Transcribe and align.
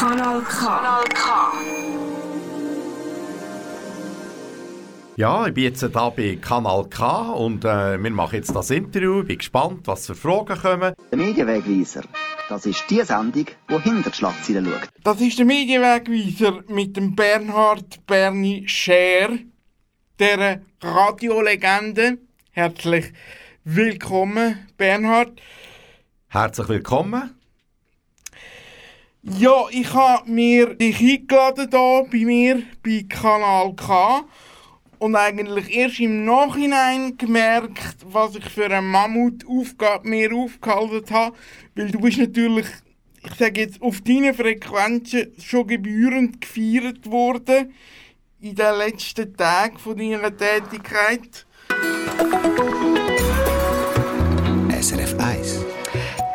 Kanal 0.00 0.40
K. 0.40 0.66
Kanal 0.66 1.04
K. 1.12 1.52
Ja, 5.16 5.46
ich 5.46 5.52
bin 5.52 5.64
jetzt 5.64 5.80
hier 5.80 5.90
bei 5.90 6.38
Kanal 6.40 6.88
K 6.88 7.32
und 7.32 7.66
äh, 7.66 8.02
wir 8.02 8.10
machen 8.10 8.36
jetzt 8.36 8.56
das 8.56 8.70
Interview. 8.70 9.20
Ich 9.20 9.26
bin 9.26 9.36
gespannt, 9.36 9.86
was 9.86 10.06
für 10.06 10.14
Fragen 10.14 10.58
kommen. 10.58 10.94
Der 11.10 11.18
Medienwegweiser, 11.18 12.04
das 12.48 12.64
ist 12.64 12.82
die 12.88 13.02
Sendung, 13.02 13.44
die 13.68 13.78
hinter 13.82 14.08
die 14.08 14.16
Schlagzeilen 14.16 14.64
schaut. 14.64 14.88
Das 15.04 15.20
ist 15.20 15.38
der 15.38 15.44
Medienwegweiser 15.44 16.64
mit 16.68 16.96
dem 16.96 17.14
Bernhard 17.14 18.06
Berni 18.06 18.64
Scher, 18.66 19.28
der 20.18 20.62
Radiolegende. 20.80 22.16
Herzlich 22.52 23.12
willkommen, 23.64 24.66
Bernhard. 24.78 25.42
Herzlich 26.28 26.70
willkommen. 26.70 27.39
Ja, 29.22 29.66
ich 29.70 29.92
habe 29.92 30.30
mir 30.30 30.74
dich 30.74 30.98
eingeladen 30.98 31.68
hier 31.70 32.06
bei 32.10 32.24
mir 32.24 32.62
bei 32.82 33.04
Kanal 33.06 33.74
K 33.74 34.24
und 34.98 35.14
eigentlich 35.14 35.76
erst 35.76 36.00
im 36.00 36.24
Nachhinein 36.24 37.18
gemerkt, 37.18 37.96
was 38.02 38.36
ich 38.36 38.48
für 38.48 38.64
eine 38.64 38.80
Mammutaufgabe 38.80 40.08
mir 40.08 40.34
aufgehalten 40.34 41.14
habe, 41.14 41.36
weil 41.74 41.90
du 41.90 42.00
bist 42.00 42.16
natürlich, 42.16 42.64
ich 43.22 43.34
sage 43.34 43.60
jetzt, 43.60 43.82
auf 43.82 44.00
deinen 44.00 44.32
Frequenzen 44.32 45.34
schon 45.38 45.66
gebührend 45.66 46.40
gefeiert 46.40 47.10
worden 47.10 47.74
in 48.40 48.54
den 48.54 48.74
letzten 48.78 49.36
Tagen 49.36 49.76
von 49.76 49.98
deiner 49.98 50.34
Tätigkeit. 50.34 51.44
SRF 54.80 55.09
1. 55.09 55.09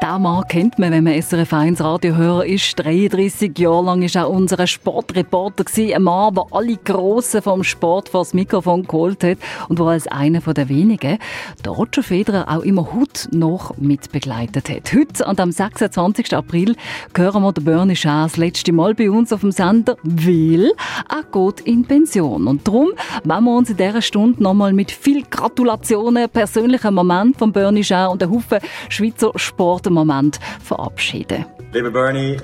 Den 0.06 0.22
Mann 0.22 0.44
kennt 0.48 0.78
man, 0.78 0.92
wenn 0.92 1.04
man 1.04 1.20
SRF 1.20 1.52
1 1.52 1.82
Radiohörer 1.82 2.46
ist. 2.46 2.78
33 2.78 3.58
Jahre 3.58 3.86
lang 3.86 4.04
war 4.04 4.22
er 4.22 4.30
unser 4.30 4.68
Sportreporter. 4.68 5.66
Ein 5.78 6.04
Mann, 6.04 6.36
der 6.36 6.46
alle 6.52 6.78
Grossen 6.78 7.42
vom 7.42 7.64
Sport 7.64 8.10
vor 8.10 8.22
das 8.22 8.36
Mikrofon 8.36 8.84
geholt 8.84 9.24
hat 9.24 9.40
und 9.68 9.80
der 9.80 9.88
als 9.88 10.06
einer 10.06 10.42
der 10.42 10.70
wenigen 10.70 11.18
der 11.64 11.72
Roger 11.72 12.04
Federer 12.04 12.46
auch 12.48 12.62
immer 12.62 12.94
Hut 12.94 13.30
noch 13.32 13.76
mit 13.78 14.12
begleitet 14.12 14.70
hat. 14.70 14.94
Heute, 14.94 15.26
an 15.26 15.38
dem 15.38 15.52
26. 15.52 16.36
April, 16.36 16.76
hören 17.16 17.42
wir 17.42 17.52
den 17.52 17.64
Bernie 17.64 17.96
Schaas 17.96 18.34
das 18.34 18.38
letzte 18.38 18.74
Mal 18.74 18.94
bei 18.94 19.10
uns 19.10 19.34
auf 19.34 19.42
dem 19.42 19.52
Sender, 19.52 19.98
weil 20.04 20.72
er 21.10 21.24
geht 21.32 21.62
in 21.62 21.84
Pension. 21.84 22.46
Und 22.46 22.68
darum 22.68 22.90
wollen 23.24 23.44
wir 23.44 23.58
uns 23.58 23.72
in 23.72 23.78
dieser 23.78 24.04
Stunde 24.04 24.44
nochmal 24.44 24.72
mit 24.72 24.92
viel 24.92 25.24
Gratulationen, 25.24 26.30
persönlichen 26.30 26.94
Moment 26.94 27.38
von 27.40 27.52
Bernie 27.52 27.84
Schaas 27.84 28.12
und 28.12 28.22
einem 28.22 28.36
Haufen 28.36 28.60
Schweizer 28.90 29.32
Sport 29.36 29.95
Moment 29.96 30.40
verabschieden. 30.64 31.46
Lieber 31.74 31.92
Bernie, 31.92 32.38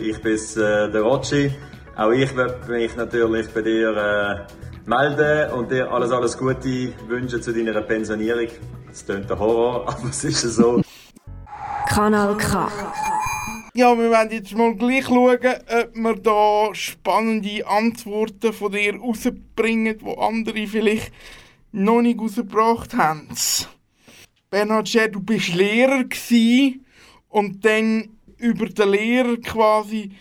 ich 0.00 0.22
bin 0.22 0.34
äh, 0.34 0.90
der 0.90 1.02
Rotschi. 1.02 1.52
Auch 1.96 2.10
ich 2.10 2.34
möchte 2.34 2.70
mich 2.70 2.96
natürlich 2.96 3.48
bei 3.48 3.62
dir 3.62 3.96
äh, 3.96 4.88
melden 4.88 5.52
und 5.52 5.70
dir 5.70 5.90
alles, 5.90 6.10
alles 6.10 6.36
Gute 6.36 6.92
wünschen 7.08 7.42
zu 7.42 7.52
deiner 7.52 7.80
Pensionierung. 7.82 8.48
Das 8.88 9.04
klingt 9.04 9.28
der 9.28 9.38
Horror, 9.38 9.88
aber 9.88 10.08
es 10.08 10.24
ist 10.24 10.42
so. 10.42 10.82
Kanal 11.88 12.36
K. 12.36 12.68
Ja, 13.74 13.98
wir 13.98 14.10
werden 14.10 14.30
jetzt 14.30 14.56
mal 14.56 14.74
gleich 14.76 15.06
schauen, 15.06 15.36
ob 15.36 15.96
wir 15.96 16.14
da 16.14 16.74
spannende 16.74 17.66
Antworten 17.66 18.52
von 18.52 18.70
dir 18.70 18.94
rausbringen, 18.96 19.98
die 19.98 20.18
andere 20.18 20.66
vielleicht 20.68 21.12
noch 21.72 22.00
nicht 22.00 22.20
rausgebracht 22.20 22.94
haben. 22.94 23.28
Bernhard 24.54 24.88
Scher, 24.88 25.08
du 25.08 25.18
bist 25.18 25.52
Lehrer 25.52 26.04
und 27.28 27.64
dann 27.64 28.08
über 28.38 28.66
den 28.66 28.88
Lehrer 28.88 29.36
quasi 29.38 30.12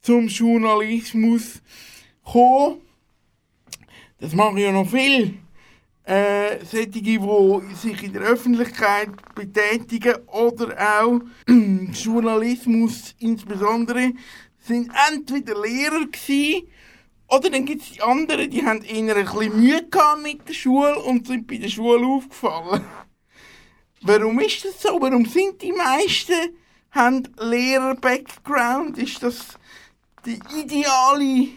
zum 0.00 0.28
Journalismus 0.28 1.60
gekommen. 2.24 2.82
Das 4.20 4.32
machen 4.32 4.58
ja 4.58 4.70
noch 4.70 4.88
viel. 4.88 5.34
Äh, 6.04 6.64
solche, 6.64 7.02
die 7.02 7.18
sich 7.74 8.04
in 8.04 8.12
der 8.12 8.22
Öffentlichkeit 8.22 9.10
betätigen 9.34 10.18
oder 10.28 11.02
auch 11.02 11.20
Journalismus 11.92 13.16
insbesondere, 13.18 14.12
sind 14.60 14.88
entweder 15.10 15.60
Lehrer 15.60 16.06
gewesen, 16.06 16.68
oder 17.26 17.48
dann 17.48 17.64
gibt 17.64 17.82
es 17.82 17.92
die 17.92 18.02
anderen, 18.02 18.50
die 18.50 18.64
haben 18.64 18.82
eher 18.82 19.16
ein 19.16 19.24
bisschen 19.24 19.60
Mühe 19.60 19.82
mit 20.22 20.48
der 20.48 20.52
Schule 20.52 20.96
und 21.00 21.26
sind 21.26 21.48
bei 21.48 21.58
der 21.58 21.68
Schule 21.68 22.06
aufgefallen. 22.06 22.84
Warum 24.02 24.40
ist 24.40 24.64
das 24.64 24.80
so? 24.80 24.98
Warum 25.00 25.26
sind 25.26 25.60
die 25.60 25.72
meisten 25.72 26.56
haben 26.90 27.22
Lehrer-Background? 27.38 28.96
Ist 28.96 29.22
das 29.22 29.58
der 30.24 30.38
ideale 30.58 31.48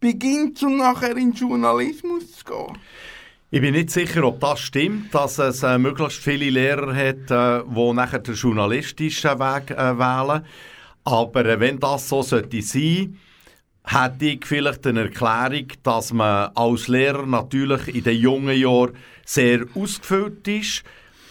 Beginn, 0.00 0.54
um 0.62 0.78
nachher 0.78 1.16
in 1.16 1.32
Journalismus 1.32 2.36
zu 2.36 2.44
gehen? 2.44 2.78
Ich 3.50 3.60
bin 3.60 3.74
nicht 3.74 3.90
sicher, 3.90 4.24
ob 4.24 4.40
das 4.40 4.60
stimmt, 4.60 5.14
dass 5.14 5.38
es 5.38 5.62
äh, 5.62 5.78
möglichst 5.78 6.22
viele 6.22 6.50
Lehrer 6.50 6.94
hat, 6.94 7.30
äh, 7.30 7.64
die 7.66 7.92
nachher 7.92 8.18
den 8.20 8.34
journalistischen 8.34 9.38
Weg 9.38 9.70
äh, 9.70 9.98
wählen. 9.98 10.44
Aber 11.04 11.44
äh, 11.44 11.60
wenn 11.60 11.78
das 11.78 12.08
so 12.08 12.22
sollte 12.22 12.62
sein, 12.62 13.18
hätte 13.84 14.24
ich 14.26 14.44
vielleicht 14.44 14.86
eine 14.86 15.02
Erklärung, 15.02 15.68
dass 15.82 16.12
man 16.12 16.50
als 16.54 16.88
Lehrer 16.88 17.26
natürlich 17.26 17.94
in 17.94 18.04
den 18.04 18.18
jungen 18.18 18.58
Jahren 18.58 18.96
sehr 19.24 19.64
ausgefüllt 19.74 20.48
ist 20.48 20.84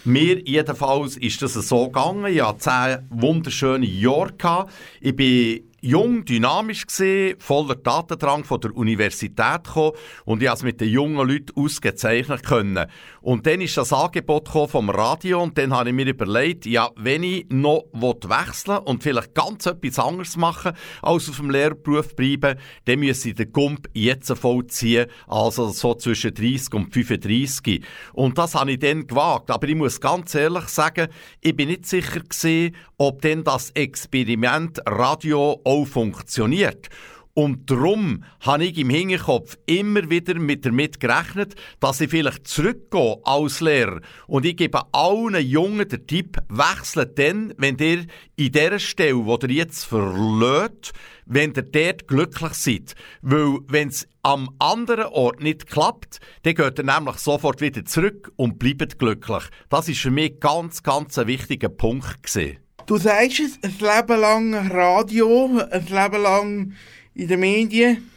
mir 0.08 0.42
jedenfalls 0.48 1.18
ist 1.18 1.42
das 1.42 1.54
so 1.54 1.88
gegangen. 1.88 2.26
Ich 2.26 2.42
hatte 2.42 2.60
zehn 2.60 2.98
wunderschöne 3.10 3.86
Jahre. 3.86 4.68
Ich 5.02 5.16
bin 5.16 5.67
jung, 5.82 6.26
dynamisch 6.26 6.88
gesehen, 6.88 7.40
voller 7.40 7.76
Datendrang 7.76 8.44
von 8.44 8.60
der 8.60 8.76
Universität 8.76 9.64
gekommen 9.64 9.92
und 10.26 10.42
ich 10.42 10.50
es 10.50 10.64
mit 10.64 10.82
den 10.82 10.90
jungen 10.90 11.28
Leuten 11.28 11.54
ausgezeichnet 11.56 12.44
können. 12.44 12.86
Und 13.22 13.46
dann 13.46 13.62
ist 13.62 13.78
das 13.78 13.94
Angebot 13.94 14.50
vom 14.50 14.90
Radio 14.90 15.44
und 15.44 15.58
dann 15.58 15.74
habe 15.74 15.90
ich 15.90 15.96
mir 15.96 16.08
überlegt, 16.08 16.66
ja, 16.66 16.90
wenn 16.96 17.24
ich 17.24 17.46
noch 17.50 17.86
wechseln 17.94 18.80
und 18.80 19.04
vielleicht 19.04 19.36
ganz 19.36 19.66
etwas 19.66 20.00
anderes 20.00 20.38
machen, 20.38 20.74
als 21.02 21.30
auf 21.30 21.38
dem 21.38 21.50
Lehrberuf 21.50 22.16
bleiben, 22.16 22.58
dann 22.86 23.00
müsse 23.00 23.30
ich 23.30 23.36
den 23.36 23.52
Gump 23.52 23.88
jetzt 23.94 24.32
vollziehen, 24.38 25.08
also 25.28 25.70
so 25.70 25.94
zwischen 25.96 26.34
30 26.34 26.74
und 26.74 26.94
35. 26.94 27.84
Und 28.14 28.38
das 28.38 28.56
habe 28.56 28.72
ich 28.72 28.80
dann 28.80 29.06
gewagt. 29.06 29.52
Aber 29.52 29.68
ich 29.68 29.76
muss 29.76 30.02
ganz 30.02 30.34
ehrlich 30.36 30.68
sagen, 30.70 31.08
ich 31.42 31.56
bin 31.56 31.68
nicht 31.68 31.86
sicher 31.86 32.22
gewesen, 32.22 32.76
ob 32.98 33.22
denn 33.22 33.44
das 33.44 33.72
Experiment 33.72 34.80
Radio 34.88 35.60
auch 35.68 35.86
funktioniert. 35.86 36.90
Und 37.38 37.70
darum 37.70 38.24
habe 38.40 38.66
ich 38.66 38.80
im 38.80 38.90
Hinterkopf 38.90 39.60
immer 39.68 40.10
wieder 40.10 40.34
mit 40.40 40.66
damit 40.66 41.00
gerechnet, 41.00 41.54
dass 41.80 42.02
ich 42.02 42.10
vielleicht 42.10 42.48
zurückgehe 42.48 43.20
als 43.26 43.62
Lehrer. 43.62 44.02
Und 44.26 44.44
ich 44.44 44.58
gebe 44.58 44.82
allen 44.92 45.46
Jungen 45.46 45.88
den 45.88 46.08
Tipp, 46.08 46.40
wechselt 46.50 47.20
dann, 47.20 47.54
wenn 47.58 47.78
ihr 47.78 48.08
in 48.38 48.52
der 48.54 48.80
Stelle, 48.80 49.24
wo 49.24 49.38
ihr 49.44 49.52
jetzt 49.52 49.84
verlässt, 49.84 50.94
wenn 51.28 51.54
ihr 51.54 51.62
dort 51.62 52.08
glücklich 52.08 52.54
seid. 52.54 52.96
Weil, 53.22 53.60
wenn 53.68 53.90
es 53.90 54.08
am 54.24 54.50
anderen 54.58 55.06
Ort 55.06 55.40
nicht 55.40 55.68
klappt, 55.68 56.20
dann 56.42 56.56
geht 56.56 56.80
ihr 56.80 56.86
nämlich 56.86 57.18
sofort 57.18 57.62
wieder 57.62 57.86
zurück 57.86 58.32
und 58.36 58.58
bleibt 58.58 58.98
glücklich. 58.98 59.44
Das 59.70 59.88
ist 59.88 60.00
für 60.00 60.10
mich 60.10 60.40
ganz, 60.40 60.82
ganz 60.82 61.20
ein 61.20 61.28
wichtiger 61.28 61.70
Punkt 61.70 62.24
gewesen. 62.24 62.58
Du 62.88 62.96
sagst 62.96 63.42
es, 63.42 63.60
ein 63.62 63.76
Leben 63.80 64.22
lang 64.22 64.72
Radio, 64.72 65.60
ein 65.70 65.86
Leben 65.88 66.22
lang 66.22 66.74
in 67.16 67.28
den 67.28 67.40
Medien, 67.42 68.10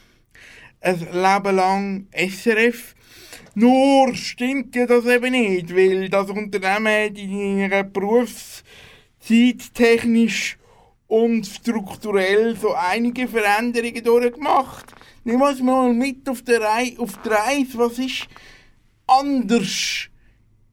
ein 0.81 1.01
Leben 1.01 1.57
lang 1.57 2.07
SRF. 2.13 2.95
Nur 3.57 4.15
stimmt 4.15 4.77
ja 4.77 4.87
das 4.87 5.07
eben 5.07 5.33
nicht, 5.33 5.75
weil 5.75 6.09
das 6.09 6.31
Unternehmen 6.31 6.87
hat 6.87 7.19
in 7.19 7.59
ihrer 7.59 7.83
Berufszeit 7.83 8.63
technisch 9.75 10.57
und 11.09 11.49
strukturell 11.49 12.57
so 12.57 12.73
einige 12.73 13.27
Veränderungen 13.27 14.05
durchgemacht. 14.05 14.95
Nimm 15.25 15.43
uns 15.43 15.61
mal 15.61 15.93
mit 15.93 16.29
auf 16.29 16.43
der 16.43 16.61
Reise. 16.61 16.97
Was 17.77 17.99
ist 17.99 18.29
anders 19.09 20.10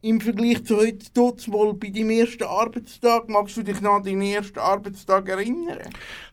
im 0.01 0.21
Vergleich 0.21 0.63
zu 0.63 0.77
heute 0.77 1.07
dort 1.13 1.47
mal 1.47 1.73
bei 1.73 1.89
deinem 1.89 2.11
ersten 2.11 2.43
Arbeitstag, 2.43 3.27
magst 3.29 3.57
du 3.57 3.63
dich 3.63 3.81
noch 3.81 3.95
an 3.95 4.03
deinen 4.03 4.21
ersten 4.21 4.59
Arbeitstag 4.59 5.27
erinnern? 5.27 5.79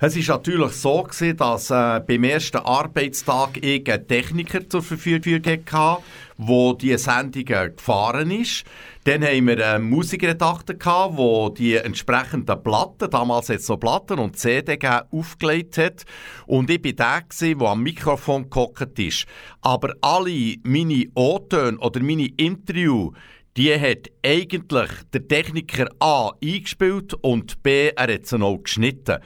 Es 0.01 0.17
war 0.17 0.37
natürlich 0.37 0.73
so, 0.73 1.03
gewesen, 1.03 1.37
dass 1.39 1.71
äh, 1.71 2.01
beim 2.07 2.25
ersten 2.25 2.59
Arbeitstag 2.59 3.57
ich 3.63 3.91
einen 3.91 4.07
Techniker 4.07 4.69
zur 4.69 4.83
Verfügung 4.83 5.43
hatte, 5.45 6.03
der 6.37 6.75
diese 6.79 6.99
Sendungen 6.99 7.77
gefahren 7.77 8.31
ist. 8.31 8.65
Dann 9.05 9.23
haben 9.23 9.47
wir 9.47 9.75
einen 9.75 9.91
Musikredakteur 9.91 10.77
gehabt, 10.77 11.19
der 11.19 11.51
die 11.51 11.75
entsprechenden 11.77 12.63
Platten, 12.63 13.11
damals 13.11 13.49
jetzt 13.49 13.67
so 13.67 13.77
Platten 13.77 14.19
und 14.19 14.39
CD 14.39 14.79
aufgelegt 15.11 15.79
hat. 15.79 16.05
Und 16.47 16.71
ich 16.71 16.83
war 16.85 17.21
der, 17.21 17.55
der 17.55 17.69
am 17.69 17.83
Mikrofon 17.83 18.49
gehockt 18.49 18.99
ist. 18.99 19.27
Aber 19.61 19.95
alle 20.01 20.57
meine 20.63 21.07
O-Töne 21.15 21.79
oder 21.79 22.01
meine 22.01 22.29
Interviews, 22.37 23.13
die 23.57 23.79
hat 23.79 24.11
eigentlich 24.25 24.91
der 25.13 25.29
Techniker 25.29 25.89
A 26.01 26.33
eingespielt 26.43 27.15
und 27.23 27.63
B, 27.63 27.89
er 27.89 28.13
hat 28.13 28.27
sie 28.27 28.39
noch 28.39 28.59
geschnitten. 28.59 29.19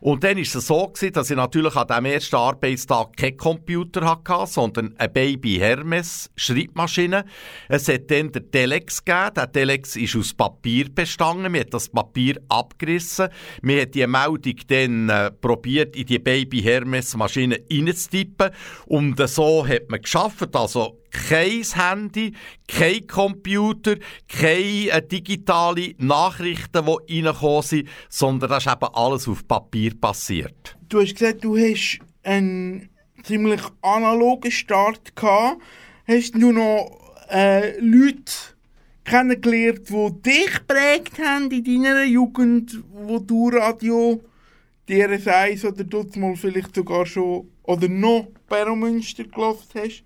Und 0.00 0.22
dann 0.24 0.36
war 0.36 0.42
es 0.42 0.52
so, 0.52 0.86
gewesen, 0.86 1.12
dass 1.14 1.30
ich 1.30 1.36
natürlich 1.36 1.74
an 1.74 1.86
diesem 1.88 2.04
ersten 2.04 2.36
Arbeitstag 2.36 3.16
keinen 3.16 3.36
Computer 3.36 4.04
hatte, 4.04 4.46
sondern 4.46 4.94
eine 4.98 5.08
Baby 5.08 5.56
Hermes 5.56 6.30
Schreibmaschine. 6.36 7.24
Es 7.68 7.88
hat 7.88 8.10
dann 8.10 8.30
den 8.30 8.50
Telex 8.50 9.04
gegeben. 9.04 9.32
Der 9.34 9.50
Telex 9.50 9.96
ist 9.96 10.14
aus 10.14 10.34
Papier 10.34 10.94
bestanden. 10.94 11.50
Man 11.50 11.62
hat 11.62 11.74
das 11.74 11.88
Papier 11.88 12.40
abgerissen. 12.48 13.30
Man 13.62 13.80
hat 13.80 13.94
die 13.94 14.06
Meldung 14.06 14.56
dann 14.68 15.08
äh, 15.08 15.30
probiert, 15.32 15.96
in 15.96 16.06
die 16.06 16.18
Baby 16.18 16.60
Hermes 16.60 17.16
Maschine 17.16 17.58
reinzutippen. 17.68 18.50
Und 18.86 19.18
so 19.28 19.66
hat 19.66 19.88
man 19.88 20.02
geschafft. 20.02 20.54
Also 20.54 20.98
kein 21.28 21.62
Handy, 21.62 22.32
kein 22.68 23.06
Computer, 23.06 23.96
keine 24.28 24.90
äh, 24.90 25.06
digitale 25.06 25.94
Nachrichten, 25.98 26.84
die 26.86 27.20
reingekommen 27.20 27.62
sind, 27.62 27.88
sondern 28.08 28.50
das 28.50 28.66
ist 28.66 28.72
eben 28.72 28.94
alles 28.94 29.28
auf 29.28 29.46
Papier 29.46 29.92
passiert. 29.98 30.76
Du 30.88 31.00
hast 31.00 31.16
gesagt, 31.16 31.44
du 31.44 31.56
hast 31.56 31.98
einen 32.22 32.88
ziemlich 33.22 33.60
analogen 33.82 34.50
Start 34.50 35.16
gehabt. 35.16 35.60
Hast 36.06 36.34
du 36.34 36.52
noch 36.52 37.14
äh, 37.30 37.78
Leute 37.80 38.32
kennengelernt, 39.04 39.88
die 39.88 40.22
dich 40.22 40.52
geprägt 40.54 41.18
haben 41.18 41.50
in 41.50 41.64
deiner 41.64 42.04
Jugend, 42.04 42.82
wo 42.92 43.18
du 43.18 43.48
Radio 43.48 44.22
DRS1 44.88 45.66
oder 45.66 45.84
dort 45.84 46.16
mal 46.16 46.36
vielleicht 46.36 46.74
sogar 46.74 47.06
schon 47.06 47.48
oder 47.64 47.88
noch 47.88 48.28
Peromünster 48.48 49.24
gelassen 49.24 49.68
hast? 49.74 50.04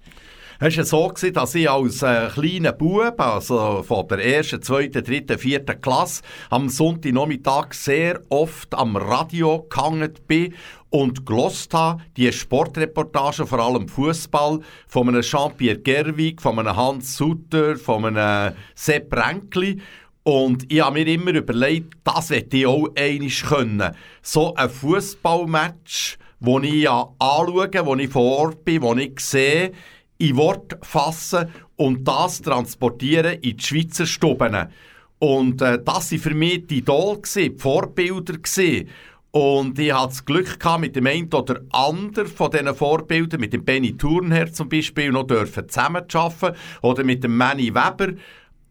Es 0.62 0.77
war 0.77 0.85
so, 0.85 1.09
gewesen, 1.09 1.33
dass 1.33 1.55
ich 1.55 1.71
als 1.71 2.03
äh, 2.03 2.29
kleiner 2.35 2.73
Bub, 2.73 3.19
also 3.19 3.83
von 3.83 4.07
der 4.09 4.19
ersten, 4.19 4.61
zweiten, 4.61 5.03
dritten, 5.03 5.39
vierten 5.39 5.81
Klasse, 5.81 6.21
am 6.51 6.69
Sonntagnachmittag 6.69 7.73
sehr 7.73 8.21
oft 8.29 8.75
am 8.75 8.95
Radio 8.95 9.67
gehangen 9.71 10.12
bin 10.27 10.53
und 10.91 11.25
gelost 11.25 11.73
habe, 11.73 12.03
die 12.19 12.31
Sportreportagen, 12.31 13.47
vor 13.47 13.59
allem 13.59 13.89
Fußball, 13.89 14.61
von 14.87 15.09
einem 15.09 15.23
Jean-Pierre 15.23 15.79
Gerwig, 15.79 16.43
von 16.43 16.59
einem 16.59 16.77
Hans 16.77 17.17
Sutter, 17.17 17.77
von 17.77 18.05
einem 18.05 18.55
Sepp 18.75 19.17
Renkli. 19.17 19.81
Und 20.25 20.71
ich 20.71 20.83
habe 20.83 21.03
mir 21.03 21.07
immer 21.07 21.33
überlegt, 21.33 21.95
das 22.05 22.29
hätte 22.29 22.59
ich 22.59 22.67
auch 22.67 22.91
einmal 22.97 23.31
können. 23.31 23.97
So 24.21 24.55
ein 24.57 24.69
Fußballmatch, 24.69 26.19
wo 26.39 26.61
ich 26.61 26.83
ja 26.83 27.09
anschaue, 27.19 27.71
wo 27.87 27.97
ich 27.97 28.11
vor 28.11 28.39
Ort 28.41 28.65
bin, 28.67 28.83
wo 28.83 28.95
ich 28.95 29.21
sehe, 29.21 29.73
in 30.20 30.37
Wort 30.37 30.76
fassen 30.82 31.49
und 31.76 32.06
das 32.06 32.43
transportieren 32.43 33.38
in 33.40 33.56
die 33.56 33.62
Schweizer 33.62 34.06
Stuben. 34.06 34.69
Und 35.19 35.62
äh, 35.62 35.82
das 35.82 36.12
waren 36.12 36.19
für 36.19 36.34
mich 36.34 36.67
die 36.67 36.78
Idole, 36.78 37.20
die 37.34 37.55
Vorbilder. 37.56 38.34
Gewesen. 38.34 38.88
Und 39.32 39.78
ich 39.78 39.93
hatte 39.93 40.08
das 40.08 40.25
Glück 40.25 40.58
gehabt, 40.58 40.81
mit 40.81 40.96
dem 40.96 41.06
einen 41.06 41.32
oder 41.32 41.61
anderen 41.70 42.26
von 42.26 42.50
diesen 42.50 42.75
Vorbildern, 42.75 43.40
mit 43.40 43.52
dem 43.52 43.64
Benny 43.64 43.96
Thurnherr 43.96 44.52
zum 44.52 44.69
Beispiel, 44.69 45.12
noch 45.12 45.26
dürfen 45.26 45.69
zusammenzuarbeiten 45.69 46.56
oder 46.82 47.05
mit 47.05 47.23
dem 47.23 47.37
Manny 47.37 47.73
Weber. 47.75 48.14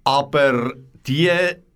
Aber 0.04 0.74
die 1.08 1.32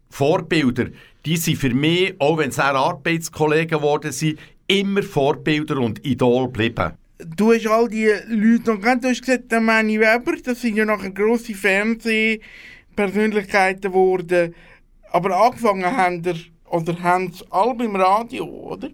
Vorbilder, 0.10 0.88
die 1.26 1.38
sind 1.38 1.58
für 1.58 1.74
mich, 1.74 2.14
auch 2.20 2.38
wenn 2.38 2.52
auch 2.52 2.60
Arbeitskollegen 2.60 3.80
geworden 3.80 4.12
sind, 4.12 4.38
immer 4.68 5.02
Vorbilder 5.02 5.78
und 5.78 6.06
Idol 6.06 6.48
geblieben. 6.48 6.94
Du 7.36 7.54
hast 7.54 7.68
all 7.68 7.88
die 7.88 8.10
Leute 8.28 8.72
noch 8.72 8.82
kennt. 8.82 9.04
Du 9.04 9.10
hast 9.10 9.22
gesagt, 9.22 9.52
der 9.52 9.62
Manny 9.62 10.00
Weber, 10.00 10.34
das 10.44 10.62
sind 10.62 10.76
ja 10.76 10.86
nachher 10.86 11.12
grosse 11.12 11.54
Fernsehpersönlichkeiten 11.54 13.92
geworden. 13.92 14.56
Aber 15.12 15.46
angefangen 15.46 15.86
haben 15.86 16.24
der, 16.24 16.36
oder 16.70 17.00
haben 17.02 17.32
sie 17.32 17.46
alle 17.50 17.76
beim 17.76 17.96
Radio, 17.96 18.46
oder? 18.46 18.90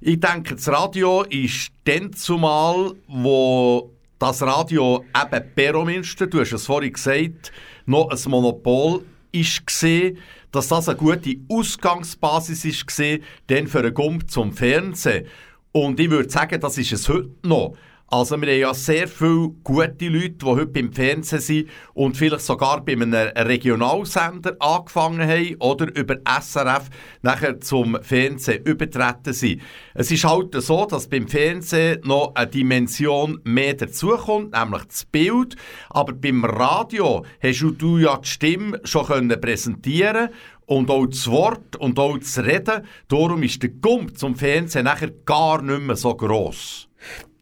Ich 0.00 0.20
denke, 0.20 0.54
das 0.54 0.68
Radio 0.68 1.22
ist 1.22 1.72
dann 1.84 2.12
zumal, 2.12 2.92
wo 3.08 3.90
das 4.18 4.42
Radio 4.42 5.04
eben 5.14 5.54
Peromünster, 5.54 6.26
du 6.26 6.40
hast 6.40 6.52
es 6.52 6.66
vorhin 6.66 6.92
gesagt, 6.92 7.52
noch 7.86 8.10
ein 8.10 8.30
Monopol 8.30 9.04
ist 9.32 9.66
gesehen, 9.66 10.18
dass 10.52 10.68
das 10.68 10.88
eine 10.88 10.98
gute 10.98 11.36
Ausgangsbasis 11.48 12.86
gesehen, 12.86 13.24
dann 13.48 13.66
für 13.66 13.80
einen 13.80 13.94
Gump 13.94 14.30
zum 14.30 14.52
Fernsehen. 14.52 15.26
Und 15.72 16.00
ich 16.00 16.10
würde 16.10 16.30
sagen, 16.30 16.60
das 16.60 16.78
ist 16.78 16.92
es 16.92 17.08
heute 17.08 17.30
noch. 17.42 17.76
Also 18.10 18.40
wir 18.40 18.48
haben 18.48 18.58
ja 18.58 18.72
sehr 18.72 19.06
viele 19.06 19.50
gute 19.62 20.08
Leute, 20.08 20.30
die 20.30 20.46
heute 20.46 20.66
beim 20.66 20.94
Fernsehen 20.94 21.40
sind 21.42 21.68
und 21.92 22.16
vielleicht 22.16 22.40
sogar 22.40 22.82
bei 22.82 22.92
einem 22.92 23.12
Regionalsender 23.12 24.56
angefangen 24.60 25.28
haben 25.28 25.56
oder 25.58 25.94
über 25.94 26.16
SRF 26.26 26.88
nachher 27.20 27.60
zum 27.60 27.98
Fernsehen 28.00 28.64
übertreten 28.64 29.34
sind. 29.34 29.60
Es 29.92 30.10
ist 30.10 30.24
halt 30.24 30.54
so, 30.54 30.86
dass 30.86 31.06
beim 31.06 31.28
Fernsehen 31.28 32.00
noch 32.02 32.34
eine 32.34 32.46
Dimension 32.46 33.42
mehr 33.44 33.74
dazukommt, 33.74 34.52
nämlich 34.52 34.84
das 34.84 35.04
Bild. 35.04 35.56
Aber 35.90 36.14
beim 36.14 36.46
Radio 36.46 37.26
hast 37.42 37.60
du 37.76 37.98
ja 37.98 38.16
die 38.16 38.26
Stimme 38.26 38.80
schon 38.84 39.28
präsentieren 39.38 40.30
und 40.64 40.90
auch 40.90 41.04
das 41.04 41.28
Wort 41.28 41.76
und 41.76 41.98
auch 41.98 42.16
das 42.16 42.38
Reden. 42.38 42.86
Darum 43.08 43.42
ist 43.42 43.62
der 43.62 43.68
Gump 43.68 44.16
zum 44.16 44.34
Fernsehen 44.34 44.84
nachher 44.84 45.10
gar 45.26 45.60
nicht 45.60 45.82
mehr 45.82 45.96
so 45.96 46.14
gross. 46.14 46.87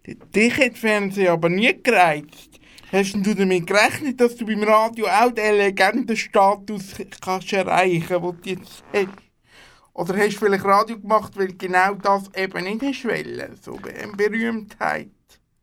Dich 0.06 0.56
hat 0.58 0.78
Fernsehen 0.78 1.28
aber 1.28 1.48
nie 1.48 1.76
gereizt. 1.82 2.60
Hast 2.92 3.14
du 3.14 3.34
damit 3.34 3.66
gerechnet, 3.66 4.20
dass 4.20 4.36
du 4.36 4.46
beim 4.46 4.62
Radio 4.62 5.06
auch 5.06 5.32
den 5.32 5.56
Legendenstatus 5.56 6.94
kannst 7.20 7.52
erreichen 7.52 8.06
kannst, 8.08 8.46
den 8.46 8.56
du 8.56 8.60
jetzt 8.60 8.84
hast? 8.92 9.08
Oder 9.94 10.16
hast 10.18 10.34
du 10.34 10.38
vielleicht 10.46 10.64
Radio 10.64 10.98
gemacht, 10.98 11.32
weil 11.36 11.52
genau 11.54 11.94
das 11.94 12.30
eben 12.36 12.64
nicht 12.64 12.82
hast 12.82 13.04
wollen, 13.06 13.58
so 13.60 13.78
eine 13.82 14.12
Berühmtheit? 14.12 15.08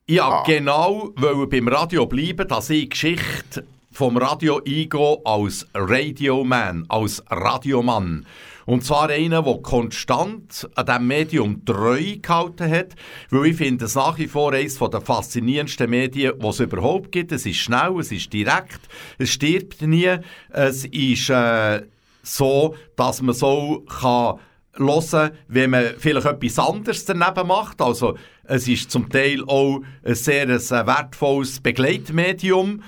Ja, 0.07 0.27
ah. 0.27 0.43
genau, 0.45 1.11
weil 1.15 1.47
beim 1.47 1.67
Radio 1.69 2.05
bleiben, 2.05 2.47
dass 2.47 2.69
ich 2.71 2.89
Geschichte 2.89 3.65
vom 3.91 4.17
Radio 4.17 4.57
eingehe 4.57 5.17
als 5.23 5.67
Radioman, 5.73 6.85
als 6.89 7.23
Radiomann. 7.29 8.25
Und 8.65 8.83
zwar 8.83 9.09
einer, 9.09 9.43
der 9.43 9.57
konstant 9.61 10.69
an 10.75 10.85
diesem 10.85 11.07
Medium 11.07 11.65
treu 11.65 12.17
gehalten 12.21 12.69
hat, 12.69 12.95
weil 13.29 13.47
ich 13.47 13.57
finde 13.57 13.85
es 13.85 13.95
nach 13.95 14.17
wie 14.17 14.27
vor 14.27 14.53
eines 14.53 14.77
der 14.77 15.01
faszinierendsten 15.01 15.89
Medien, 15.89 16.39
die 16.39 16.47
es 16.47 16.59
überhaupt 16.59 17.11
gibt. 17.11 17.31
Es 17.31 17.45
ist 17.45 17.57
schnell, 17.57 17.99
es 17.99 18.11
ist 18.11 18.31
direkt, 18.31 18.79
es 19.17 19.29
stirbt 19.31 19.81
nie, 19.81 20.17
es 20.49 20.85
ist 20.85 21.29
äh, 21.29 21.83
so, 22.21 22.75
dass 22.95 23.21
man 23.21 23.35
so 23.35 23.81
kann 23.81 24.39
hören, 24.75 25.31
wenn 25.47 25.69
man 25.69 25.93
vielleicht 25.97 26.25
etwas 26.25 26.59
anderes 26.59 27.05
daneben 27.05 27.47
macht. 27.47 27.81
Also 27.81 28.17
es 28.43 28.67
ist 28.67 28.91
zum 28.91 29.09
Teil 29.09 29.43
auch 29.45 29.81
ein 30.03 30.15
sehr 30.15 30.43
ein 30.43 30.59
wertvolles 30.59 31.59
Begleitmedium. 31.59 32.81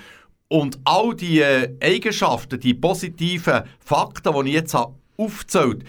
Und 0.47 0.79
all 0.85 1.15
die 1.15 1.43
Eigenschaften, 1.43 2.59
die 2.59 2.75
positiven 2.75 3.63
Fakten, 3.79 4.33
die 4.33 4.49
ich 4.49 4.55
jetzt 4.55 4.73
habe 4.73 4.93
aufgezählt, 5.17 5.83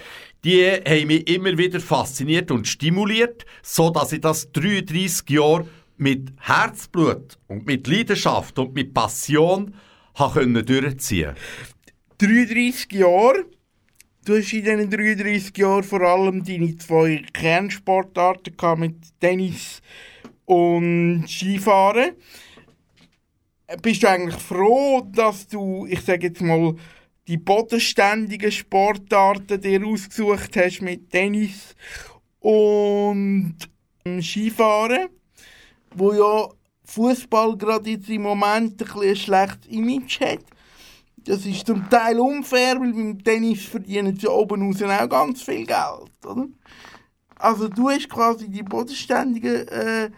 die 0.45 0.65
haben 0.65 1.07
mich 1.09 1.29
immer 1.29 1.59
wieder 1.59 1.81
fasziniert 1.81 2.51
und 2.51 2.69
stimuliert, 2.69 3.47
so 3.63 3.91
dass 3.91 4.13
ich 4.13 4.21
das 4.21 4.53
33 4.53 5.29
Jahre 5.31 5.67
mit 5.97 6.33
Herzblut 6.41 7.39
und 7.49 7.67
mit 7.67 7.87
Leidenschaft 7.87 8.59
und 8.59 8.75
mit 8.75 8.95
Passion 8.95 9.75
habe 10.15 10.47
durchziehen 10.63 11.35
33 12.19 12.93
Jahre? 12.93 13.45
Du 14.25 14.37
hast 14.37 14.53
in 14.53 14.65
diesen 14.65 14.91
33 14.91 15.57
Jahren 15.57 15.85
vor 15.85 16.01
allem 16.01 16.43
deine 16.43 16.77
zwei 16.77 17.23
Kernsportarten 17.33 18.57
gehabt 18.57 18.81
mit 18.81 18.97
Tennis 19.21 19.81
und 20.47 21.27
Skifahren. 21.29 22.13
Bist 23.83 24.03
du 24.03 24.09
eigentlich 24.09 24.41
froh, 24.41 25.07
dass 25.13 25.47
du, 25.49 25.87
ich 25.89 26.01
sage 26.01 26.29
jetzt 26.29 26.41
mal, 26.41 26.75
die 27.29 27.39
bodenständigen 27.39 28.53
Sportarten 28.53 29.61
dir 29.61 29.85
ausgesucht 29.85 30.57
hast 30.57 30.83
mit 30.83 31.11
Tennis 31.11 31.75
und 32.41 33.57
Skifahren, 34.21 35.09
wo 35.95 36.13
ja 36.13 36.49
Fußball 36.85 37.57
gerade 37.57 37.91
jetzt 37.91 38.09
im 38.09 38.23
Moment 38.23 38.81
ein, 38.81 39.01
ein 39.01 39.17
schlechtes 39.17 39.71
Image 39.71 40.21
hat. 40.21 40.45
Das 41.25 41.45
ist 41.45 41.67
zum 41.67 41.91
Teil 41.91 42.21
unfair, 42.21 42.79
weil 42.79 42.93
beim 42.93 43.23
Tennis 43.23 43.65
verdienen 43.65 44.17
sie 44.17 44.29
oben 44.29 44.63
raus 44.63 44.81
auch 44.83 45.09
ganz 45.09 45.43
viel 45.43 45.67
Geld, 45.67 46.25
oder? 46.25 46.47
Also 47.35 47.69
du 47.69 47.91
hast 47.91 48.09
quasi 48.09 48.49
die 48.49 48.63
bodenständigen 48.63 49.67
äh, 49.69 50.11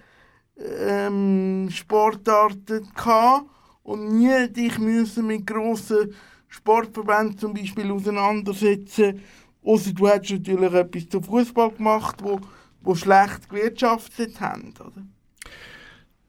ähm, 0.58 1.68
Sportarten 1.70 2.88
gehabt 2.94 3.46
und 3.82 4.18
nie 4.18 4.48
dich 4.48 4.78
müssen 4.78 5.26
mit 5.26 5.46
grossen 5.46 6.14
Sportverbände 6.48 7.36
zum 7.36 7.54
Beispiel 7.54 7.90
auseinandersetzen. 7.90 9.22
Außer 9.62 9.92
du 9.92 10.08
hättest 10.08 10.32
natürlich 10.32 10.72
etwas 10.72 11.08
zum 11.08 11.22
Fußball 11.22 11.70
gemacht, 11.72 12.16
wo, 12.22 12.40
wo 12.80 12.94
schlecht 12.94 13.48
gewirtschaftet 13.48 14.40
haben. 14.40 14.72
Oder? 14.80 15.02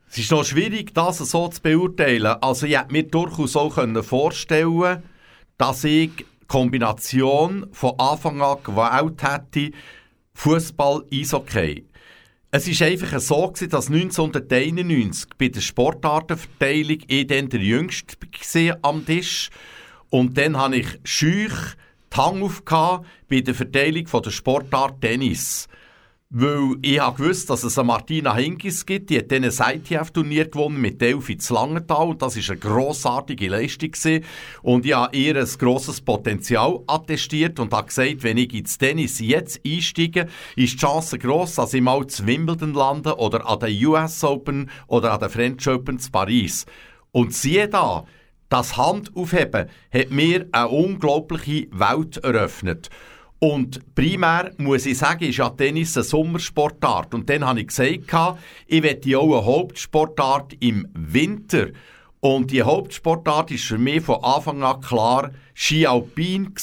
Es 0.10 0.18
ist 0.18 0.32
noch 0.32 0.44
schwierig, 0.44 0.94
das 0.94 1.20
so 1.20 1.48
zu 1.48 1.62
beurteilen. 1.62 2.36
Also 2.42 2.66
ich 2.66 2.78
hätte 2.78 2.92
mir 2.92 3.04
durchaus 3.04 3.56
auch 3.56 3.80
vorstellen 4.04 5.04
dass 5.58 5.84
ich 5.84 6.12
die 6.16 6.26
Kombination 6.48 7.68
von 7.74 8.00
Anfang 8.00 8.42
an 8.42 8.58
gewählt 8.64 9.22
hätte, 9.22 9.72
Fußball, 10.34 11.04
Eishockey. 11.12 11.86
Es 12.50 12.68
ist 12.68 12.82
einfach 12.82 13.20
so, 13.20 13.54
dass 13.70 13.90
1991 13.90 15.30
bei 15.38 15.50
der 15.50 15.62
Sportartenverteilung 15.62 17.00
ich 17.08 17.28
dann 17.28 17.50
der 17.50 17.60
Jüngste 17.60 18.16
war 18.18 18.78
am 18.82 19.06
Tisch. 19.06 19.50
Und 20.10 20.38
dann 20.38 20.58
hatte 20.58 20.78
ich 20.78 21.00
schüch 21.04 21.54
die 22.12 22.18
Hand 22.18 22.44
auf 22.44 22.63
bei 23.28 23.42
der 23.42 23.56
Verteilung 23.56 24.08
von 24.08 24.24
der 24.24 24.32
Sportart 24.32 25.01
Tennis. 25.01 25.68
Weil 26.32 26.75
ich 26.84 27.00
habe 27.00 27.24
gewusst, 27.24 27.50
dass 27.50 27.63
es 27.63 27.80
eine 27.80 27.88
Martina 27.88 28.36
Hingis 28.36 28.86
gibt, 28.86 29.10
die 29.10 29.18
hat 29.18 29.32
dann 29.32 29.44
ein 29.44 29.51
ITF-Turnier 29.51 30.48
gewonnen 30.48 30.80
mit 30.80 31.01
Delphi 31.01 31.39
zu 31.39 31.56
Langenthal 31.56 32.10
und 32.10 32.22
das 32.22 32.38
war 32.38 32.51
eine 32.51 32.60
grossartige 32.60 33.50
Leistung. 33.50 33.89
Gewesen. 33.89 34.24
Und 34.62 34.86
ich 34.86 34.94
habe 34.94 35.18
ihr 35.18 35.36
ein 35.36 35.48
grosses 35.58 36.01
Potenzial 36.01 36.82
attestiert 36.86 37.60
und 37.60 37.74
habe 37.74 37.88
gesagt, 37.88 38.22
wenn 38.22 38.38
ich 38.38 38.54
ins 38.54 38.78
Tennis 38.78 39.20
jetzt 39.20 39.62
einsteige, 39.66 40.28
ist 40.56 40.74
die 40.74 40.78
Chance 40.78 41.18
gross, 41.18 41.56
dass 41.56 41.74
ich 41.74 41.82
mal 41.82 42.06
zu 42.06 42.28
Wimbledon 42.28 42.75
lande 42.75 43.18
oder 43.18 43.50
an 43.50 43.62
den 43.62 43.86
US 43.88 44.24
Open 44.24 44.70
oder 44.86 45.13
an 45.13 45.22
den 45.22 45.30
French 45.30 45.68
Open 45.68 45.98
zu 45.98 46.12
Paris. 46.12 46.68
Und 47.12 47.34
siehe 47.34 47.68
da, 47.68 48.06
das 48.50 48.77
Handaufheben 48.77 49.70
hat 49.94 50.12
mir 50.12 50.48
eine 50.51 50.68
unglaubliche 50.68 51.68
Welt 51.72 52.18
eröffnet. 52.18 52.89
Und 53.39 53.96
primär 53.96 54.51
muss 54.58 54.86
ich 54.86 54.98
sagen, 54.98 55.24
ist 55.24 55.38
ja 55.38 55.50
Tennis 55.50 55.96
eine 55.96 56.03
Sommersportart. 56.03 57.13
Und 57.13 57.29
dann 57.29 57.46
habe 57.46 57.62
ich 57.62 57.68
gesagt, 57.68 58.44
ich 58.68 58.84
werde 58.84 59.18
auch 59.18 59.38
eine 59.38 59.46
Hauptsportart 59.46 60.56
im 60.60 60.88
Winter. 60.94 61.68
Und 62.22 62.52
die 62.52 62.64
Hauptsportart 62.64 63.50
ist 63.52 63.64
für 63.64 63.78
mich 63.78 64.02
von 64.02 64.22
Anfang 64.22 64.62
an 64.62 64.82
klar 64.82 65.32
Ski 65.54 65.88
Alpin 65.88 66.54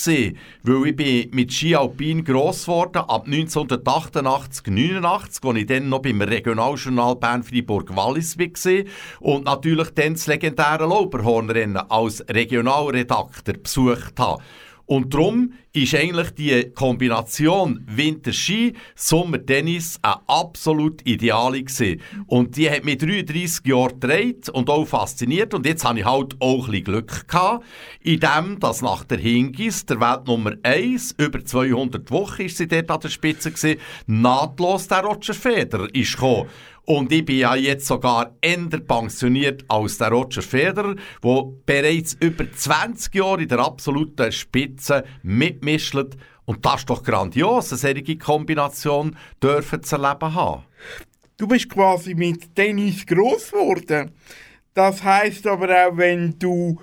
weil 0.62 0.86
ich 0.86 0.96
bin 0.96 1.30
mit 1.32 1.50
Ski 1.50 1.74
Alpin 1.74 2.24
gross 2.24 2.64
geworden 2.64 2.98
ab 2.98 3.24
1988, 3.24 4.66
89, 4.66 5.44
als 5.44 5.56
ich 5.56 5.66
dann 5.66 5.88
noch 5.88 6.02
beim 6.02 6.20
Regionaljournal 6.20 7.16
Bern 7.16 7.42
Fribourg 7.42 7.96
Wallis 7.96 8.38
war 8.38 8.84
und 9.20 9.44
natürlich 9.46 9.90
dann 9.94 10.12
das 10.12 10.26
legendäre 10.26 10.86
Lauberhornrennen 10.86 11.90
als 11.90 12.22
Regionalredakteur 12.28 13.54
besucht 13.54 14.18
habe. 14.18 14.42
Und 14.86 15.12
darum 15.12 15.52
ist 15.72 15.94
eigentlich 15.94 16.30
die 16.30 16.70
Kombination 16.70 17.84
Winterski, 17.86 18.74
Sommertennis 18.94 19.98
eine 20.00 20.20
absolut 20.28 21.06
ideale 21.06 21.62
gewesen. 21.62 22.00
Und 22.26 22.56
die 22.56 22.70
hat 22.70 22.84
mich 22.84 22.98
33 22.98 23.66
Jahre 23.66 23.92
gedreht 23.94 24.48
und 24.48 24.70
auch 24.70 24.86
fasziniert. 24.86 25.54
Und 25.54 25.66
jetzt 25.66 25.84
habe 25.84 25.98
ich 25.98 26.04
halt 26.04 26.36
auch 26.40 26.66
ein 26.66 26.70
bisschen 26.70 26.84
Glück 26.84 27.28
gehabt, 27.28 27.64
in 28.00 28.20
dem, 28.20 28.60
dass 28.60 28.80
nach 28.80 29.04
der 29.04 29.18
Hingis, 29.18 29.84
der 29.86 30.00
Welt 30.00 30.26
Nummer 30.26 30.52
1, 30.62 31.16
über 31.18 31.44
200 31.44 32.10
Wochen 32.12 32.42
ist 32.42 32.56
sie 32.56 32.68
dort 32.68 32.90
an 32.90 33.00
der 33.00 33.08
Spitze 33.08 33.50
gewesen, 33.50 33.80
nahtlos 34.06 34.86
der 34.86 35.02
Roger 35.02 35.34
Federer 35.34 35.92
ist 35.92 36.12
gekommen. 36.12 36.48
Und 36.86 37.10
ich 37.10 37.24
bin 37.24 37.38
ja 37.38 37.56
jetzt 37.56 37.86
sogar 37.86 38.36
änder 38.40 38.78
pensioniert 38.78 39.64
als 39.66 39.98
der 39.98 40.10
Roger 40.10 40.40
Federer, 40.40 40.94
der 41.22 41.42
bereits 41.66 42.16
über 42.20 42.50
20 42.50 43.12
Jahre 43.12 43.42
in 43.42 43.48
der 43.48 43.58
absoluten 43.58 44.30
Spitze 44.30 45.04
mitmischt. 45.24 45.96
Und 46.44 46.64
das 46.64 46.80
ist 46.80 46.90
doch 46.90 47.02
grandios, 47.02 47.72
eine 47.72 47.78
solche 47.78 48.16
Kombination 48.16 49.16
dürfen 49.42 49.82
zu 49.82 49.96
erleben 49.96 50.32
haben. 50.32 50.62
Du 51.36 51.48
bist 51.48 51.68
quasi 51.68 52.14
mit 52.14 52.54
Tennis 52.54 53.04
groß 53.04 53.50
geworden. 53.50 54.12
Das 54.72 55.02
heißt 55.02 55.44
aber 55.48 55.88
auch, 55.88 55.96
wenn 55.96 56.38
du 56.38 56.80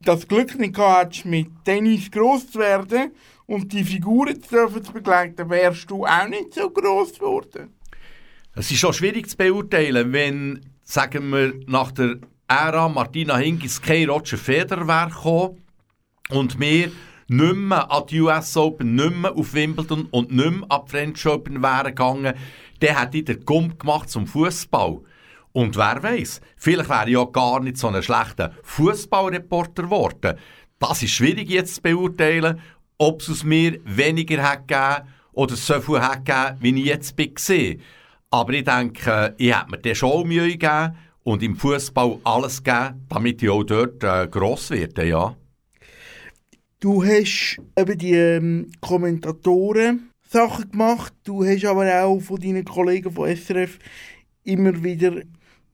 das 0.00 0.28
Glück 0.28 0.58
nicht 0.58 0.74
gehabt 0.74 1.24
mit 1.24 1.48
Tennis 1.64 2.10
groß 2.10 2.50
zu 2.50 2.58
werden 2.58 3.12
und 3.46 3.72
die 3.72 3.82
Figuren 3.82 4.42
zu 4.42 4.92
begleiten, 4.92 5.48
wärst 5.48 5.90
du 5.90 6.04
auch 6.04 6.28
nicht 6.28 6.52
so 6.52 6.68
groß 6.68 7.14
geworden. 7.14 7.77
Es 8.58 8.72
ist 8.72 8.80
schon 8.80 8.92
schwierig 8.92 9.30
zu 9.30 9.36
beurteilen, 9.36 10.12
wenn, 10.12 10.58
sagen 10.82 11.30
wir, 11.30 11.54
nach 11.68 11.92
der 11.92 12.16
Ära 12.48 12.88
Martina 12.88 13.36
Hingis 13.36 13.80
kein 13.80 14.10
Roger 14.10 14.36
Federer 14.36 14.88
wäre 14.88 15.10
gekommen 15.10 15.62
und 16.30 16.58
wir 16.58 16.90
nicht 17.28 17.54
mehr 17.54 17.88
an 17.88 18.02
die 18.10 18.20
US 18.20 18.56
Open, 18.56 18.96
nicht 18.96 19.14
mehr 19.14 19.36
auf 19.36 19.54
Wimbledon 19.54 20.08
und 20.10 20.32
nicht 20.32 20.50
mehr 20.50 20.72
an 20.72 20.80
die 20.84 20.90
French 20.90 21.24
Open 21.28 21.62
wären 21.62 21.86
gegangen, 21.86 22.34
dann 22.80 22.98
hätte 22.98 23.18
ich 23.18 23.26
den 23.26 23.44
Gump 23.44 23.78
gemacht 23.78 24.10
zum 24.10 24.26
Fußball. 24.26 25.02
Und 25.52 25.76
wer 25.76 26.02
weiß, 26.02 26.40
vielleicht 26.56 26.90
wäre 26.90 27.06
ich 27.06 27.12
ja 27.12 27.24
gar 27.26 27.60
nicht 27.60 27.76
so 27.76 27.86
ein 27.86 28.02
schlechter 28.02 28.56
Fußballreporter 28.64 29.84
geworden. 29.84 30.36
Das 30.80 31.00
ist 31.00 31.12
schwierig 31.12 31.48
jetzt 31.48 31.76
zu 31.76 31.82
beurteilen, 31.82 32.60
ob 32.98 33.20
es 33.20 33.30
aus 33.30 33.44
mir 33.44 33.78
weniger 33.84 34.42
hätte 34.42 34.62
gegeben 34.66 35.14
oder 35.30 35.54
so 35.54 35.80
viel 35.80 36.02
hätte 36.02 36.24
gegeben, 36.24 36.56
wie 36.58 36.80
ich 36.80 36.86
jetzt 36.86 37.14
bin. 37.14 37.80
Aber 38.30 38.52
ich 38.52 38.64
denke, 38.64 39.34
ich 39.38 39.54
hätte 39.54 39.70
mir 39.70 39.78
dann 39.78 39.94
schon 39.94 40.28
Mühe 40.28 40.48
gegeben 40.48 40.96
und 41.22 41.42
im 41.42 41.56
Fußball 41.56 42.18
alles 42.24 42.62
gegeben, 42.62 43.06
damit 43.08 43.42
ich 43.42 43.50
auch 43.50 43.64
dort 43.64 44.04
äh, 44.04 44.28
gross 44.28 44.70
werde, 44.70 45.06
ja. 45.06 45.36
Du 46.80 47.02
hast 47.02 47.58
eben 47.76 47.98
die 47.98 48.12
ähm, 48.12 48.70
Kommentatoren 48.80 50.10
Sachen 50.28 50.70
gemacht. 50.70 51.12
Du 51.24 51.44
hast 51.44 51.64
aber 51.64 52.04
auch 52.04 52.20
von 52.20 52.38
deinen 52.38 52.64
Kollegen 52.64 53.10
von 53.10 53.34
SRF 53.34 53.78
immer 54.44 54.82
wieder 54.82 55.22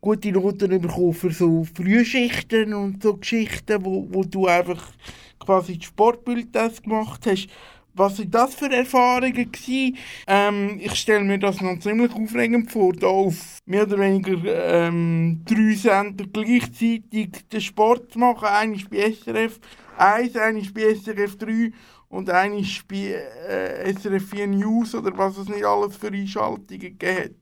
gute 0.01 0.33
Noten 0.33 0.81
bekommen 0.81 1.13
für 1.13 1.31
so 1.31 1.65
Frühschichten 1.75 2.73
und 2.73 3.03
so 3.03 3.17
Geschichten, 3.17 3.85
wo, 3.85 4.07
wo 4.11 4.23
du 4.23 4.47
einfach 4.47 4.93
quasi 5.39 5.77
das 5.77 5.87
Sportbild 5.87 6.53
gemacht 6.53 7.27
hast. 7.27 7.49
Was 7.97 8.17
sind 8.17 8.35
das 8.35 8.57
für 8.57 8.71
Erfahrungen 8.71 9.53
gewesen? 9.53 9.97
Ähm, 10.27 10.81
ich 10.83 10.95
stelle 10.97 11.23
mir 11.23 11.39
das 11.39 11.61
noch 11.61 11.79
ziemlich 11.79 12.13
aufregend 12.13 12.71
vor, 12.71 12.93
da 12.93 13.07
auf 13.07 13.59
mehr 13.67 13.85
oder 13.85 13.99
weniger 13.99 14.37
ähm, 14.45 15.43
drei 15.45 15.75
Sender 15.75 16.25
gleichzeitig 16.27 17.31
den 17.53 17.61
Sport 17.61 18.13
zu 18.13 18.19
machen. 18.19 18.47
Einer 18.47 18.75
ist 18.75 18.91
bei 18.91 19.13
SRF 19.13 19.61
1, 19.97 20.37
einer 20.37 20.59
ist 20.59 20.75
bei 20.75 20.93
SRF 20.93 21.39
3 21.39 21.73
und 22.09 22.31
einer 22.31 22.59
ist 22.59 22.87
bei 22.89 23.15
äh, 23.49 23.93
SRF 23.93 24.29
4 24.29 24.49
News 24.49 24.95
oder 24.97 25.17
was 25.17 25.39
es 25.39 25.49
nicht 25.49 25.65
alles 25.65 25.97
für 25.97 26.09
Einschaltungen 26.09 26.81
gegeben. 26.81 27.37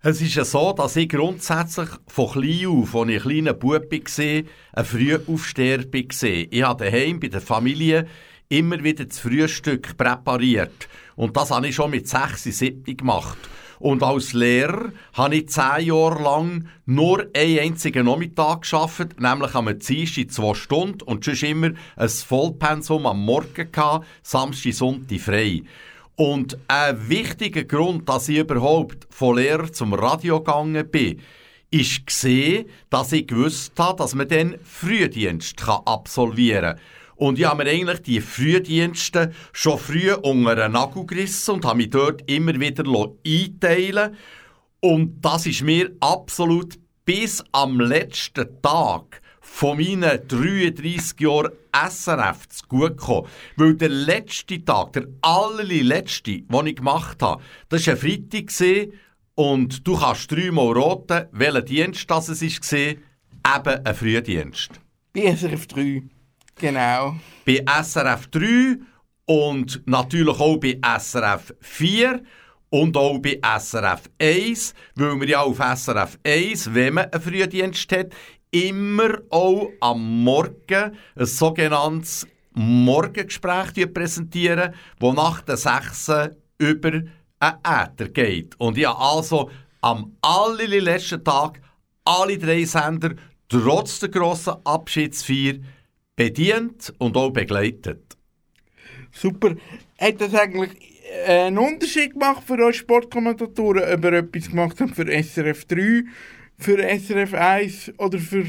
Es 0.00 0.20
ist 0.20 0.36
ja 0.36 0.44
so, 0.44 0.72
dass 0.72 0.94
ich 0.94 1.08
grundsätzlich 1.08 1.88
von 2.06 2.30
klein 2.30 2.66
auf, 2.68 2.94
als 2.94 3.08
ich 3.08 3.16
ein 3.16 3.22
kleiner 3.22 3.52
Bub 3.52 3.90
war, 3.90 4.42
ein 4.74 4.84
Frühaufsteher 4.84 5.78
war. 5.92 6.22
Ich 6.22 6.62
habe 6.62 6.84
daheim 6.84 7.18
bei 7.18 7.26
der 7.26 7.40
Familie 7.40 8.06
immer 8.48 8.82
wieder 8.82 9.04
das 9.04 9.18
Frühstück 9.18 9.96
präpariert. 9.96 10.88
Und 11.16 11.36
das 11.36 11.50
habe 11.50 11.68
ich 11.68 11.74
schon 11.74 11.90
mit 11.90 12.08
6, 12.08 12.44
7 12.44 12.96
gemacht. 12.96 13.38
Und 13.78 14.02
als 14.02 14.32
Lehrer 14.32 14.92
habe 15.12 15.36
ich 15.36 15.48
zehn 15.48 15.86
Jahre 15.86 16.22
lang 16.22 16.68
nur 16.84 17.26
einen 17.34 17.58
einzigen 17.60 18.06
Nachmittag 18.06 18.62
geschafft, 18.62 19.20
nämlich 19.20 19.54
am 19.54 19.78
Dienstag 19.78 20.32
zwei 20.32 20.54
Stunden 20.54 21.02
und 21.02 21.24
sonst 21.24 21.44
immer 21.44 21.70
ein 21.96 22.08
Vollpensum 22.08 23.06
am 23.06 23.24
Morgen 23.24 23.70
gehabt, 23.70 24.06
Samstag, 24.22 24.74
Sonntag 24.74 25.20
frei. 25.20 25.62
Und 26.16 26.58
ein 26.66 27.08
wichtiger 27.08 27.62
Grund, 27.62 28.08
dass 28.08 28.28
ich 28.28 28.38
überhaupt 28.38 29.06
von 29.10 29.36
Lehrer 29.36 29.72
zum 29.72 29.94
Radio 29.94 30.40
gegangen 30.40 30.90
bin, 30.90 31.20
ist 31.70 32.04
gesehen, 32.04 32.68
dass 32.90 33.12
ich 33.12 33.28
gewusst 33.28 33.78
habe, 33.78 33.98
dass 33.98 34.16
man 34.16 34.26
dann 34.26 34.56
Frühdienst 34.64 35.62
absolvieren 35.68 36.76
kann. 36.76 36.80
Und 37.18 37.36
ich 37.38 37.46
habe 37.46 37.64
mir 37.64 37.70
eigentlich 37.70 38.02
die 38.02 38.20
Frühdienste 38.20 39.32
schon 39.52 39.76
früh 39.76 40.12
unter 40.12 40.64
einen 40.64 40.74
Nagel 40.74 41.04
gerissen 41.04 41.56
und 41.56 41.64
habe 41.64 41.78
mich 41.78 41.90
dort 41.90 42.22
immer 42.30 42.54
wieder 42.60 42.84
einteilen 43.26 44.16
Und 44.80 45.20
das 45.20 45.46
ist 45.46 45.62
mir 45.62 45.90
absolut 45.98 46.78
bis 47.04 47.42
am 47.50 47.80
letzten 47.80 48.62
Tag 48.62 49.20
von 49.40 49.78
meinen 49.78 50.28
33 50.28 51.18
Jahren 51.18 51.50
SRF 51.72 52.48
zu 52.50 52.66
gut 52.68 52.96
gekommen. 52.98 53.26
Weil 53.56 53.74
der 53.74 53.88
letzte 53.88 54.64
Tag, 54.64 54.92
der 54.92 55.08
allerletzte, 55.22 56.42
den 56.42 56.66
ich 56.66 56.76
gemacht 56.76 57.20
habe, 57.20 57.42
das 57.68 57.84
war 57.88 57.94
ein 57.94 57.98
Freitag 57.98 58.92
und 59.34 59.88
du 59.88 59.98
kannst 59.98 60.30
dreimal 60.30 60.72
roten, 60.72 61.26
welcher 61.32 61.62
Dienst 61.62 62.08
das 62.08 62.28
war, 62.28 62.78
eben 62.78 63.86
ein 63.86 63.94
Frühdienst. 63.94 64.70
Bei 65.12 65.34
SRF 65.34 65.66
3. 65.66 66.02
Genau. 66.58 67.16
Bei 67.46 67.64
SRF 67.82 68.26
3 68.28 68.78
und 69.26 69.82
natürlich 69.86 70.40
auch 70.40 70.56
bei 70.56 70.78
SRF 70.98 71.54
4 71.60 72.22
und 72.70 72.96
auch 72.96 73.18
bei 73.18 73.40
SRF 73.58 74.10
1, 74.18 74.74
weil 74.96 75.20
wir 75.20 75.28
ja 75.28 75.40
auf 75.42 75.58
SRF 75.58 76.18
1, 76.24 76.74
wenn 76.74 76.94
man 76.94 77.06
einen 77.06 77.22
Frühdienst 77.22 77.92
hat, 77.92 78.08
immer 78.50 79.18
auch 79.30 79.70
am 79.80 80.24
Morgen 80.24 80.96
ein 81.16 81.26
sogenanntes 81.26 82.26
Morgengespräch 82.54 83.92
präsentieren, 83.94 84.74
das 84.98 85.14
nach 85.14 85.42
der 85.42 85.56
6 85.56 86.10
über 86.58 86.88
einen 86.88 87.58
Äther 87.64 88.08
geht. 88.08 88.58
Und 88.58 88.76
ja, 88.76 88.96
also 88.96 89.50
am 89.80 90.16
allerletzten 90.22 91.22
Tag 91.22 91.60
alle 92.04 92.38
drei 92.38 92.64
Sender 92.64 93.14
trotz 93.48 94.00
der 94.00 94.08
grossen 94.08 94.56
Abschiedsfeier 94.64 95.54
bedient 96.18 96.92
und 96.98 97.16
auch 97.16 97.30
begleitet. 97.30 98.16
Super. 99.12 99.54
Hat 99.98 100.20
das 100.20 100.34
eigentlich 100.34 100.70
äh, 101.26 101.46
einen 101.46 101.58
Unterschied 101.58 102.14
gemacht 102.14 102.42
für 102.44 102.58
euch 102.58 102.78
Sportkommentatoren, 102.78 103.84
ob 103.94 104.04
ihr 104.04 104.12
etwas 104.14 104.48
gemacht 104.50 104.80
habt 104.80 104.96
für 104.96 105.06
SRF 105.06 105.64
3, 105.66 106.04
für 106.58 106.78
SRF 106.82 107.34
1 107.34 107.92
oder 107.98 108.18
für 108.18 108.44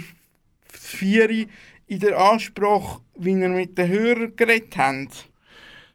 das 0.72 0.82
4 0.82 1.46
in 1.86 2.00
der 2.00 2.18
Ansprache, 2.18 3.02
wie 3.16 3.40
ihr 3.40 3.50
mit 3.50 3.78
den 3.78 3.88
Hörern 3.88 4.36
geredet 4.36 4.76
habt? 4.76 5.30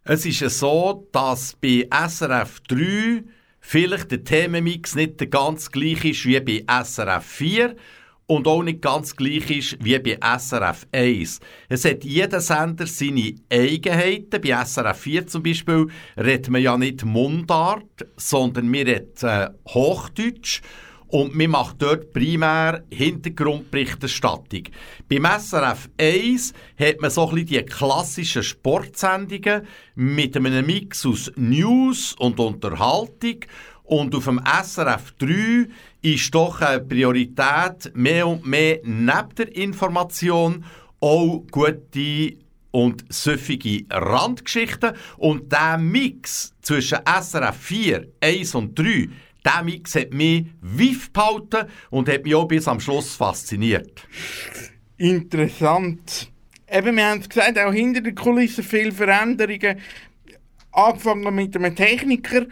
Es 0.04 0.24
ist 0.24 0.40
ja 0.40 0.50
so, 0.50 1.08
dass 1.10 1.54
bei 1.54 1.88
SRF 1.90 2.60
3 2.68 3.24
vielleicht 3.58 4.12
der 4.12 4.22
Themenmix 4.22 4.94
nicht 4.94 5.28
ganz 5.28 5.72
gleich 5.72 6.04
ist 6.04 6.24
wie 6.24 6.38
bei 6.40 6.84
SRF 6.84 7.24
4 7.24 7.76
und 8.26 8.46
auch 8.46 8.62
nicht 8.62 8.80
ganz 8.80 9.14
gleich 9.16 9.50
ist 9.50 9.84
wie 9.84 9.98
bei 9.98 10.18
SRF 10.38 10.86
1. 10.92 11.40
Es 11.68 11.84
hat 11.84 12.04
jeder 12.04 12.40
Sender 12.40 12.86
seine 12.86 13.34
Eigenheiten. 13.50 14.40
Bei 14.40 14.64
SRF 14.64 14.98
4 14.98 15.26
zum 15.26 15.42
Beispiel 15.42 15.88
redet 16.16 16.48
man 16.48 16.62
ja 16.62 16.76
nicht 16.76 17.04
Mundart, 17.04 18.06
sondern 18.16 18.72
wir 18.72 18.86
reden 18.86 19.12
äh, 19.22 19.50
Hochdeutsch. 19.68 20.62
Und 21.08 21.34
man 21.36 21.50
macht 21.50 21.80
dort 21.80 22.12
primär 22.12 22.82
Hintergrundberichterstattung. 22.90 24.64
Beim 25.08 25.24
SRF 25.38 25.88
1 25.96 26.52
hat 26.76 27.00
man 27.00 27.10
so 27.10 27.28
ein 27.28 27.34
bisschen 27.36 27.46
die 27.46 27.62
klassischen 27.62 28.42
Sportsendungen 28.42 29.66
mit 29.94 30.36
einem 30.36 30.66
Mix 30.66 31.06
aus 31.06 31.30
News 31.36 32.14
und 32.18 32.40
Unterhaltung. 32.40 33.40
Und 33.84 34.14
auf 34.14 34.24
dem 34.24 34.40
SRF 34.44 35.12
3 35.18 35.68
ist 36.00 36.34
doch 36.34 36.60
eine 36.60 36.80
Priorität 36.80 37.92
mehr 37.94 38.26
und 38.26 38.46
mehr 38.46 38.80
neben 38.82 39.34
der 39.36 39.54
Information 39.54 40.64
auch 41.00 41.44
gute 41.50 42.38
und 42.70 43.04
süffige 43.10 43.84
Randgeschichten. 43.90 44.94
Und 45.18 45.52
der 45.52 45.76
Mix 45.76 46.54
zwischen 46.62 46.98
SRF 47.04 47.56
4, 47.56 48.08
1 48.20 48.54
und 48.54 48.78
3, 48.78 49.08
der 49.44 49.62
Mix 49.62 49.94
hat 49.94 50.14
mich 50.14 50.46
wiff 50.62 51.12
behalten 51.12 51.68
und 51.90 52.08
hat 52.08 52.24
mich 52.24 52.34
auch 52.34 52.48
bis 52.48 52.66
am 52.66 52.80
Schluss 52.80 53.14
fasziniert. 53.14 54.08
Interessant. 54.96 56.30
Eben, 56.70 56.96
wir 56.96 57.06
haben 57.06 57.20
es 57.20 57.28
gesagt, 57.28 57.58
auch 57.58 57.72
hinter 57.72 58.00
den 58.00 58.14
Kulissen 58.14 58.64
viele 58.64 58.92
Veränderungen. 58.92 59.78
Angefangen 60.72 61.34
mit 61.34 61.54
einem 61.54 61.76
Techniker 61.76 62.46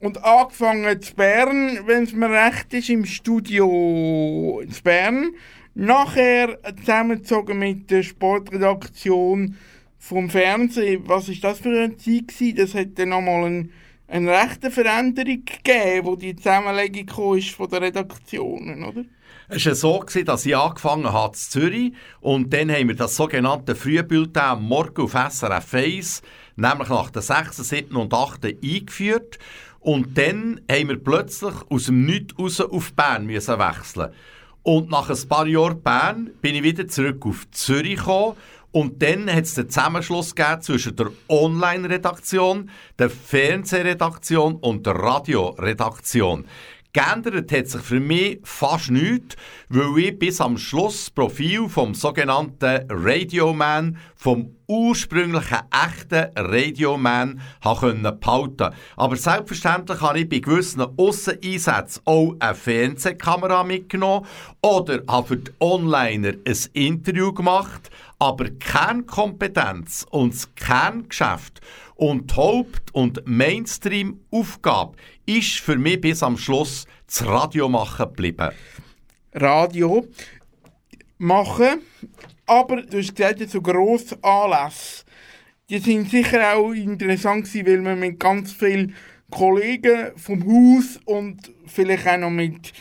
und 0.00 0.22
angefangen 0.24 1.00
zu 1.00 1.14
Bern, 1.14 1.80
wenn 1.86 2.04
es 2.04 2.12
mir 2.12 2.30
recht 2.30 2.72
ist, 2.74 2.90
im 2.90 3.04
Studio 3.04 4.60
in 4.62 4.74
Bern. 4.82 5.30
Nachher 5.74 6.58
zusammengezogen 6.78 7.58
mit 7.58 7.90
der 7.90 8.02
Sportredaktion 8.02 9.56
vom 9.98 10.30
Fernsehen. 10.30 11.02
Was 11.06 11.28
ist 11.28 11.44
das 11.44 11.60
für 11.60 11.68
eine 11.68 11.96
Zeit 11.96 12.28
gewesen? 12.28 12.56
Das 12.56 12.74
hat 12.74 12.98
dann 12.98 13.10
nochmal 13.10 13.44
ein, 13.44 13.72
eine 14.08 14.30
rechte 14.30 14.70
Veränderung 14.70 15.44
gegeben, 15.44 16.06
wo 16.06 16.16
die 16.16 16.36
Zusammenlegung 16.36 17.36
ist 17.36 17.50
von 17.50 17.68
den 17.68 17.82
Redaktionen, 17.82 18.84
oder? 18.84 19.04
Es 19.48 19.64
war 19.64 19.74
so, 19.76 20.04
dass 20.24 20.44
ich 20.44 20.56
angefangen 20.56 21.12
habe 21.12 21.34
in 21.34 21.34
Zürich 21.34 21.92
und 22.20 22.52
dann 22.52 22.70
haben 22.70 22.88
wir 22.88 22.96
das 22.96 23.14
sogenannte 23.14 23.76
Frühbulletin 23.76 24.42
am 24.42 24.64
Morgen 24.64 25.02
auf 25.02 25.12
SRF 25.12 25.74
1, 25.74 26.22
nämlich 26.56 26.88
nach 26.88 27.10
den 27.10 27.22
6., 27.22 27.56
7. 27.58 27.94
und 27.94 28.12
8. 28.12 28.44
eingeführt. 28.44 29.38
Und 29.86 30.18
dann 30.18 30.60
haben 30.68 30.88
wir 30.88 30.98
plötzlich 30.98 31.54
aus 31.70 31.84
dem 31.84 32.06
Nichts 32.06 32.36
raus 32.36 32.60
auf 32.60 32.92
Bern 32.94 33.24
müssen 33.24 33.56
wechseln. 33.56 34.10
Und 34.64 34.90
nach 34.90 35.08
ein 35.08 35.28
paar 35.28 35.46
Jahren 35.46 35.80
Bern 35.80 36.30
bin 36.42 36.56
ich 36.56 36.64
wieder 36.64 36.88
zurück 36.88 37.24
auf 37.24 37.48
Zürich 37.52 37.98
gekommen. 37.98 38.34
Und 38.72 39.00
dann 39.00 39.32
hat 39.32 39.44
es 39.44 39.54
den 39.54 39.70
Zusammenschluss 39.70 40.34
gegeben 40.34 40.60
zwischen 40.62 40.96
der 40.96 41.12
Online-Redaktion, 41.28 42.68
der 42.98 43.10
Fernsehredaktion 43.10 44.56
und 44.56 44.84
der 44.86 44.96
Radioredaktion. 44.96 46.46
Geändert 46.96 47.52
hat 47.52 47.68
sich 47.68 47.82
für 47.82 48.00
mich 48.00 48.38
fast 48.42 48.90
nichts, 48.90 49.36
weil 49.68 49.98
ich 49.98 50.18
bis 50.18 50.40
am 50.40 50.56
Schluss 50.56 51.04
das 51.04 51.10
Profil 51.10 51.68
vom 51.68 51.92
sogenannten 51.92 52.86
Radioman, 52.88 53.98
vom 54.14 54.56
ursprünglichen 54.66 55.58
echten 55.70 56.30
Radioman, 56.34 57.38
behalten. 57.62 58.74
Aber 58.96 59.16
selbstverständlich 59.16 60.00
habe 60.00 60.20
ich 60.20 60.28
bei 60.30 60.38
gewissen 60.38 60.86
Ausseneinsätzen 60.96 62.00
auch 62.06 62.34
eine 62.38 62.54
Fernsehkamera 62.54 63.62
mitgenommen 63.62 64.24
oder 64.62 65.02
habe 65.06 65.28
für 65.28 65.36
die 65.36 65.52
Onliner 65.60 66.32
ein 66.46 66.58
Interview 66.72 67.30
gemacht, 67.30 67.90
aber 68.18 68.48
Kernkompetenz 68.48 70.06
und 70.08 70.32
das 70.32 70.54
Kerngeschäft 70.54 71.60
und 71.96 72.30
die 72.30 72.36
Haupt- 72.36 72.94
und 72.94 73.22
Mainstream-Aufgabe 73.26 74.96
ist 75.26 75.58
für 75.58 75.76
mich 75.76 76.00
bis 76.00 76.22
am 76.22 76.38
Schluss 76.38 76.86
das 77.06 77.26
Radio 77.26 77.68
machen 77.68 78.06
geblieben. 78.06 78.50
Radio 79.34 80.06
machen, 81.18 81.82
aber 82.46 82.82
du 82.82 82.98
hast 82.98 83.14
gesagt, 83.14 83.50
so 83.50 83.60
grosse 83.60 84.22
Anlässe. 84.22 85.04
Die 85.68 85.78
sind 85.78 86.10
sicher 86.10 86.54
auch 86.54 86.72
interessant 86.72 87.44
gewesen, 87.44 87.66
weil 87.66 87.82
man 87.82 87.98
mit 87.98 88.20
ganz 88.20 88.52
vielen 88.52 88.94
Kollegen 89.30 90.16
vom 90.16 90.44
Haus 90.44 91.00
und 91.04 91.52
vielleicht 91.66 92.06
auch 92.06 92.18
noch 92.18 92.30
mit, 92.30 92.72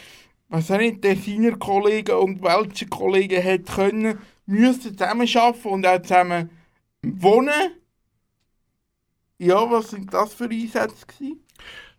was 0.49 0.69
auch 0.69 0.77
nicht, 0.77 1.01
Tessiner 1.01 1.57
Kollegen 1.57 2.15
und 2.15 2.43
welschen 2.43 2.89
Kollegen 2.89 3.41
hätte 3.41 3.73
können, 3.73 4.19
müssen 4.45 4.95
zusammen 4.95 5.27
arbeiten 5.35 5.67
und 5.67 5.87
auch 5.87 6.01
zusammen 6.03 6.49
wohnen. 7.01 7.71
Ja, 9.39 9.69
was 9.69 9.89
sind 9.89 10.13
das 10.13 10.33
für 10.33 10.45
Einsätze 10.45 11.05
gewesen? 11.07 11.44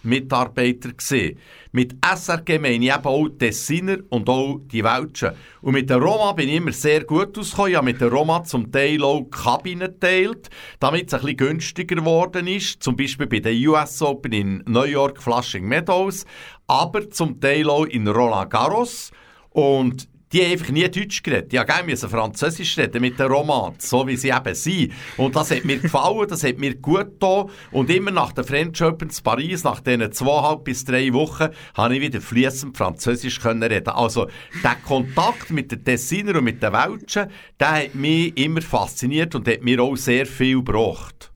SRF-Mitarbeiter 0.04 0.94
gesehen. 0.94 1.38
Mit 1.72 1.96
SRG 2.04 2.60
meine 2.60 2.86
ich 2.86 2.92
eben 2.92 3.06
auch 3.06 3.30
Tessiner 3.30 3.98
und 4.10 4.28
auch 4.28 4.60
die 4.72 4.84
Welschen. 4.84 5.32
Und 5.62 5.74
mit 5.74 5.90
der 5.90 5.98
Roma 5.98 6.32
bin 6.32 6.50
ich 6.50 6.56
immer 6.56 6.72
sehr 6.72 7.04
gut 7.04 7.38
ausgekommen. 7.38 7.72
Ich 7.72 7.78
habe 7.78 7.86
mit 7.86 8.02
der 8.02 8.12
Roma 8.12 8.44
zum 8.44 8.72
Teil 8.72 9.04
auch 9.04 9.24
Kabinen 9.30 9.94
geteilt, 9.94 10.50
damit 10.80 11.08
es 11.08 11.14
ein 11.14 11.22
bisschen 11.22 11.38
günstiger 11.38 11.96
geworden 11.96 12.48
ist. 12.48 12.82
Zum 12.82 12.96
Beispiel 12.96 13.28
bei 13.28 13.40
den 13.40 13.68
US 13.68 14.02
Open 14.02 14.32
in 14.32 14.64
New 14.66 14.84
York 14.84 15.22
Flushing 15.22 15.68
Meadows, 15.68 16.26
aber 16.68 17.10
zum 17.12 17.40
Teil 17.40 17.70
auch 17.70 17.86
in 17.86 18.08
Roland 18.08 18.50
Garros. 18.50 19.12
Und 19.52 20.09
die 20.32 20.44
haben 20.44 20.52
einfach 20.52 20.70
nie 20.70 20.90
Deutsch 20.90 21.24
geredet. 21.24 21.52
Die 21.52 21.58
gerne 21.58 21.98
Französisch 21.98 22.78
reden 22.78 23.02
mit 23.02 23.20
den 23.20 23.32
Romans, 23.32 23.90
so 23.90 24.08
wie 24.08 24.16
sie 24.16 24.30
eben 24.30 24.56
sind. 24.56 24.94
Und 25.18 25.36
das 25.36 25.52
hat 25.52 25.66
mir 25.66 25.80
gefallen, 25.80 26.28
das 26.28 26.44
hat 26.44 26.58
mir 26.58 26.76
gut 26.76 27.20
getan. 27.20 27.50
Und 27.72 27.90
immer 27.90 28.12
nach 28.12 28.32
der 28.32 28.44
French 28.44 28.82
Open 28.84 29.10
in 29.10 29.24
Paris, 29.24 29.64
nach 29.64 29.80
diesen 29.80 30.12
zweieinhalb 30.12 30.64
bis 30.64 30.86
drei 30.86 31.12
Wochen, 31.14 31.50
habe 31.74 31.96
ich 31.96 32.02
wieder 32.02 32.22
fließend 32.22 32.78
Französisch 32.78 33.40
können 33.40 33.64
reden. 33.64 33.90
Also, 33.90 34.28
der 34.64 34.76
Kontakt 34.86 35.50
mit 35.50 35.72
den 35.72 35.84
Tessiner 35.84 36.38
und 36.38 36.44
mit 36.44 36.62
den 36.62 36.74
Welschen, 36.74 37.30
der 37.60 37.72
hat 37.72 37.96
mich 37.96 38.38
immer 38.38 38.62
fasziniert 38.62 39.34
und 39.36 39.48
hat 39.48 39.64
mir 39.64 39.82
auch 39.82 39.96
sehr 39.96 40.26
viel 40.26 40.58
gebracht. 40.58 41.32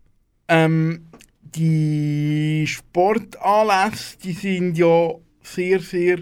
Ähm, 0.47 1.07
die 1.41 2.65
Sportanlässe, 2.67 4.17
die 4.23 4.33
sind 4.33 4.77
ja 4.77 5.13
sehr, 5.41 5.79
sehr 5.79 6.19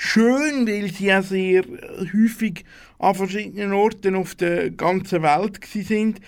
schön, 0.00 0.66
weil 0.66 0.90
sie 0.90 1.06
ja 1.06 1.22
sehr 1.22 1.62
häufig 2.14 2.64
an 2.98 3.14
verschiedenen 3.14 3.72
Orten 3.74 4.14
auf 4.14 4.34
der 4.34 4.70
ganzen 4.70 5.22
Welt 5.22 5.62
sind. 5.64 6.20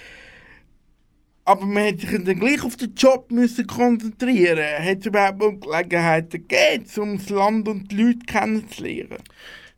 Aber 1.44 1.64
man 1.64 1.84
hätte 1.84 2.06
sich 2.06 2.24
dann 2.24 2.38
gleich 2.38 2.62
auf 2.62 2.76
den 2.76 2.94
Job 2.94 3.32
müssen 3.32 3.66
konzentrieren. 3.66 4.58
Hat 4.58 4.98
es 4.98 5.06
überhaupt 5.06 5.62
Gelegenheiten 5.62 6.46
gegeben, 6.46 6.84
um 6.98 7.16
das 7.16 7.30
Land 7.30 7.66
und 7.66 7.90
die 7.90 7.96
Leute 7.96 8.26
kennenzulernen? 8.26 9.18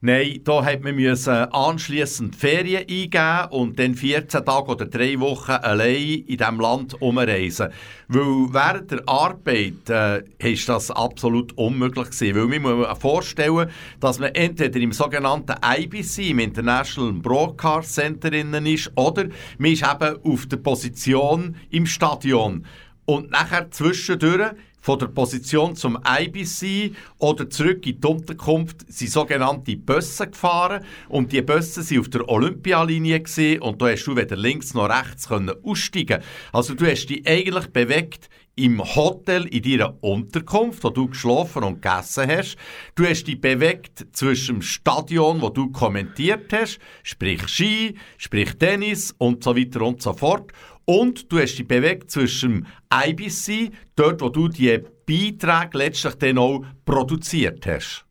Nein, 0.06 0.42
da 0.44 0.62
hat 0.62 0.82
man 0.82 0.96
müssen 0.96 1.32
anschliessend 1.32 2.36
Ferien 2.36 2.82
eingeben 2.82 3.48
und 3.48 3.78
dann 3.78 3.94
14 3.94 4.44
Tage 4.44 4.70
oder 4.70 4.84
3 4.84 5.18
Wochen 5.18 5.52
allein 5.52 6.24
in 6.26 6.36
diesem 6.36 6.60
Land 6.60 7.00
umreisen. 7.00 7.70
Weil 8.08 8.52
während 8.52 8.90
der 8.90 9.02
Arbeit 9.08 9.88
äh, 9.88 10.22
ist 10.52 10.68
das 10.68 10.90
absolut 10.90 11.56
unmöglich 11.56 12.10
gewesen. 12.10 12.36
Weil 12.36 12.60
man 12.60 12.80
muss 12.80 12.98
vorstellen, 12.98 13.70
dass 13.98 14.18
man 14.18 14.34
entweder 14.34 14.78
im 14.78 14.92
sogenannten 14.92 15.54
IBC, 15.64 16.32
im 16.32 16.40
International 16.40 17.14
Broadcast 17.14 17.94
Center 17.94 18.30
ist, 18.30 18.92
oder 18.96 19.24
man 19.56 19.72
ist 19.72 19.84
eben 19.84 20.18
auf 20.22 20.44
der 20.44 20.58
Position 20.58 21.56
im 21.70 21.86
Stadion. 21.86 22.66
Und 23.06 23.30
nachher 23.30 23.70
zwischendurch 23.70 24.52
von 24.84 24.98
der 24.98 25.06
Position 25.06 25.74
zum 25.76 25.98
IBC 26.06 26.94
oder 27.16 27.48
zurück 27.48 27.86
in 27.86 28.02
die 28.02 28.06
Unterkunft 28.06 28.84
sind 28.92 29.10
sogenannte 29.10 29.78
Busse 29.78 30.26
gefahren 30.26 30.84
und 31.08 31.32
die 31.32 31.40
Busse 31.40 31.82
sind 31.82 32.00
auf 32.00 32.10
der 32.10 32.28
Olympialinie 32.28 33.18
gesehen 33.20 33.62
und 33.62 33.80
da 33.80 33.88
hast 33.88 34.04
du 34.04 34.14
weder 34.14 34.36
links 34.36 34.74
noch 34.74 34.90
rechts 34.90 35.28
können 35.28 35.54
aussteigen. 35.64 36.20
Also 36.52 36.74
du 36.74 36.84
hast 36.84 37.06
dich 37.06 37.26
eigentlich 37.26 37.68
bewegt 37.68 38.28
im 38.56 38.82
Hotel 38.94 39.46
in 39.46 39.62
deiner 39.62 39.96
Unterkunft, 40.02 40.84
wo 40.84 40.90
du 40.90 41.08
geschlafen 41.08 41.64
und 41.64 41.82
gegessen 41.82 42.28
hast. 42.28 42.56
Du 42.94 43.04
hast 43.04 43.24
dich 43.24 43.40
bewegt 43.40 44.06
zwischen 44.12 44.56
dem 44.56 44.62
Stadion, 44.62 45.40
wo 45.40 45.48
du 45.48 45.72
kommentiert 45.72 46.52
hast, 46.52 46.78
sprich 47.02 47.48
Ski, 47.48 47.96
sprich 48.18 48.54
Tennis 48.58 49.14
und 49.18 49.42
so 49.42 49.56
weiter 49.56 49.82
und 49.82 50.02
so 50.02 50.12
fort. 50.12 50.52
Und 50.86 51.32
du 51.32 51.38
hast 51.38 51.56
dich 51.56 51.66
bewegt 51.66 52.10
zwischen 52.10 52.66
IBC, 52.92 53.72
dort, 53.96 54.20
wo 54.20 54.28
du 54.28 54.48
die 54.48 54.80
Beiträge 55.06 55.78
letztlich 55.78 56.14
dann 56.16 56.38
auch 56.38 56.64
produziert 56.84 57.66
hast. 57.66 58.04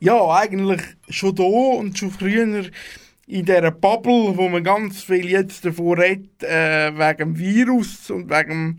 Ja, 0.00 0.28
eigentlich 0.30 0.82
schon 1.08 1.34
da 1.34 1.42
und 1.42 1.98
schon 1.98 2.10
früher 2.10 2.64
in 3.26 3.44
dieser 3.44 3.70
Bubble, 3.70 4.36
wo 4.36 4.48
man 4.48 4.64
ganz 4.64 5.02
viel 5.02 5.28
jetzt 5.28 5.64
davon 5.64 5.98
redet, 5.98 6.42
äh, 6.42 6.92
wegen 6.94 7.34
dem 7.34 7.38
Virus 7.38 8.10
und 8.10 8.30
wegen 8.30 8.78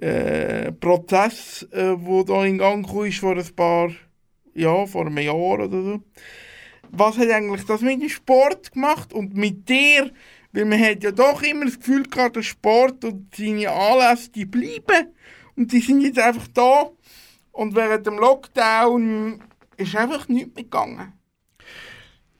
dem 0.00 0.08
äh, 0.08 0.72
Prozess, 0.72 1.68
äh, 1.72 1.94
wo 1.96 2.22
da 2.22 2.44
in 2.44 2.58
Gang 2.58 2.86
kam, 2.86 3.12
vor 3.12 3.36
ein 3.36 3.54
paar, 3.54 3.90
ja, 4.54 4.86
vor 4.86 5.06
einem 5.06 5.18
Jahr 5.18 5.36
oder 5.36 5.70
so. 5.70 6.00
Was 6.90 7.18
hat 7.18 7.30
eigentlich 7.30 7.64
das 7.66 7.82
mit 7.82 8.02
dem 8.02 8.08
Sport 8.08 8.72
gemacht 8.72 9.12
und 9.12 9.36
mit 9.36 9.68
dir? 9.68 10.10
Weil 10.52 10.64
man 10.64 10.80
hat 10.80 11.02
ja 11.02 11.12
doch 11.12 11.42
immer 11.42 11.64
das 11.64 11.78
Gefühl 11.78 12.02
gehabt, 12.04 12.36
der 12.36 12.42
Sport 12.42 13.04
und 13.04 13.34
seine 13.34 13.70
Anlässe, 13.70 14.30
die 14.30 14.44
bleiben. 14.44 15.14
Und 15.56 15.72
die 15.72 15.80
sind 15.80 16.00
jetzt 16.00 16.18
einfach 16.18 16.48
da. 16.48 16.90
Und 17.52 17.74
während 17.74 18.06
dem 18.06 18.18
Lockdown 18.18 19.42
ist 19.76 19.96
einfach 19.96 20.28
nichts 20.28 20.54
mehr 20.54 20.64
gegangen. 20.64 21.12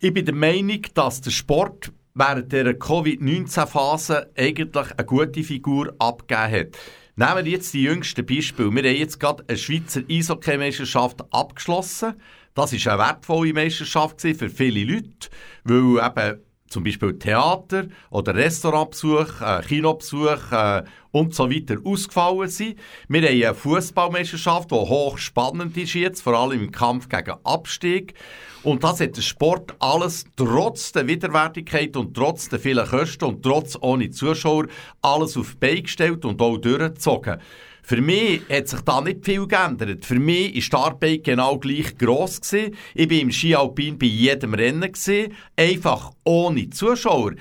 Ich 0.00 0.12
bin 0.12 0.24
der 0.24 0.34
Meinung, 0.34 0.82
dass 0.94 1.20
der 1.20 1.30
Sport 1.30 1.92
während 2.14 2.52
der 2.52 2.78
Covid-19-Phase 2.78 4.30
eigentlich 4.36 4.90
eine 4.92 5.06
gute 5.06 5.44
Figur 5.44 5.94
abgegeben 5.98 6.52
hat. 6.52 6.78
Nehmen 7.16 7.44
wir 7.44 7.52
jetzt 7.52 7.74
die 7.74 7.82
jüngsten 7.82 8.24
Beispiele. 8.24 8.74
Wir 8.74 8.90
haben 8.90 8.98
jetzt 8.98 9.20
gerade 9.20 9.44
eine 9.46 9.58
Schweizer 9.58 10.00
Eishockey-Meisterschaft 10.08 11.22
abgeschlossen. 11.32 12.14
Das 12.54 12.72
war 12.72 12.92
eine 12.94 13.02
wertvolle 13.02 13.52
Meisterschaft 13.52 14.22
für 14.22 14.48
viele 14.48 14.84
Leute, 14.84 15.28
weil 15.64 16.06
eben 16.06 16.40
zum 16.70 16.84
Beispiel 16.84 17.18
Theater 17.18 17.86
oder 18.10 18.34
Restaurantbesuch, 18.34 19.40
äh, 19.42 19.60
Kinobesuch 19.66 20.52
äh, 20.52 20.84
und 21.10 21.34
so 21.34 21.50
weiter 21.50 21.76
ausgefallen 21.84 22.48
sind. 22.48 22.78
Wir 23.08 23.22
haben 23.22 23.42
eine 23.42 23.54
Fußballmeisterschaft, 23.54 24.70
die 24.70 24.76
hochspannend 24.76 25.76
ist 25.76 25.94
jetzt, 25.94 26.22
vor 26.22 26.34
allem 26.34 26.62
im 26.62 26.70
Kampf 26.70 27.08
gegen 27.08 27.34
Abstieg. 27.44 28.14
Und 28.62 28.84
das 28.84 29.00
hat 29.00 29.16
der 29.16 29.22
Sport 29.22 29.74
alles 29.80 30.24
trotz 30.36 30.92
der 30.92 31.06
Widerwärtigkeit 31.06 31.96
und 31.96 32.14
trotz 32.14 32.48
der 32.48 32.60
vielen 32.60 32.86
Kosten 32.86 33.24
und 33.24 33.42
trotz 33.42 33.76
ohne 33.80 34.10
Zuschauer 34.10 34.66
alles 35.02 35.36
auf 35.36 35.52
die 35.52 35.56
Beine 35.56 35.82
gestellt 35.82 36.24
und 36.24 36.40
auch 36.40 36.58
durchgezogen. 36.58 37.40
Für 37.82 38.00
mich 38.00 38.42
hat 38.48 38.68
sich 38.68 38.80
da 38.80 39.00
nicht 39.00 39.24
viel 39.24 39.46
geändert. 39.46 40.04
Für 40.04 40.18
mich 40.18 40.72
war 40.72 40.80
die 40.80 40.84
Arbeit 40.86 41.24
genau 41.24 41.58
gleich 41.58 41.96
gross. 41.96 42.40
Gewesen. 42.40 42.76
Ich 42.94 43.10
war 43.10 43.18
im 43.18 43.30
Ski 43.32 43.54
Alpin 43.54 43.98
bei 43.98 44.06
jedem 44.06 44.54
Rennen. 44.54 44.92
Gewesen. 44.92 45.34
Einfach 45.56 46.12
ohne 46.24 46.70
Zuschauer, 46.70 47.32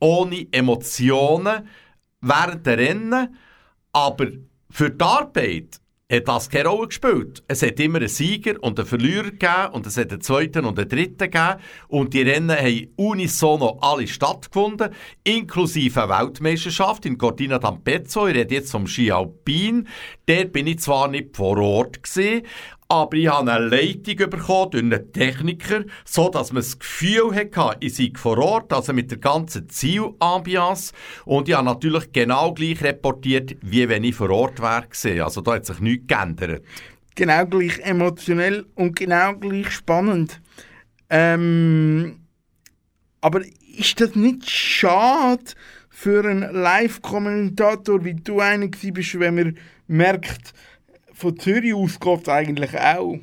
ohne 0.00 0.46
Emotionen 0.52 1.68
während 2.20 2.66
der 2.66 2.78
Rennen. 2.78 3.36
Aber 3.92 4.26
für 4.70 4.90
die 4.90 5.04
Arbeit 5.04 5.80
hat 6.16 6.28
das 6.28 6.48
keine 6.48 6.68
Rolle 6.68 6.88
gespielt. 6.88 7.42
Es 7.48 7.62
hat 7.62 7.80
immer 7.80 7.98
einen 7.98 8.08
Sieger 8.08 8.62
und 8.62 8.78
einen 8.78 8.88
Verlierer 8.88 9.24
gegeben 9.24 9.68
und 9.72 9.86
es 9.86 9.96
hat 9.96 10.10
einen 10.10 10.20
zweiten 10.20 10.64
und 10.64 10.78
einen 10.78 10.88
dritten 10.88 11.30
gegeben 11.30 11.60
und 11.88 12.14
die 12.14 12.22
Rennen 12.22 12.56
haben 12.56 12.88
unisono 12.96 13.78
alle 13.80 14.06
stattgefunden, 14.06 14.90
inklusive 15.24 16.02
eine 16.02 16.12
Weltmeisterschaft 16.12 17.06
in 17.06 17.18
Cortina 17.18 17.56
d'Ampezzo. 17.56 18.28
Ich 18.28 18.34
rede 18.34 18.54
jetzt 18.54 18.70
vom 18.70 18.86
Ski 18.86 19.10
Alpin. 19.10 19.88
Dort 20.26 20.52
bin 20.52 20.66
ich 20.66 20.80
zwar 20.80 21.08
nicht 21.08 21.36
vor 21.36 21.58
Ort 21.58 22.02
gewesen, 22.02 22.42
aber 22.88 23.16
ich 23.16 23.28
habe 23.28 23.50
eine 23.50 23.66
Leitung 23.66 24.30
durch 24.30 24.74
einen 24.74 25.12
Techniker, 25.12 25.84
so 26.04 26.28
dass 26.28 26.52
man 26.52 26.62
das 26.62 26.78
Gefühl 26.78 27.34
hatte, 27.34 27.76
ich 27.80 27.94
sei 27.94 28.12
vor 28.14 28.38
Ort, 28.38 28.72
also 28.72 28.92
mit 28.92 29.10
der 29.10 29.18
ganzen 29.18 29.68
Zielambiance. 29.68 30.92
Und 31.24 31.48
ich 31.48 31.54
habe 31.54 31.64
natürlich 31.64 32.12
genau 32.12 32.52
gleich 32.52 32.82
reportiert, 32.82 33.56
wie 33.62 33.88
wenn 33.88 34.04
ich 34.04 34.14
vor 34.14 34.30
Ort 34.30 34.60
wäre. 34.60 35.24
Also 35.24 35.40
da 35.40 35.54
hat 35.54 35.66
sich 35.66 35.80
nichts 35.80 36.06
geändert. 36.06 36.62
Genau 37.14 37.46
gleich 37.46 37.78
emotionell 37.80 38.66
und 38.74 38.96
genau 38.96 39.34
gleich 39.34 39.70
spannend. 39.70 40.40
Ähm, 41.08 42.20
aber 43.20 43.42
ist 43.78 44.00
das 44.00 44.14
nicht 44.14 44.48
schade 44.50 45.44
für 45.88 46.28
einen 46.28 46.52
Live-Kommentator, 46.52 48.04
wie 48.04 48.14
du 48.14 48.40
einer 48.40 48.68
bist, 48.68 49.18
wenn 49.18 49.34
man 49.36 49.58
merkt, 49.86 50.52
von 51.24 51.38
Zürich 51.38 51.72
aus 51.72 51.98
geht 51.98 52.20
es 52.22 52.28
eigentlich 52.28 52.78
auch. 52.78 53.18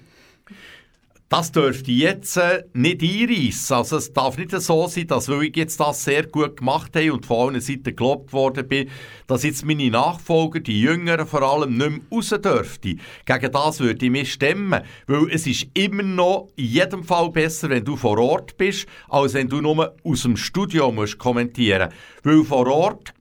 Das 1.29 1.51
dürfte 1.51 1.91
jetzt 1.91 2.35
äh, 2.35 2.63
nicht 2.73 3.01
einreissen. 3.01 3.77
Also 3.77 3.97
es 3.97 4.11
darf 4.11 4.37
nicht 4.37 4.51
so 4.51 4.87
sein, 4.87 5.07
dass 5.07 5.29
weil 5.29 5.43
ich 5.43 5.55
jetzt 5.55 5.79
das 5.79 6.03
sehr 6.03 6.25
gut 6.25 6.57
gemacht 6.57 6.93
habe 6.95 7.13
und 7.13 7.25
von 7.25 7.49
allen 7.49 7.61
Seiten 7.61 7.95
gelobt 7.95 8.33
worden 8.33 8.67
bin, 8.67 8.89
dass 9.27 9.43
jetzt 9.43 9.63
meine 9.63 9.89
Nachfolger, 9.91 10.59
die 10.59 10.81
Jüngeren 10.81 11.27
vor 11.27 11.43
allem, 11.43 11.77
nicht 11.77 11.89
mehr 11.89 11.99
raus 12.11 12.29
dürften. 12.29 12.99
Gegen 13.25 13.51
das 13.51 13.79
würde 13.79 14.03
ich 14.03 14.11
mich 14.11 14.33
stemmen. 14.33 14.81
Weil 15.07 15.29
es 15.31 15.45
ist 15.45 15.67
immer 15.75 16.03
noch 16.03 16.49
in 16.55 16.65
jedem 16.65 17.03
Fall 17.03 17.29
besser, 17.29 17.69
wenn 17.69 17.85
du 17.85 17.95
vor 17.95 18.17
Ort 18.17 18.57
bist, 18.57 18.87
als 19.07 19.35
wenn 19.35 19.47
du 19.47 19.61
nur 19.61 19.95
aus 20.03 20.23
dem 20.23 20.35
Studio 20.35 20.91
musst 20.91 21.19
kommentieren 21.19 21.91
musst. 21.91 22.25
Weil 22.25 22.43
vor 22.43 22.67
Ort 22.67 23.13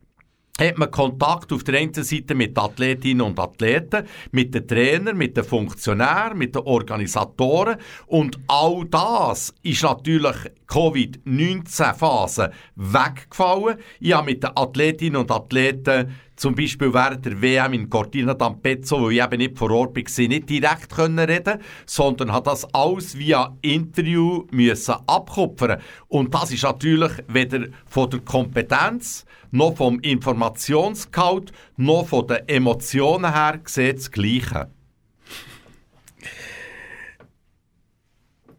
hat 0.60 0.78
man 0.78 0.90
Kontakt 0.90 1.52
auf 1.52 1.64
der 1.64 1.78
einen 1.78 1.94
Seite 1.94 2.34
mit 2.34 2.56
Athletinnen 2.56 3.22
und 3.22 3.38
Athleten, 3.38 4.06
mit 4.30 4.54
den 4.54 4.66
Trainern, 4.66 5.16
mit 5.16 5.36
den 5.36 5.44
Funktionären, 5.44 6.36
mit 6.36 6.54
den 6.54 6.62
Organisatoren 6.62 7.76
und 8.06 8.38
all 8.46 8.84
das 8.90 9.54
ist 9.62 9.82
natürlich 9.82 10.36
Covid-19-Phase 10.66 12.52
weggefallen. 12.76 13.78
Ich 13.98 14.12
habe 14.12 14.26
mit 14.26 14.42
den 14.42 14.50
Athletinnen 14.54 15.16
und 15.16 15.30
Athleten 15.30 16.14
zum 16.40 16.54
Beispiel 16.54 16.94
während 16.94 17.26
der 17.26 17.42
WM 17.42 17.74
in 17.74 17.90
Cortina 17.90 18.32
d'Ampezzo, 18.32 18.98
wo 18.98 19.10
ich 19.10 19.22
eben 19.22 19.36
nicht 19.36 19.58
vor 19.58 19.70
Ort 19.72 19.94
war, 19.94 20.28
nicht 20.28 20.48
direkt 20.48 20.88
können 20.88 21.18
reden 21.18 21.60
sondern 21.84 22.32
hat 22.32 22.46
das 22.46 22.64
alles 22.72 23.18
via 23.18 23.54
Interview 23.60 24.46
müssen 24.50 24.94
abkupfern. 25.06 25.82
Und 26.08 26.32
das 26.32 26.50
ist 26.50 26.62
natürlich 26.62 27.12
weder 27.28 27.66
von 27.84 28.08
der 28.08 28.20
Kompetenz, 28.20 29.26
noch 29.50 29.76
vom 29.76 30.00
Informationsgehalt, 30.00 31.52
noch 31.76 32.08
von 32.08 32.26
den 32.26 32.48
Emotionen 32.48 33.34
her 33.34 33.58
gesehen 33.62 33.96
das 33.96 34.10
Gleiche. 34.10 34.70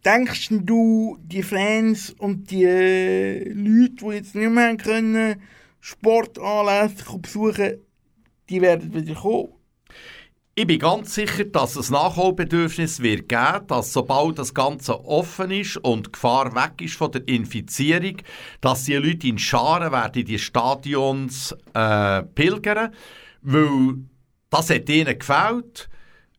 Denkst 0.06 0.50
du, 0.52 1.17
die 1.24 1.41
Fans 1.41 2.12
und 2.12 2.52
die 2.52 2.63
Leute, 2.65 3.96
die 3.96 4.13
jetzt 4.13 4.36
nicht 4.36 4.52
mehr 4.52 4.78
können, 4.78 5.41
Sportanlässe 5.82 7.17
besuchen, 7.20 7.82
die 8.50 8.62
werden 8.62 8.94
wieder 8.94 9.15
kommen. 9.15 9.50
Ich 10.54 10.67
bin 10.67 10.80
ganz 10.80 11.15
sicher, 11.15 11.46
dass 11.46 11.76
es 11.76 11.89
Nachholbedürfnis 11.89 13.02
wird 13.02 13.30
geben, 13.30 13.67
dass 13.67 13.94
sobald 13.94 14.38
das 14.38 14.54
Ganze 14.54 15.04
offen 15.06 15.50
ist 15.50 15.78
und 15.78 16.08
die 16.08 16.12
Gefahr 16.12 16.54
weg 16.54 16.82
ist 16.82 16.96
von 16.96 17.12
der 17.12 17.28
Infizierung, 17.28 18.17
dass 18.60 18.84
die 18.84 18.96
Leute 18.96 19.28
in 19.28 19.39
Scharen 19.39 19.91
werden 19.91 20.26
die 20.26 20.38
Stadions 20.38 21.56
äh, 21.74 22.22
pilgern, 22.24 22.94
weil 23.41 23.96
das 24.50 24.70
hat 24.70 24.89
ihnen 24.89 25.17
gefällt. 25.17 25.89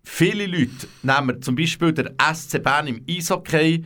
Viele 0.05 0.47
Leute, 0.47 0.89
nehmen 1.03 1.41
zum 1.41 1.57
Beispiel 1.57 1.93
der 1.93 2.13
SC 2.35 2.63
Bern 2.63 2.89
im 2.89 3.05
Eishockey, 3.09 3.85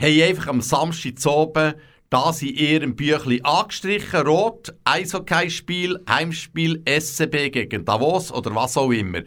haben 0.00 0.22
einfach 0.22 0.46
am 0.46 0.60
Samstag 0.62 1.24
oben 1.26 1.74
das 2.10 2.42
in 2.42 2.54
ihrem 2.54 2.96
Büchlein 2.96 3.44
angestrichen, 3.44 4.20
rot, 4.20 4.74
Eishockeyspiel, 4.84 6.00
Heimspiel, 6.08 6.82
SCB 6.86 7.50
gegen 7.50 7.84
Davos 7.84 8.32
oder 8.32 8.54
was 8.54 8.76
auch 8.76 8.90
immer. 8.90 9.22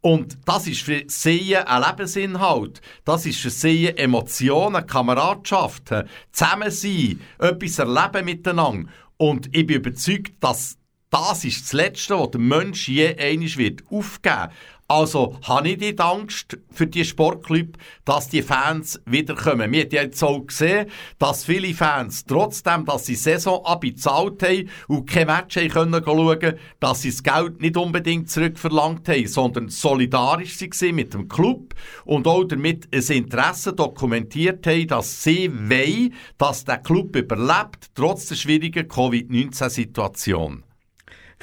Und 0.00 0.36
das 0.44 0.66
ist 0.66 0.82
für 0.82 1.04
sie 1.06 1.56
ein 1.56 1.82
Lebensinhalt. 1.82 2.80
Das 3.04 3.24
ist 3.24 3.38
für 3.38 3.50
sie 3.50 3.86
Emotionen, 3.86 4.86
Kameradschaften, 4.86 6.08
zusammen 6.32 6.70
sein, 6.70 7.20
etwas 7.38 7.78
erleben 7.78 8.24
miteinander. 8.24 8.90
Und 9.16 9.46
ich 9.56 9.66
bin 9.66 9.76
überzeugt, 9.76 10.34
dass 10.40 10.76
das 11.10 11.44
ist 11.44 11.62
das 11.62 11.72
Letzte, 11.74 12.18
was 12.18 12.30
der 12.30 12.40
Mensch 12.40 12.88
je 12.88 13.14
einmal 13.16 13.56
wird 13.56 13.82
aufgeben 13.90 14.48
also 14.92 15.38
habe 15.42 15.70
ich 15.70 15.78
nicht 15.78 16.00
Angst 16.00 16.58
für 16.70 16.86
die 16.86 17.04
Sportclub, 17.04 17.78
dass 18.04 18.28
die 18.28 18.42
Fans 18.42 19.00
wiederkommen. 19.06 19.72
Wir 19.72 19.84
haben 19.84 19.90
jetzt 19.90 20.22
auch 20.22 20.46
gesehen, 20.46 20.86
dass 21.18 21.44
viele 21.44 21.72
Fans, 21.72 22.26
trotzdem, 22.26 22.84
dass 22.84 23.06
sie 23.06 23.14
Saison 23.14 23.64
abbezahlt 23.64 24.42
haben 24.42 24.68
und 24.88 25.08
kein 25.08 25.28
Match 25.28 25.58
schauen, 25.58 26.58
dass 26.78 27.02
sie 27.02 27.10
das 27.10 27.22
Geld 27.22 27.62
nicht 27.62 27.76
unbedingt 27.78 28.28
zurückverlangt 28.28 29.08
haben, 29.08 29.26
sondern 29.26 29.68
solidarisch 29.70 30.60
waren 30.60 30.94
mit 30.94 31.14
dem 31.14 31.26
Club 31.26 31.74
und 32.04 32.26
auch 32.26 32.44
damit 32.44 32.88
ein 32.94 33.16
Interesse 33.16 33.72
dokumentiert 33.72 34.66
haben, 34.66 34.88
dass 34.88 35.24
sie 35.24 35.50
wollen, 35.50 36.12
dass 36.36 36.66
der 36.66 36.78
Club 36.78 37.16
überlebt, 37.16 37.90
trotz 37.94 38.26
der 38.26 38.34
schwierigen 38.34 38.86
Covid-19-Situation 38.86 40.64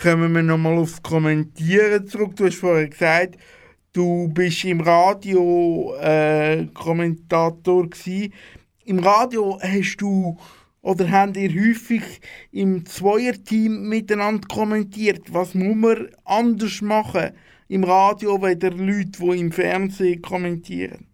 kommen 0.01 0.33
wir 0.33 0.43
nochmal 0.43 0.77
aufs 0.77 1.01
Kommentieren 1.01 2.07
zurück. 2.07 2.35
Du 2.38 2.45
hast 2.45 2.55
vorher 2.55 2.88
gesagt, 2.88 3.38
du 3.91 4.29
bist 4.29 4.63
im 4.63 4.79
Radio 4.79 5.93
äh, 5.99 6.67
Kommentator 6.73 7.89
gewesen. 7.89 8.33
Im 8.85 8.99
Radio 8.99 9.59
hast 9.62 9.97
du 9.97 10.38
oder 10.81 11.12
habt 11.12 11.35
ihr 11.35 11.49
häufig 11.49 12.03
im 12.51 12.85
Zweierteam 12.85 13.89
miteinander 13.89 14.47
kommentiert? 14.47 15.33
Was 15.33 15.53
muss 15.53 15.75
man 15.75 16.07
anders 16.23 16.81
machen 16.81 17.31
im 17.67 17.83
Radio, 17.83 18.38
als 18.38 18.63
Leute, 18.63 19.19
die 19.19 19.39
im 19.39 19.51
Fernsehen 19.51 20.21
kommentieren? 20.21 21.09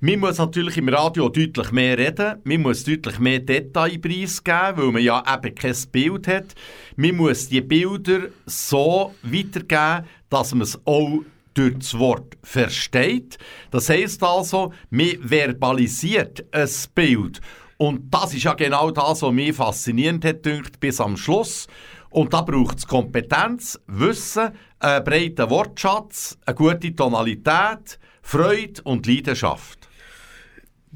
Man 0.00 0.20
muss 0.20 0.38
natürlich 0.38 0.76
im 0.76 0.88
Radio 0.90 1.28
deutlich 1.28 1.72
mehr 1.72 1.98
reden, 1.98 2.40
man 2.44 2.62
muss 2.62 2.84
deutlich 2.84 3.18
mehr 3.18 3.40
Detailpreis 3.40 4.44
geben, 4.44 4.76
weil 4.76 4.92
man 4.92 5.02
ja 5.02 5.24
eben 5.34 5.52
kein 5.56 5.74
Bild 5.90 6.28
hat. 6.28 6.54
Man 6.94 7.16
muss 7.16 7.48
die 7.48 7.60
Bilder 7.60 8.28
so 8.46 9.12
weitergeben, 9.22 10.06
dass 10.30 10.52
man 10.52 10.62
es 10.62 10.78
auch 10.84 11.24
durch 11.52 11.78
das 11.80 11.98
Wort 11.98 12.36
versteht. 12.44 13.38
Das 13.72 13.88
heisst 13.88 14.22
also, 14.22 14.72
man 14.90 15.18
verbalisiert 15.20 16.44
ein 16.52 16.68
Bild. 16.94 17.40
Und 17.76 18.14
das 18.14 18.34
ist 18.34 18.44
ja 18.44 18.54
genau 18.54 18.92
das, 18.92 19.22
was 19.22 19.32
mich 19.32 19.56
faszinierend 19.56 20.24
hat, 20.24 20.46
dünkt, 20.46 20.78
bis 20.78 21.00
am 21.00 21.16
Schluss. 21.16 21.66
Und 22.10 22.32
da 22.34 22.42
braucht 22.42 22.78
es 22.78 22.86
Kompetenz, 22.86 23.80
Wissen, 23.88 24.52
einen 24.78 25.02
breiten 25.02 25.50
Wortschatz, 25.50 26.38
eine 26.46 26.54
gute 26.54 26.94
Tonalität, 26.94 27.98
Freude 28.22 28.80
und 28.84 29.08
Leidenschaft. 29.08 29.87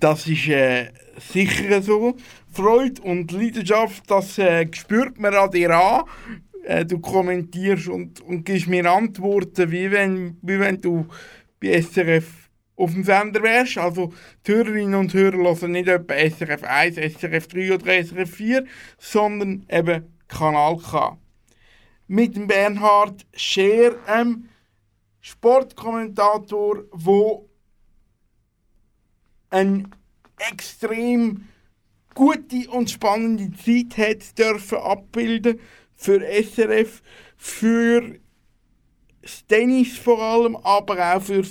Das 0.02 0.26
ist 0.26 0.48
äh, 0.48 0.90
sicher 1.30 1.80
so. 1.80 2.16
Freude 2.52 3.00
und 3.02 3.30
Leidenschaft, 3.30 4.02
das 4.10 4.36
äh, 4.36 4.66
spürt 4.72 5.20
man 5.20 5.32
an 5.32 5.52
dir 5.52 5.70
an. 5.70 6.02
Äh, 6.64 6.84
du 6.84 6.98
kommentierst 6.98 7.86
und, 7.86 8.20
und 8.20 8.42
gibst 8.42 8.66
mir 8.66 8.90
Antworten, 8.90 9.70
wie 9.70 9.92
wenn, 9.92 10.38
wie 10.42 10.58
wenn 10.58 10.80
du 10.80 11.06
bei 11.60 11.80
SRF 11.80 12.26
auf 12.74 12.90
dem 12.90 13.04
Sender 13.04 13.44
wärst. 13.44 13.78
Also 13.78 14.12
die 14.44 14.54
Hörerinnen 14.54 14.96
und 14.96 15.14
Hörer 15.14 15.36
hören 15.36 15.70
nicht 15.70 15.86
etwa 15.86 16.14
SRF 16.14 16.64
1, 16.64 16.96
SRF 16.96 17.46
3 17.46 17.74
oder 17.74 18.04
SRF 18.04 18.30
4, 18.34 18.64
sondern 18.98 19.64
eben 19.70 20.12
Kanal 20.26 20.78
K. 20.78 21.16
Mit 22.08 22.34
dem 22.34 22.48
Bernhard 22.48 23.24
Scher, 23.36 23.94
ähm, 24.08 24.48
Sportkommentator, 25.20 26.86
der 26.92 27.51
eine 29.52 29.84
extrem 30.50 31.48
gute 32.14 32.68
und 32.70 32.90
spannende 32.90 33.52
Zeit 33.56 33.96
hat 33.98 34.38
dürfen 34.38 34.78
abbilden 34.78 35.60
für 35.94 36.20
SRF, 36.20 37.02
für 37.36 38.18
das 39.20 39.46
Tennis 39.46 39.96
vor 39.98 40.20
allem, 40.20 40.56
aber 40.56 41.14
auch 41.14 41.22
für 41.22 41.42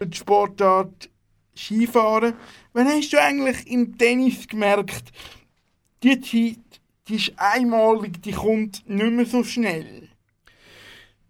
die 0.00 0.16
Sportart 0.16 1.10
Skifahren. 1.56 2.34
Wann 2.72 2.86
hast 2.86 3.12
du 3.12 3.20
eigentlich 3.20 3.66
im 3.66 3.98
Tennis 3.98 4.46
gemerkt, 4.46 5.10
die 6.02 6.20
Zeit, 6.20 6.80
die 7.08 7.16
ist 7.16 7.32
einmalig, 7.36 8.22
die 8.22 8.32
kommt 8.32 8.88
nicht 8.88 9.12
mehr 9.12 9.26
so 9.26 9.42
schnell? 9.42 10.08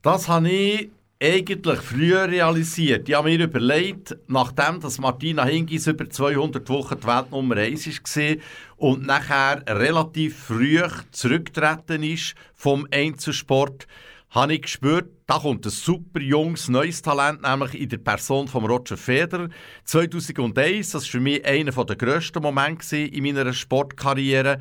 Das 0.02 0.28
habe 0.28 0.50
ich 0.50 0.90
eigentlich 1.20 1.80
früher 1.80 2.28
realisiert. 2.28 3.08
Ich 3.08 3.14
habe 3.14 3.30
mir 3.30 3.44
überlegt, 3.44 4.16
nachdem 4.28 4.80
dass 4.80 4.98
Martina 4.98 5.44
Hingis 5.44 5.88
über 5.88 6.08
200 6.08 6.68
Wochen 6.68 7.00
die 7.00 7.06
Weltnummer 7.06 7.56
1 7.56 7.86
war 7.86 8.36
und 8.76 9.04
nachher 9.04 9.64
relativ 9.68 10.38
früh 10.38 10.80
zurückgetreten 11.10 12.04
ist 12.04 12.34
vom 12.54 12.86
Einzelsport, 12.92 13.88
habe 14.30 14.54
ich 14.54 14.62
gespürt, 14.62 15.10
da 15.26 15.38
kommt 15.38 15.66
ein 15.66 15.70
super 15.70 16.20
junges, 16.20 16.68
neues 16.68 17.02
Talent, 17.02 17.42
nämlich 17.42 17.80
in 17.80 17.88
der 17.88 17.98
Person 17.98 18.46
von 18.46 18.66
Roger 18.66 18.96
Federer. 18.96 19.48
2001, 19.84 20.90
das 20.90 21.02
war 21.02 21.10
für 21.10 21.20
mich 21.20 21.44
einer 21.44 21.72
der 21.72 21.96
grössten 21.96 22.42
Momente 22.42 22.98
in 22.98 23.24
meiner 23.24 23.52
Sportkarriere 23.52 24.60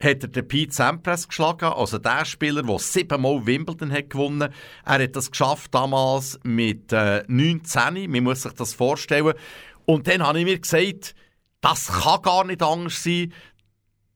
hat 0.00 0.22
er 0.22 0.28
den 0.28 0.46
Pete 0.46 0.72
Sampras 0.72 1.26
geschlagen, 1.26 1.72
also 1.72 1.98
der 1.98 2.24
Spieler, 2.24 2.62
der 2.62 2.78
siebenmal 2.78 3.44
Wimbledon 3.46 3.90
hat 3.90 4.10
gewonnen. 4.10 4.52
Er 4.84 5.02
hat 5.02 5.16
das 5.16 5.30
geschafft 5.30 5.74
damals 5.74 6.38
mit 6.44 6.92
äh, 6.92 7.24
19, 7.26 8.10
man 8.10 8.24
muss 8.24 8.42
sich 8.42 8.52
das 8.52 8.74
vorstellen. 8.74 9.34
Und 9.86 10.06
dann 10.06 10.22
habe 10.22 10.38
ich 10.38 10.44
mir 10.44 10.58
gesagt, 10.58 11.14
das 11.60 11.88
kann 11.88 12.22
gar 12.22 12.44
nicht 12.44 12.62
Angst 12.62 13.02
sein, 13.02 13.32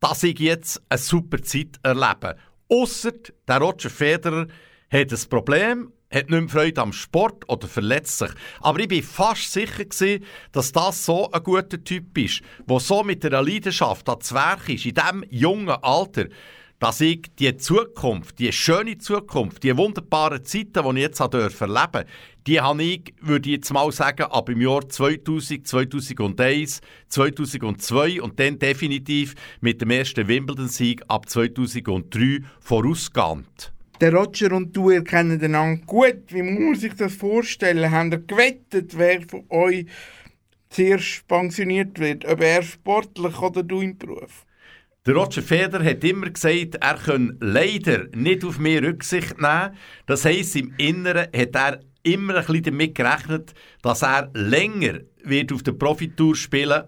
dass 0.01 0.23
ich 0.23 0.39
jetzt 0.39 0.83
eine 0.89 0.99
super 0.99 1.43
Zeit 1.43 1.79
erlebe. 1.83 2.37
Ausser 2.69 3.13
der 3.49 3.59
Roger 3.59 3.91
Federer 3.91 4.47
hat 4.91 5.13
ein 5.13 5.29
Problem, 5.29 5.93
hat 6.13 6.31
nicht 6.31 6.41
mehr 6.41 6.49
Freude 6.49 6.81
am 6.81 6.93
Sport 6.93 7.49
oder 7.49 7.67
verletzt 7.67 8.19
sich. 8.19 8.31
Aber 8.61 8.81
ich 8.81 8.89
bin 8.89 9.03
fast 9.03 9.53
sicher 9.53 9.85
gewesen, 9.85 10.25
dass 10.53 10.73
das 10.73 11.05
so 11.05 11.31
ein 11.31 11.43
guter 11.43 11.83
Typ 11.83 12.17
ist, 12.19 12.43
der 12.69 12.81
so 12.81 13.03
mit 13.03 13.25
einer 13.25 13.43
Leidenschaft 13.43 14.09
ans 14.09 14.33
Werk 14.33 14.69
ist, 14.69 14.87
in 14.87 14.95
diesem 14.95 15.25
jungen 15.31 15.71
Alter, 15.71 16.27
dass 16.83 17.01
ich 17.01 17.23
die 17.39 17.57
Zukunft, 17.57 18.41
die 18.41 18.51
schöne 18.51 18.99
Zukunft, 18.99 19.63
die 19.63 19.77
wunderbaren 19.77 20.45
Zeiten, 20.45 20.83
die 20.83 20.97
ich 20.97 21.03
jetzt 21.03 21.21
erleben 21.21 21.51
durfte, 21.61 22.07
die 22.49 22.61
habe 22.61 22.83
ich, 22.83 23.15
würde 23.21 23.49
ich 23.49 23.55
jetzt 23.55 23.73
mal 23.73 23.93
sagen, 23.93 24.25
ab 24.25 24.49
im 24.49 24.61
Jahr 24.61 24.89
2000, 24.89 25.65
2001, 25.65 26.81
2002 27.07 28.21
und 28.21 28.41
dann 28.41 28.59
definitiv 28.59 29.37
mit 29.61 29.81
dem 29.81 29.91
ersten 29.91 30.27
Wimbledon-Sieg 30.27 31.05
ab 31.07 31.29
2003 31.29 32.41
vorausgehend. 32.59 33.73
Der 34.03 34.13
Roger 34.13 34.51
und 34.51 34.77
du 34.77 34.91
ihr 34.91 35.05
kennen 35.05 35.41
einander 35.41 35.81
gut. 35.87 36.25
Wie 36.31 36.43
muss 36.43 36.81
sich 36.81 36.95
das 36.95 37.15
vorstellen? 37.15 37.89
Haben 37.89 38.11
ihr 38.11 38.19
gewettet, 38.19 38.99
wer 38.99 39.23
von 39.23 39.45
euch 39.49 39.87
zuerst 40.71 41.29
pensioniert 41.29 42.01
wird? 42.01 42.25
Ob 42.25 42.41
er 42.41 42.65
sportlich 42.65 43.41
oder 43.41 43.63
du 43.63 43.81
im 43.81 43.97
Beruf? 43.97 44.45
Der 45.07 45.15
Roger 45.15 45.41
Federer 45.41 45.85
hat 45.85 46.03
immer 46.03 46.31
gesagt, 46.31 46.79
er 46.81 46.97
könne 46.97 47.37
leider 47.39 48.09
nicht 48.13 48.45
auf 48.45 48.59
mich 48.59 48.83
Rücksicht 48.83 49.41
nehmen. 49.41 49.77
Das 50.07 50.25
heisst, 50.25 50.57
im 50.57 50.75
Inneren 50.79 51.29
hat 51.33 51.55
er 51.55 51.79
immer 52.03 52.35
ein 52.35 52.45
bisschen 52.45 52.63
damit 52.65 52.97
gerechnet, 52.97 53.55
dass 53.83 54.03
er 54.03 54.33
länger 54.35 54.99
wird 55.23 55.53
auf 55.53 55.63
der 55.63 55.73
Profitour 55.75 56.35
spielen 56.35 56.83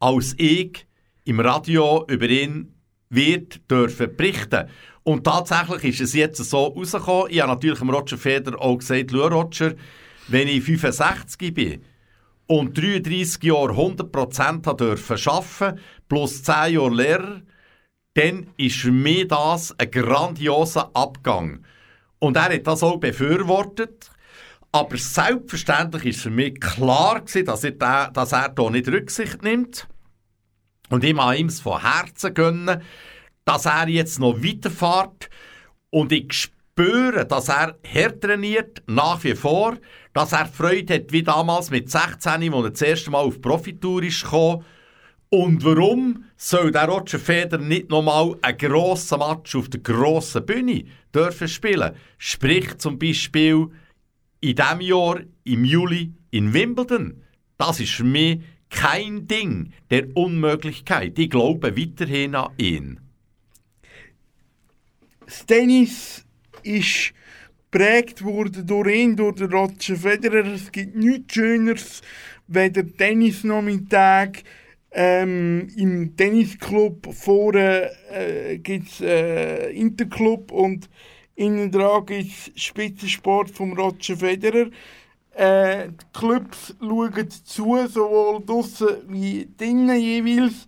als 0.00 0.34
ich 0.36 0.86
im 1.24 1.40
Radio 1.40 2.04
über 2.10 2.28
ihn 2.28 2.74
wird 3.08 3.70
dürfen 3.70 4.14
berichten. 4.16 4.68
Und 5.06 5.22
tatsächlich 5.22 5.84
ist 5.84 6.00
es 6.00 6.14
jetzt 6.14 6.38
so 6.38 6.64
rausgekommen. 6.66 7.30
Ich 7.30 7.40
habe 7.40 7.52
natürlich 7.52 7.78
dem 7.78 7.90
Roger 7.90 8.18
Federer 8.18 8.60
auch 8.60 8.78
gesagt, 8.78 9.12
schau 9.12 9.28
Roger, 9.28 9.74
wenn 10.26 10.48
ich 10.48 10.64
65 10.64 11.54
bin 11.54 11.84
und 12.48 12.76
33 12.76 13.44
Jahre 13.44 13.72
100% 13.72 14.74
dürfen 14.74 15.16
arbeiten, 15.28 15.80
plus 16.08 16.42
10 16.42 16.74
Jahre 16.74 16.90
Lehrer, 16.90 17.42
dann 18.14 18.48
ist 18.56 18.84
mich 18.86 19.28
das 19.28 19.78
ein 19.78 19.92
grandioser 19.92 20.90
Abgang. 20.92 21.60
Und 22.18 22.36
er 22.36 22.52
hat 22.54 22.66
das 22.66 22.82
auch 22.82 22.98
befürwortet. 22.98 24.10
Aber 24.72 24.96
selbstverständlich 24.96 26.04
ist 26.06 26.22
für 26.22 26.30
mich 26.30 26.58
klar 26.58 27.22
dass 27.44 27.62
er, 27.62 27.70
da, 27.70 28.10
dass 28.10 28.32
er 28.32 28.48
da 28.48 28.70
nicht 28.70 28.88
Rücksicht 28.88 29.40
nimmt. 29.44 29.86
Und 30.90 31.04
ich 31.04 31.14
mag 31.14 31.38
ihm 31.38 31.48
von 31.48 31.80
Herzen 31.80 32.34
gönnen, 32.34 32.82
dass 33.46 33.64
er 33.64 33.88
jetzt 33.88 34.18
noch 34.18 34.42
weiterfährt 34.42 35.30
und 35.90 36.12
ich 36.12 36.32
spüre, 36.32 37.24
dass 37.24 37.48
er 37.48 37.78
hart 37.94 38.20
trainiert, 38.20 38.82
nach 38.86 39.22
wie 39.24 39.36
vor, 39.36 39.78
dass 40.12 40.32
er 40.32 40.46
Freude 40.46 40.94
hat, 40.94 41.12
wie 41.12 41.22
damals 41.22 41.70
mit 41.70 41.88
16, 41.88 42.32
als 42.32 42.64
er 42.64 42.70
das 42.70 42.82
erste 42.82 43.10
Mal 43.10 43.24
auf 43.24 43.40
Profitour 43.40 44.02
gekommen. 44.02 44.64
Und 45.30 45.64
warum 45.64 46.24
soll 46.36 46.72
der 46.72 46.88
Roger 46.88 47.18
Federer 47.18 47.62
nicht 47.62 47.88
nochmal 47.88 48.34
einen 48.42 48.58
grossen 48.58 49.20
Match 49.20 49.54
auf 49.54 49.68
der 49.68 49.80
grossen 49.80 50.44
Bühne 50.44 50.84
dürfen 51.14 51.48
spielen? 51.48 51.94
Sprich 52.18 52.76
zum 52.78 52.98
Beispiel 52.98 53.68
in 54.40 54.56
diesem 54.56 54.80
Jahr, 54.80 55.20
im 55.44 55.64
Juli, 55.64 56.12
in 56.30 56.52
Wimbledon. 56.52 57.22
Das 57.58 57.80
ist 57.80 57.92
für 57.92 58.04
mich 58.04 58.40
kein 58.70 59.26
Ding 59.28 59.72
der 59.90 60.16
Unmöglichkeit. 60.16 61.18
Ich 61.18 61.30
glaube 61.30 61.76
weiterhin 61.76 62.34
an 62.34 62.52
ihn 62.58 63.05
das 65.26 65.44
Tennis 65.44 66.24
ist 66.62 67.12
geprägt 67.70 68.24
worden 68.24 68.66
durch 68.66 68.94
ihn, 68.94 69.16
durch 69.16 69.36
den 69.36 69.52
Roger 69.52 69.96
Federer. 69.96 70.46
Es 70.46 70.72
gibt 70.72 70.96
nichts 70.96 71.34
Schöneres, 71.34 72.02
wenn 72.46 72.72
der 72.72 72.96
Tennisnachmittag 72.96 74.42
ähm, 74.92 75.68
im 75.76 76.16
Tennisclub 76.16 77.12
vorne 77.12 77.90
äh, 78.10 78.58
gibt 78.58 78.88
es 78.88 79.00
äh, 79.00 79.70
Interclub 79.72 80.52
und 80.52 80.88
innen 81.34 81.70
dran 81.70 82.06
gibt 82.06 82.30
es 82.30 82.62
Spitzensport 82.62 83.50
vom 83.50 83.72
Roger 83.74 84.16
Federer. 84.16 84.70
Äh, 85.34 85.88
die 85.88 86.18
Clubs 86.18 86.74
schauen 86.80 87.30
zu, 87.30 87.86
sowohl 87.88 88.42
draussen 88.46 88.88
wie 89.08 89.46
drinnen 89.58 90.00
jeweils. 90.00 90.66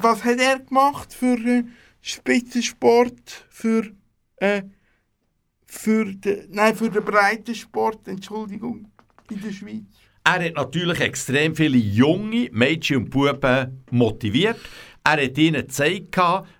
Was 0.00 0.24
hat 0.24 0.40
er 0.40 0.58
gemacht 0.58 1.12
für 1.12 1.36
äh, 1.36 1.64
Spitzensport, 2.00 3.46
für, 3.48 3.90
äh, 4.36 4.62
für, 5.66 6.06
den, 6.06 6.46
nein, 6.50 6.74
für 6.74 6.90
den 6.90 7.04
Breitensport, 7.04 8.08
Entschuldigung, 8.08 8.90
in 9.30 9.40
der 9.40 9.52
Schweiz? 9.52 9.84
Er 10.24 10.44
hat 10.44 10.54
natürlich 10.54 11.00
extrem 11.00 11.56
viele 11.56 11.78
junge 11.78 12.48
Mädchen 12.52 12.98
und 12.98 13.10
Buben 13.10 13.84
motiviert. 13.90 14.58
Er 15.02 15.24
hat 15.24 15.38
ihnen 15.38 15.62
gezeigt, 15.62 16.16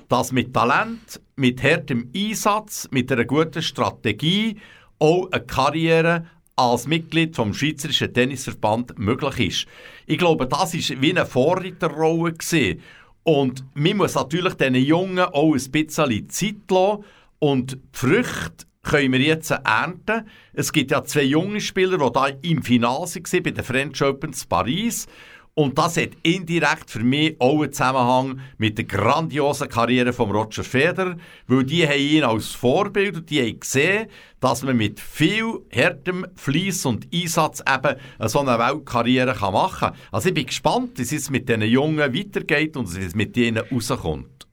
dass 0.08 0.32
mit 0.32 0.54
Talent, 0.54 1.20
mit 1.36 1.62
hartem 1.62 2.10
Einsatz, 2.14 2.88
mit 2.90 3.12
einer 3.12 3.24
guten 3.24 3.62
Strategie 3.62 4.56
auch 4.98 5.30
eine 5.30 5.44
Karriere 5.44 6.26
als 6.56 6.86
Mitglied 6.86 7.36
vom 7.36 7.54
Schweizerischen 7.54 8.12
Tennisverband 8.12 8.98
möglich 8.98 9.48
ist. 9.48 9.66
Ich 10.06 10.18
glaube, 10.18 10.46
das 10.46 10.74
war 10.74 11.02
wie 11.02 11.10
eine 11.10 11.26
Vorreiterrolle. 11.26 12.32
Gewesen. 12.32 12.82
Und 13.22 13.64
man 13.74 13.96
muss 13.98 14.14
natürlich 14.14 14.54
diesen 14.54 14.74
Jungen 14.76 15.18
auch 15.18 15.54
ein 15.54 15.70
bisschen 15.70 16.28
Zeit 16.30 16.70
lassen 16.70 17.04
und 17.38 17.72
die 17.72 17.78
Früchte 17.92 18.66
können 18.82 19.12
wir 19.12 19.20
jetzt 19.20 19.50
ernten. 19.50 20.26
Es 20.52 20.72
gibt 20.72 20.90
ja 20.90 21.04
zwei 21.04 21.22
junge 21.22 21.60
Spieler, 21.60 21.98
die 21.98 22.12
da 22.12 22.28
im 22.42 22.62
Finale 22.62 23.00
waren 23.06 23.42
bei 23.42 23.50
den 23.50 23.64
French 23.64 24.02
Open 24.02 24.32
in 24.32 24.48
Paris. 24.48 25.06
Und 25.54 25.76
das 25.76 25.96
hat 25.96 26.10
indirekt 26.22 26.90
für 26.90 27.00
mich 27.00 27.36
auch 27.38 27.60
einen 27.60 27.72
Zusammenhang 27.72 28.40
mit 28.56 28.78
der 28.78 28.84
grandiosen 28.84 29.68
Karriere 29.68 30.12
von 30.12 30.30
Roger 30.30 30.64
Federer, 30.64 31.16
weil 31.48 31.64
die 31.64 31.86
haben 31.86 32.00
ihn 32.00 32.24
als 32.24 32.48
Vorbild 32.48 33.16
und 33.16 33.30
die 33.30 33.42
haben 33.42 33.60
gesehen, 33.60 34.06
dass 34.38 34.62
man 34.62 34.76
mit 34.76 35.00
viel 35.00 35.60
härtem 35.68 36.26
Fleiss 36.34 36.86
und 36.86 37.08
Einsatz 37.12 37.62
eben 37.68 37.96
so 38.28 38.40
eine 38.40 38.58
Weltkarriere 38.58 39.34
machen 39.50 39.90
kann. 39.90 39.96
Also 40.12 40.28
ich 40.28 40.34
bin 40.34 40.46
gespannt, 40.46 40.92
wie 40.96 41.16
es 41.16 41.30
mit 41.30 41.48
diesen 41.48 41.62
Jungen 41.62 42.14
weitergeht 42.14 42.76
und 42.76 42.96
wie 42.96 43.04
es 43.04 43.14
mit 43.14 43.36
ihnen 43.36 43.58
rauskommt. 43.58 44.46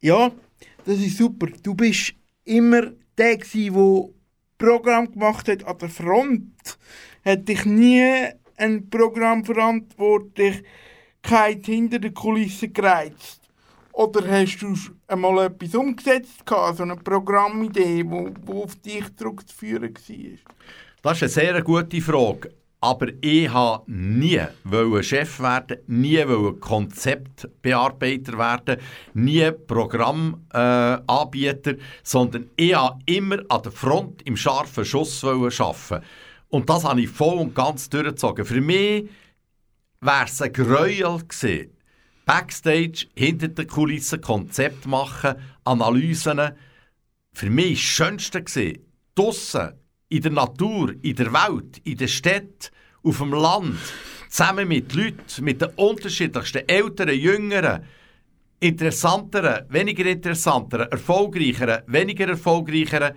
Ja, 0.00 0.30
das 0.84 0.98
ist 0.98 1.16
super. 1.16 1.48
Du 1.62 1.74
bist 1.74 2.14
immer 2.44 2.82
der 3.18 3.38
der 3.38 4.04
Programm 4.58 5.10
gemacht 5.10 5.48
hat 5.48 5.64
an 5.64 5.78
der 5.78 5.88
Front, 5.88 6.78
hat 7.24 7.48
dich 7.48 7.64
nie 7.64 8.28
ein 8.56 8.90
Programmverantwortlichkeit 8.90 11.64
hinter 11.64 11.98
der 11.98 12.12
Kulisse 12.12 12.68
gereizt. 12.68 13.40
Oder 13.92 14.30
hast 14.30 14.60
du 14.60 14.76
einmal 15.06 15.46
etwas 15.46 15.74
umgesetzt, 15.74 16.42
so 16.46 16.82
eine 16.82 16.96
Programmidee, 16.96 18.02
die 18.02 18.52
auf 18.52 18.76
dich 18.76 19.16
zurückzuführen 19.16 19.94
war? 19.94 20.36
Das 21.02 21.22
ist 21.22 21.38
eine 21.38 21.52
sehr 21.52 21.62
gute 21.62 22.02
Frage. 22.02 22.50
Aber 22.80 23.08
ich 23.22 23.52
wollte 23.52 23.82
nie 23.86 24.42
Chef 25.02 25.40
werden, 25.40 25.78
nie 25.86 26.22
Konzeptbearbeiter 26.60 28.36
werden, 28.36 28.76
nie 29.14 29.50
Programmanbieter, 29.50 31.70
äh, 31.70 31.78
sondern 32.02 32.50
ich 32.54 32.76
wollte 32.76 32.98
immer 33.06 33.38
an 33.48 33.62
der 33.62 33.72
Front 33.72 34.20
im 34.26 34.36
scharfen 34.36 34.84
Schuss 34.84 35.24
arbeiten. 35.24 36.04
Und 36.48 36.70
das 36.70 36.84
habe 36.84 37.00
ich 37.00 37.08
voll 37.08 37.38
und 37.38 37.54
ganz 37.54 37.88
durchgezogen. 37.88 38.44
Für 38.44 38.60
mich 38.60 39.08
wäre 40.00 40.24
es 40.24 40.40
ein 40.40 40.52
Gräuel 40.52 41.18
gewesen, 41.26 41.72
Backstage, 42.24 43.06
hinter 43.14 43.48
den 43.48 43.66
Kulissen 43.66 44.20
Konzept 44.20 44.86
machen, 44.86 45.36
Analysen. 45.64 46.52
Für 47.32 47.50
mich 47.50 47.66
war 47.66 47.72
das 47.72 47.80
Schönste, 47.80 48.42
gewesen, 48.42 48.78
draussen, 49.14 49.72
in 50.08 50.22
der 50.22 50.32
Natur, 50.32 50.94
in 51.02 51.16
der 51.16 51.32
Welt, 51.32 51.78
in 51.84 51.96
der 51.96 52.08
Stadt, 52.08 52.70
auf 53.02 53.18
dem 53.18 53.32
Land, 53.32 53.78
zusammen 54.28 54.68
mit 54.68 54.92
Leuten, 54.94 55.44
mit 55.44 55.60
den 55.60 55.68
unterschiedlichsten 55.76 56.68
Älteren, 56.68 57.18
Jüngeren, 57.18 57.84
interessanteren, 58.60 59.66
weniger 59.68 60.06
interessanteren, 60.06 60.90
erfolgreicheren, 60.90 61.82
weniger 61.86 62.28
erfolgreicheren, 62.28 63.14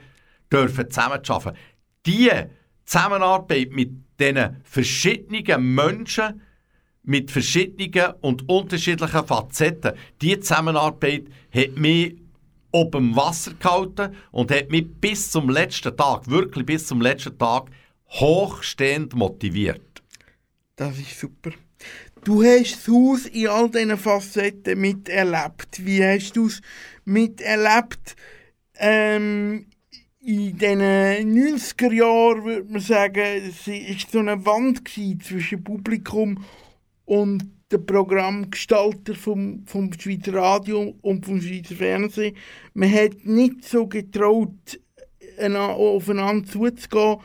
dürfen 0.51 0.89
zusammen 0.89 1.21
arbeiten. 1.27 1.57
Diese 2.05 2.49
Zusammenarbeit 2.89 3.71
mit 3.71 3.91
diesen 4.19 4.57
verschiedenen 4.63 5.75
Menschen, 5.75 6.41
mit 7.03 7.29
verschiedenen 7.29 8.13
und 8.21 8.49
unterschiedlichen 8.49 9.27
Facetten, 9.27 9.93
diese 10.19 10.39
Zusammenarbeit 10.39 11.25
hat 11.53 11.77
mich 11.77 12.15
ob 12.71 12.91
dem 12.91 13.15
Wasser 13.15 13.53
gehalten 13.53 14.15
und 14.31 14.51
hat 14.51 14.69
mich 14.69 14.87
bis 14.99 15.31
zum 15.31 15.49
letzten 15.49 15.95
Tag, 15.95 16.29
wirklich 16.29 16.65
bis 16.65 16.87
zum 16.87 17.01
letzten 17.01 17.37
Tag, 17.37 17.69
hochstehend 18.09 19.15
motiviert. 19.15 20.03
Das 20.75 20.97
ist 20.97 21.19
super. 21.19 21.51
Du 22.23 22.43
hast 22.43 22.75
das 22.75 22.87
Haus 22.87 23.25
in 23.25 23.47
all 23.47 23.69
diesen 23.69 23.97
Facetten 23.97 24.79
miterlebt. 24.79 25.85
Wie 25.85 26.03
hast 26.03 26.35
du 26.35 26.47
es 26.47 26.61
miterlebt? 27.05 28.15
Ähm, 28.75 29.67
in 30.29 30.55
den 30.59 30.79
90er 30.79 31.91
Jahren 31.91 32.43
würde 32.45 32.71
man 32.71 32.81
sagen, 32.81 33.23
es 33.47 33.67
war 33.67 34.11
so 34.11 34.19
eine 34.19 34.45
Wand 34.45 34.87
zwischen 34.87 35.63
Publikum 35.63 36.45
und 37.05 37.47
der 37.71 37.79
Programmgestalter 37.79 39.15
vom, 39.15 39.63
vom 39.65 39.91
Schweizer 39.91 40.35
Radio 40.35 40.93
und 41.01 41.25
vom 41.25 41.41
Schweizer 41.41 41.73
Fernsehen. 41.73 42.35
Man 42.75 42.93
hat 42.93 43.25
nicht 43.25 43.65
so 43.65 43.87
getraut, 43.87 44.79
aufeinander 45.39 46.47
zuzugehen. 46.47 47.17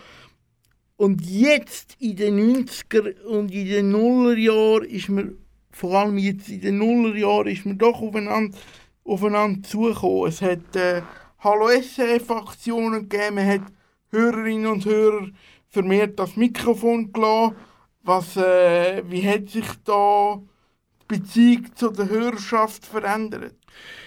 Und 0.97 1.21
jetzt 1.27 1.97
in 2.01 2.17
den 2.17 2.65
90er 2.65 3.21
und 3.25 3.53
in 3.53 3.69
den 3.69 3.91
Nullerjahren 3.91 4.89
ist 4.89 5.11
man, 5.11 5.37
vor 5.73 5.99
allem 5.99 6.17
jetzt 6.17 6.49
in 6.49 6.63
den 6.63 6.79
Nullerjahren, 6.79 7.49
ist 7.49 7.67
man 7.67 7.77
doch 7.77 8.01
aufeinander, 8.01 8.57
aufeinander 9.05 9.63
zugekommen. 9.69 10.29
Es 10.29 10.41
hat 10.41 10.75
äh, 10.75 11.03
Hallo 11.45 11.69
SRF-Aktionen 11.69 13.07
gegeben, 13.07 13.35
man 13.35 13.47
hat 13.47 13.61
Hörerinnen 14.11 14.67
und 14.67 14.87
Hörer 14.87 15.29
vermehrt 15.69 16.19
das 16.19 16.37
Mikrofon 16.37 17.13
gelassen 17.13 17.57
was, 18.03 18.39
äh, 18.39 19.03
wie 19.11 19.29
hat 19.29 19.51
sich 19.51 19.67
da 19.85 20.41
die 21.03 21.19
Beziehung 21.19 21.67
zu 21.75 21.91
der 21.91 22.09
Hörerschaft 22.09 22.87
verändert? 22.87 23.57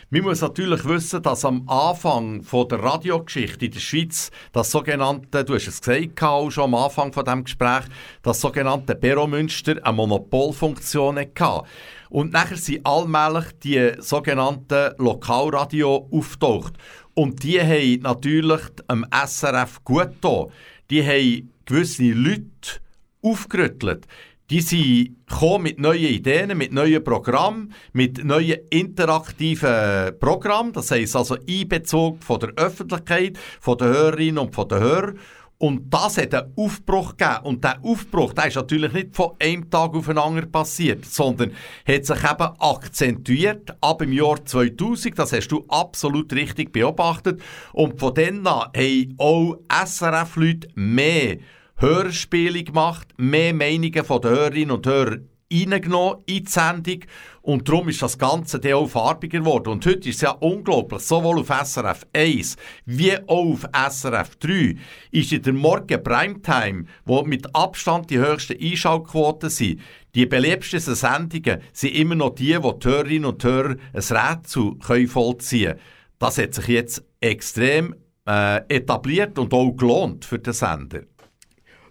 Man 0.09 0.23
muss 0.23 0.41
natürlich 0.41 0.83
wissen, 0.85 1.21
dass 1.21 1.45
am 1.45 1.69
Anfang 1.69 2.41
von 2.41 2.69
der 2.69 2.81
Radiogeschichte 2.81 3.65
in 3.65 3.71
der 3.71 3.81
Schweiz 3.81 4.31
das 4.51 4.71
sogenannte, 4.71 5.43
du 5.43 5.53
hast 5.53 5.67
es 5.67 5.81
gesagt 5.81 6.23
auch 6.23 6.49
schon 6.49 6.63
am 6.63 6.75
Anfang 6.75 7.13
von 7.13 7.23
dem 7.23 7.43
Gespräch, 7.43 7.85
das 8.23 8.41
sogenannte 8.41 8.95
Beromünster 8.95 9.75
eine 9.83 9.95
Monopolfunktion 9.95 11.19
hatte. 11.19 11.63
Und 12.09 12.31
nachher 12.31 12.57
sind 12.57 12.85
allmählich 12.85 13.45
die 13.63 13.91
sogenannten 13.99 14.95
Lokalradio 14.97 16.07
auftaucht. 16.09 16.73
Und 17.17 17.41
die 17.41 17.59
haben 17.59 18.01
natürlich 18.03 18.61
am 18.85 19.03
SRF 19.11 19.83
gut 19.83 20.21
getan. 20.21 20.51
Die 20.91 21.03
haben 21.03 21.51
gewisse 21.65 22.11
Leute 22.11 22.79
aufgerüttelt. 23.23 24.05
Die 24.51 24.61
sind 24.61 25.15
mit 25.59 25.79
neuen 25.79 26.05
Ideen, 26.05 26.55
mit 26.55 26.71
neuen 26.71 27.03
Programmen, 27.03 27.73
mit 27.91 28.23
neuen 28.23 28.59
interaktiven 28.69 30.17
Programmen. 30.19 30.73
Das 30.73 30.91
heisst 30.91 31.15
also 31.15 31.37
Einbezug 31.49 32.23
von 32.23 32.39
der 32.39 32.53
Öffentlichkeit, 32.55 33.39
von 33.59 33.79
den 33.79 33.87
Hörerinnen 33.87 34.37
und 34.37 34.53
von 34.53 34.67
den 34.67 34.79
Hörern. 34.79 35.19
Und 35.59 35.91
das 35.91 36.17
hat 36.17 36.35
einen 36.35 36.53
Aufbruch 36.55 37.17
gegeben. 37.17 37.39
Und 37.43 37.63
der 37.63 37.83
Aufbruch, 37.83 38.33
der 38.33 38.47
ist 38.47 38.55
natürlich 38.55 38.93
nicht 38.93 39.15
von 39.15 39.31
einem 39.39 39.69
Tag 39.69 39.95
auf 39.95 40.05
den 40.05 40.17
anderen 40.19 40.51
passiert, 40.51 41.05
sondern 41.05 41.51
hat 41.87 42.05
sich 42.05 42.23
eben 42.23 42.59
akzentuiert 42.59 43.75
ab 43.81 43.99
dem 43.99 44.13
Jahr 44.13 44.43
2000. 44.45 45.17
Das 45.17 45.33
hast 45.33 45.47
du 45.47 45.65
absolut 45.67 46.31
richtig 46.33 46.71
beobachtet. 46.71 47.41
Und 47.73 47.99
von 47.99 48.13
dann 48.13 48.45
an 48.45 48.69
haben 48.75 49.15
auch 49.17 49.57
SRF-Leute 49.69 50.67
mehr 50.75 51.37
Hörspiele 51.77 52.63
gemacht, 52.63 53.07
mehr 53.17 53.53
Meinungen 53.53 54.03
von 54.03 54.21
den 54.21 54.31
Hörerinnen 54.31 54.71
und 54.71 54.85
Hörern 54.85 55.27
reingenommen 55.51 56.23
in 56.25 56.43
die 56.43 56.51
Sendung 56.51 56.99
und 57.41 57.69
darum 57.69 57.87
ist 57.87 58.01
das 58.01 58.17
Ganze 58.17 58.59
dann 58.59 58.73
auch 58.73 58.89
farbiger 58.89 59.39
geworden. 59.39 59.69
Und 59.69 59.85
heute 59.85 60.09
ist 60.09 60.15
es 60.17 60.21
ja 60.21 60.31
unglaublich, 60.31 61.01
sowohl 61.01 61.39
auf 61.39 61.47
SRF 61.47 62.05
1 62.13 62.57
wie 62.85 63.17
auch 63.27 63.53
auf 63.53 63.65
SRF 63.73 64.35
3 64.35 64.75
ist 65.11 65.31
in 65.31 65.41
der 65.41 65.53
Morgen 65.53 66.03
Primetime, 66.03 66.85
wo 67.05 67.23
mit 67.23 67.55
Abstand 67.55 68.09
die 68.09 68.17
höchsten 68.17 68.61
Einschaltquoten 68.61 69.49
sind, 69.49 69.79
die 70.13 70.25
beliebtesten 70.25 70.95
Sendungen 70.95 71.61
sind 71.73 71.95
immer 71.95 72.15
noch 72.15 72.35
die, 72.35 72.61
wo 72.61 72.73
die 72.73 72.87
Hörerinnen 72.87 73.25
und 73.25 73.43
Hörer 73.43 73.75
ein 73.93 74.17
Rätsel 74.17 75.07
vollziehen 75.07 75.71
können. 75.71 75.79
Das 76.19 76.37
hat 76.37 76.55
sich 76.55 76.67
jetzt 76.67 77.03
extrem 77.21 77.95
äh, 78.27 78.57
etabliert 78.67 79.39
und 79.39 79.53
auch 79.53 79.71
gelohnt 79.71 80.25
für 80.25 80.39
den 80.39 80.53
Sender. 80.53 81.03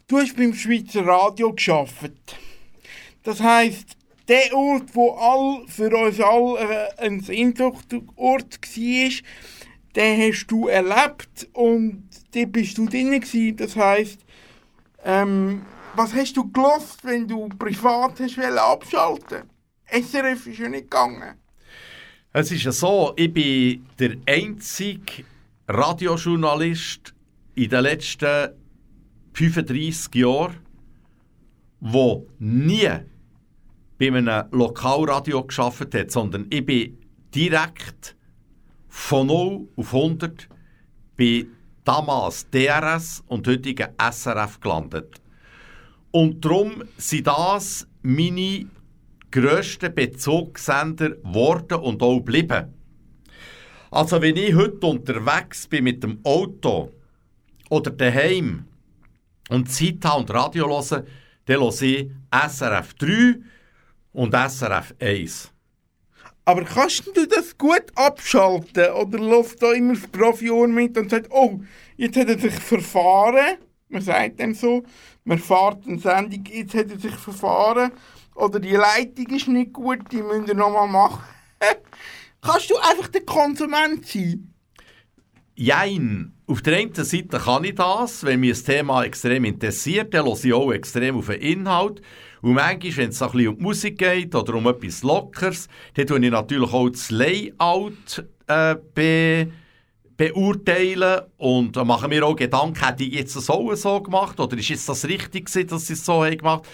Du 0.08 0.18
hast 0.18 0.36
beim 0.36 0.54
Schweizer 0.54 1.06
Radio 1.06 1.52
geschafft. 1.52 2.36
Das 3.26 3.40
heisst, 3.40 3.96
der 4.28 4.54
Ort, 4.54 4.94
wo 4.94 5.10
all 5.14 5.66
für 5.66 5.90
uns 5.96 6.20
alle 6.20 6.60
äh, 6.60 7.06
ein 7.06 7.18
Sehnsuchtsort 7.18 8.14
war, 8.16 9.10
den 9.96 10.20
hast 10.20 10.46
du 10.46 10.68
erlebt 10.68 11.48
und 11.52 12.08
dort 12.32 12.52
bist 12.52 12.78
du 12.78 12.86
drin 12.86 13.10
gewesen. 13.10 13.56
Das 13.56 13.74
heisst, 13.74 14.20
ähm, 15.04 15.62
was 15.96 16.14
hast 16.14 16.36
du 16.36 16.48
gelost, 16.52 17.04
wenn 17.04 17.26
du 17.26 17.48
privat 17.48 18.20
hast 18.20 18.38
abschalten? 18.38 19.50
SRF 19.90 20.46
ist 20.46 20.60
ja 20.60 20.68
nicht 20.68 20.82
gegangen. 20.82 21.34
Es 22.32 22.52
ist 22.52 22.62
ja 22.62 22.70
so, 22.70 23.12
ich 23.16 23.32
bin 23.32 23.84
der 23.98 24.14
einzige 24.26 25.24
Radiojournalist 25.66 27.12
in 27.56 27.70
den 27.70 27.82
letzten 27.82 28.50
35 29.32 30.14
Jahren, 30.14 30.60
der 31.80 32.22
nie 32.38 33.15
bei 33.98 34.08
einem 34.08 34.44
Lokalradio 34.50 35.44
geschafft 35.44 35.94
hat, 35.94 36.10
sondern 36.10 36.46
ich 36.50 36.64
bin 36.64 36.98
direkt 37.34 38.16
von 38.88 39.26
0 39.26 39.68
auf 39.76 39.94
100 39.94 40.48
bei 41.16 41.46
damals 41.84 42.48
DRS 42.50 43.22
und 43.26 43.46
heutigen 43.46 43.88
SRF 43.98 44.60
gelandet. 44.60 45.20
Und 46.10 46.44
darum 46.44 46.82
sind 46.96 47.26
das 47.26 47.86
meine 48.02 48.66
grössten 49.30 49.94
Bezugssender 49.94 51.10
geworden 51.10 51.78
und 51.80 52.02
auch 52.02 52.18
geblieben. 52.18 52.72
Also 53.90 54.20
wenn 54.20 54.36
ich 54.36 54.54
heute 54.54 54.86
unterwegs 54.86 55.66
bin 55.66 55.84
mit 55.84 56.02
dem 56.02 56.18
Auto 56.24 56.90
oder 57.70 57.90
daheim 57.90 58.64
und 59.48 59.70
Zeit 59.70 60.04
habe 60.04 60.20
und 60.20 60.30
Radio 60.30 60.68
höre, 60.68 61.04
dann 61.46 61.60
höre 61.60 61.82
ich 61.82 62.10
SRF 62.48 62.94
3 62.94 63.36
und 64.16 64.32
SRF 64.32 64.94
1. 64.98 65.52
Aber 66.46 66.64
kannst 66.64 67.06
du 67.14 67.26
das 67.26 67.58
gut 67.58 67.84
abschalten? 67.96 68.90
Oder 68.92 69.18
läuft 69.18 69.62
da 69.62 69.72
immer 69.72 69.94
das 69.94 70.06
Profiohr 70.06 70.66
mit 70.68 70.96
und 70.96 71.10
sagt, 71.10 71.26
oh, 71.30 71.60
jetzt 71.96 72.16
hat 72.16 72.28
er 72.28 72.38
sich 72.38 72.54
verfahren? 72.54 73.58
Man 73.88 74.00
sagt 74.00 74.40
dem 74.40 74.54
so, 74.54 74.84
man 75.24 75.38
fährt 75.38 75.86
eine 75.86 75.98
Sendung, 75.98 76.44
jetzt 76.46 76.74
hat 76.74 76.90
er 76.90 76.98
sich 76.98 77.14
verfahren. 77.14 77.92
Oder 78.34 78.58
die 78.58 78.76
Leitung 78.76 79.26
ist 79.26 79.48
nicht 79.48 79.72
gut, 79.72 80.00
die 80.10 80.22
müsst 80.22 80.48
ihr 80.48 80.54
nochmal 80.54 80.88
machen. 80.88 81.22
kannst 82.40 82.70
du 82.70 82.76
einfach 82.76 83.08
der 83.08 83.22
Konsument 83.22 84.06
sein? 84.06 84.54
Jein. 85.56 86.32
Auf 86.46 86.62
der 86.62 86.76
einen 86.78 86.94
Seite 86.94 87.38
kann 87.38 87.64
ich 87.64 87.74
das, 87.74 88.24
wenn 88.24 88.40
mich 88.40 88.50
das 88.50 88.64
Thema 88.64 89.04
extrem 89.04 89.44
interessiert, 89.44 90.14
dann 90.14 90.26
höre 90.26 90.44
ich 90.44 90.52
auch 90.52 90.70
extrem 90.70 91.16
auf 91.18 91.26
den 91.26 91.40
Inhalt. 91.40 92.02
Und 92.42 92.54
manchmal, 92.54 92.96
wenn 92.96 93.08
es 93.10 93.22
um 93.22 93.38
die 93.38 93.48
Musik 93.48 93.98
geht 93.98 94.34
oder 94.34 94.54
um 94.54 94.66
etwas 94.66 95.02
Lockeres, 95.02 95.68
dann 95.94 96.06
tue 96.06 96.24
ich 96.24 96.30
natürlich 96.30 96.72
auch 96.72 96.88
das 96.88 97.10
Layout 97.10 98.24
äh, 98.46 98.76
be 98.94 99.48
beurteilen 100.16 101.20
und 101.36 101.76
mache 101.76 102.08
mir 102.08 102.24
auch 102.24 102.34
Gedanken, 102.34 102.82
hätte 102.82 103.04
ich 103.04 103.12
jetzt 103.12 103.36
das 103.36 103.50
auch 103.50 103.74
so 103.74 104.00
gemacht 104.00 104.40
oder 104.40 104.56
ist 104.56 104.70
jetzt 104.70 104.88
das 104.88 105.04
richtig 105.04 105.44
gewesen, 105.44 105.68
dass 105.68 105.90
ich 105.90 105.98
es 105.98 106.06
so 106.06 106.20
gemacht 106.20 106.42
habe? 106.42 106.68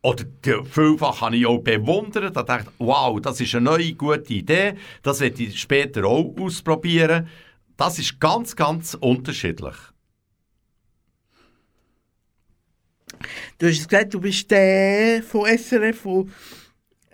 Oder 0.00 0.24
vielfach 0.70 1.20
habe 1.20 1.36
ich 1.36 1.46
auch 1.46 1.58
bewundert, 1.58 2.36
da 2.36 2.42
dachte 2.42 2.70
wow, 2.78 3.20
das 3.20 3.40
ist 3.40 3.54
eine 3.54 3.64
neue, 3.64 3.92
gute 3.92 4.32
Idee, 4.32 4.74
das 5.02 5.20
werde 5.20 5.42
ich 5.42 5.60
später 5.60 6.04
auch 6.04 6.34
ausprobieren. 6.40 7.28
Das 7.76 7.98
ist 7.98 8.18
ganz, 8.18 8.56
ganz 8.56 8.94
unterschiedlich. 8.94 9.74
Du 13.58 13.66
hast 13.68 13.88
gesagt, 13.88 14.12
du 14.12 14.20
bist 14.20 14.50
der 14.50 15.22
von 15.22 15.46
SRF, 15.46 16.04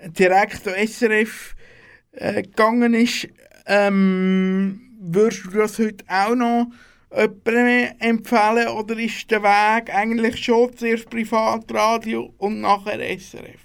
der 0.01 0.09
direkt 0.09 0.66
an 0.66 0.86
SRF 0.88 1.55
äh, 2.11 2.43
gegangen 2.43 2.95
ist. 2.95 3.28
Ähm, 3.66 4.80
würdest 5.01 5.45
du 5.45 5.51
das 5.51 5.78
heute 5.78 6.05
auch 6.09 6.34
noch 6.34 6.66
jemandem 7.14 7.95
empfehlen 8.01 8.68
oder 8.68 8.99
ist 8.99 9.30
der 9.30 9.45
Weg 9.45 9.95
eigentlich 9.95 10.45
schon 10.45 10.76
zuerst 10.76 11.09
Privatradio 11.09 12.34
und 12.38 12.61
nachher 12.61 12.99
SRF? 12.99 13.61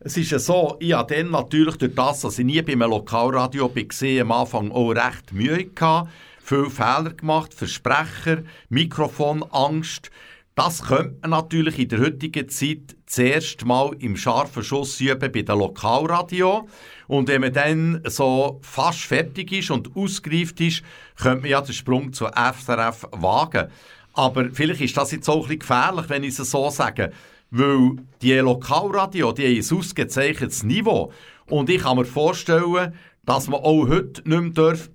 Es 0.00 0.16
ist 0.16 0.30
ja 0.30 0.38
so, 0.38 0.76
ich 0.80 0.94
hatte 0.94 1.16
dann 1.16 1.32
natürlich 1.32 1.76
durch 1.76 1.94
das, 1.94 2.22
dass 2.22 2.38
ich 2.38 2.46
nie 2.46 2.62
bei 2.62 2.72
einem 2.72 2.88
Lokalradio 2.90 3.74
war, 3.74 4.20
am 4.22 4.32
Anfang 4.32 4.70
auch 4.70 4.92
recht 4.92 5.32
Mühe 5.32 5.64
gehabt, 5.66 6.10
viele 6.42 6.70
Fehler 6.70 7.12
gemacht, 7.12 7.52
Versprecher, 7.52 8.42
Mikrofonangst. 8.70 10.10
Das 10.56 10.82
könnte 10.84 11.18
man 11.20 11.32
natürlich 11.32 11.78
in 11.78 11.90
der 11.90 12.00
heutigen 12.00 12.48
Zeit 12.48 12.96
zuerst 13.04 13.66
mal 13.66 13.94
im 13.98 14.16
scharfen 14.16 14.64
Schuss 14.64 14.98
üben 15.02 15.30
bei 15.30 15.42
den 15.42 15.58
Lokalradio. 15.58 16.66
Und 17.08 17.28
wenn 17.28 17.42
man 17.42 17.52
dann 17.52 18.00
so 18.06 18.58
fast 18.62 19.00
fertig 19.00 19.52
ist 19.52 19.70
und 19.70 19.94
ausgereift 19.94 20.58
ist, 20.62 20.82
könnte 21.16 21.42
man 21.42 21.50
ja 21.50 21.60
den 21.60 21.74
Sprung 21.74 22.14
zur 22.14 22.32
FSRF 22.34 23.06
wagen. 23.12 23.68
Aber 24.14 24.48
vielleicht 24.50 24.80
ist 24.80 24.96
das 24.96 25.12
jetzt 25.12 25.28
auch 25.28 25.42
ein 25.42 25.42
bisschen 25.42 25.58
gefährlich, 25.58 26.08
wenn 26.08 26.24
ich 26.24 26.38
es 26.38 26.50
so 26.50 26.70
sage. 26.70 27.12
Weil 27.50 27.96
die 28.22 28.32
Lokalradio, 28.32 29.32
die 29.32 29.44
haben 29.44 29.62
ein 29.62 29.78
ausgezeichnetes 29.78 30.62
Niveau. 30.62 31.12
Und 31.50 31.68
ich 31.68 31.82
kann 31.82 31.98
mir 31.98 32.06
vorstellen, 32.06 32.94
dass 33.26 33.48
man 33.48 33.60
auch 33.60 33.88
heute 33.88 34.26
nicht 34.26 34.40
mehr 34.40 34.50
darf 34.52 34.88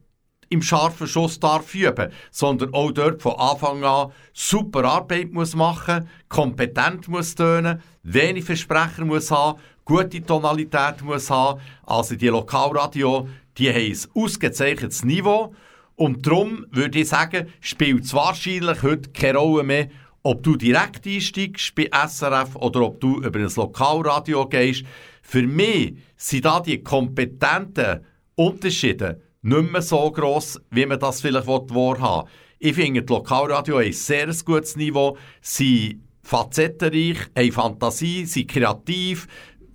im 0.51 0.61
scharfen 0.61 1.07
Schuss 1.07 1.39
darf 1.39 1.73
üben, 1.73 2.11
sondern 2.29 2.73
auch 2.73 2.91
dort 2.91 3.21
von 3.21 3.35
Anfang 3.39 3.83
an 3.83 4.11
super 4.33 4.83
Arbeit 4.83 5.31
muss 5.31 5.55
machen, 5.55 6.09
kompetent 6.27 7.07
muss 7.07 7.35
tönen, 7.35 7.81
wenig 8.03 8.43
Versprecher 8.43 9.05
muss 9.05 9.31
haben, 9.31 9.59
gute 9.85 10.21
Tonalität 10.21 11.01
muss 11.03 11.29
haben. 11.29 11.61
Also 11.85 12.15
die 12.15 12.27
Lokalradio, 12.27 13.29
die 13.57 13.69
haben 13.69 13.93
ein 13.93 14.21
ausgezeichnetes 14.21 15.05
Niveau 15.05 15.55
und 15.95 16.27
darum 16.27 16.65
würde 16.69 16.99
ich 16.99 17.07
sagen, 17.07 17.47
spielt 17.61 18.03
es 18.03 18.13
wahrscheinlich 18.13 18.83
heute 18.83 19.09
keine 19.11 19.37
Rolle 19.37 19.63
mehr, 19.63 19.87
ob 20.23 20.43
du 20.43 20.57
direkt 20.57 21.07
einsteigst 21.07 21.73
bei 21.75 21.89
SRF 22.07 22.57
oder 22.57 22.81
ob 22.81 22.99
du 22.99 23.21
über 23.21 23.39
ein 23.39 23.49
Lokalradio 23.55 24.47
gehst. 24.47 24.83
Für 25.21 25.43
mich 25.43 25.95
sind 26.17 26.43
da 26.43 26.59
die 26.59 26.83
kompetenten 26.83 28.01
Unterschiede 28.35 29.21
nicht 29.41 29.71
mehr 29.71 29.81
so 29.81 30.11
gross, 30.11 30.59
wie 30.69 30.85
man 30.85 30.99
das 30.99 31.21
vielleicht 31.21 31.47
wahrhaben 31.47 32.27
will. 32.27 32.31
Ich 32.59 32.75
finde, 32.75 33.01
die 33.01 33.11
Lokalradio 33.11 33.77
ein 33.77 33.93
sehr 33.93 34.27
gutes 34.45 34.75
Niveau, 34.75 35.17
sie 35.41 35.99
facettenreich, 36.21 37.17
haben 37.35 37.51
Fantasie, 37.51 38.25
sind 38.25 38.51
kreativ, 38.51 39.27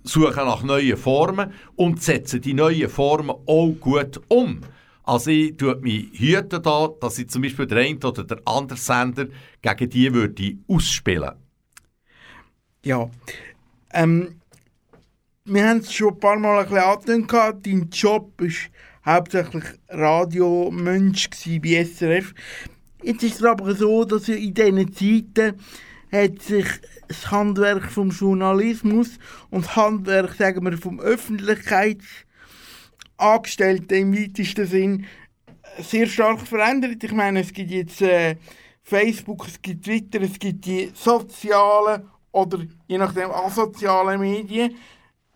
suchen 0.03 0.45
nach 0.45 0.63
neuen 0.63 0.95
Formen 0.95 1.51
und 1.75 2.01
setzen 2.01 2.41
die 2.41 2.53
neuen 2.53 2.89
Formen 2.89 3.35
auch 3.45 3.75
gut 3.79 4.21
um. 4.29 4.61
Also 5.03 5.31
ich 5.31 5.55
tue 5.57 5.75
mich 5.75 6.07
hüten 6.19 6.61
da, 6.61 6.89
dass 6.99 7.17
ich 7.17 7.29
zum 7.29 7.41
Beispiel 7.41 7.67
der 7.67 7.79
eine 7.79 7.97
oder 7.97 8.23
der 8.23 8.41
andere 8.45 8.77
Sender 8.77 9.27
gegen 9.61 9.89
die 9.89 10.13
würde 10.13 10.57
ausspielen. 10.67 11.31
Ja, 12.83 13.09
ähm, 13.93 14.41
wir 15.45 15.67
haben 15.67 15.79
es 15.79 15.93
schon 15.93 16.13
ein 16.13 16.19
paar 16.19 16.37
Mal 16.37 16.59
ein 16.59 16.69
bisschen 16.69 17.23
angetönt, 17.23 17.65
dein 17.65 17.89
Job 17.89 18.33
war 18.37 18.47
hauptsächlich 19.07 19.63
Radiomensch 19.89 21.29
bei 21.61 21.83
SRF. 21.83 22.33
Jetzt 23.01 23.23
ist 23.23 23.35
es 23.35 23.43
aber 23.43 23.73
so, 23.73 24.03
dass 24.03 24.27
in 24.27 24.53
diesen 24.53 24.93
Zeiten 24.93 25.53
hat 26.11 26.41
sich 26.41 26.67
das 27.07 27.31
Handwerk 27.31 27.89
vom 27.91 28.09
Journalismus 28.09 29.17
und 29.49 29.65
das 29.65 29.75
Handwerk, 29.75 30.35
sagen 30.35 30.63
wir, 30.65 30.77
vom 30.77 30.99
Öffentlichkeitsangestellten 30.99 33.97
im 33.97 34.15
weitesten 34.15 34.67
Sinn 34.67 35.05
sehr 35.79 36.05
stark 36.07 36.41
verändert. 36.41 37.03
Ich 37.03 37.13
meine, 37.13 37.41
es 37.41 37.53
gibt 37.53 37.69
jetzt 37.71 38.01
äh, 38.01 38.35
Facebook, 38.83 39.47
es 39.47 39.61
gibt 39.61 39.85
Twitter, 39.85 40.21
es 40.21 40.39
gibt 40.39 40.65
die 40.65 40.91
sozialen 40.93 42.09
oder 42.31 42.59
je 42.87 42.97
nachdem 42.97 43.31
asozialen 43.31 44.19
Medien. 44.19 44.75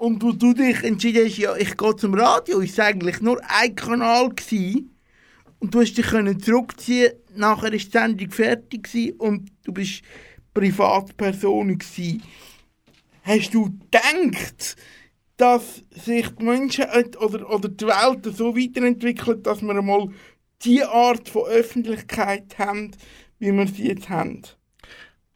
Und 0.01 0.23
wo 0.23 0.31
du 0.31 0.55
dich 0.55 0.83
entschieden 0.83 1.27
hast, 1.27 1.37
ja, 1.37 1.55
ich 1.55 1.77
gehe 1.77 1.95
zum 1.95 2.15
Radio, 2.15 2.59
ist 2.59 2.79
eigentlich 2.79 3.21
nur 3.21 3.39
ein 3.47 3.75
Kanal 3.75 4.29
gewesen. 4.29 4.97
Und 5.59 5.75
du 5.75 5.81
hast 5.81 5.93
dich 5.93 6.07
können 6.07 6.39
zurückziehen, 6.39 7.13
nachher 7.35 7.71
ist 7.71 7.93
die 7.93 7.99
Sendung 7.99 8.31
fertig 8.31 8.85
gewesen 8.85 9.15
und 9.19 9.51
du 9.63 9.71
bist 9.71 10.01
Privatperson 10.55 11.77
gewesen. 11.77 12.23
Hast 13.21 13.53
du 13.53 13.65
gedacht, 13.65 14.75
dass 15.37 15.83
sich 15.91 16.29
die 16.29 16.45
Menschen 16.45 16.85
oder, 17.19 17.47
oder 17.47 17.69
die 17.69 17.85
Welt 17.85 18.35
so 18.35 18.57
weiterentwickelt, 18.57 19.45
dass 19.45 19.61
wir 19.61 19.77
einmal 19.77 20.09
die 20.63 20.83
Art 20.83 21.29
von 21.29 21.43
Öffentlichkeit 21.43 22.57
haben, 22.57 22.89
wie 23.37 23.51
wir 23.51 23.67
sie 23.67 23.89
jetzt 23.89 24.09
haben? 24.09 24.41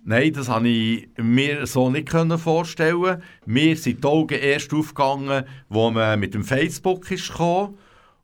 Nein, 0.08 0.34
das 0.34 0.45
konnte 0.47 0.70
ich 0.70 1.08
mir 1.18 1.66
so 1.66 1.89
nicht 1.89 2.12
vorstellen. 2.12 3.24
Mir 3.47 3.76
sind 3.76 4.03
die 4.03 4.08
Augen 4.08 4.38
erst 4.38 4.72
aufgegangen, 4.72 5.45
wo 5.68 5.89
man 5.89 6.20
mit 6.20 6.36
dem 6.36 6.43
Facebook 6.43 7.08
gekommen 7.08 7.80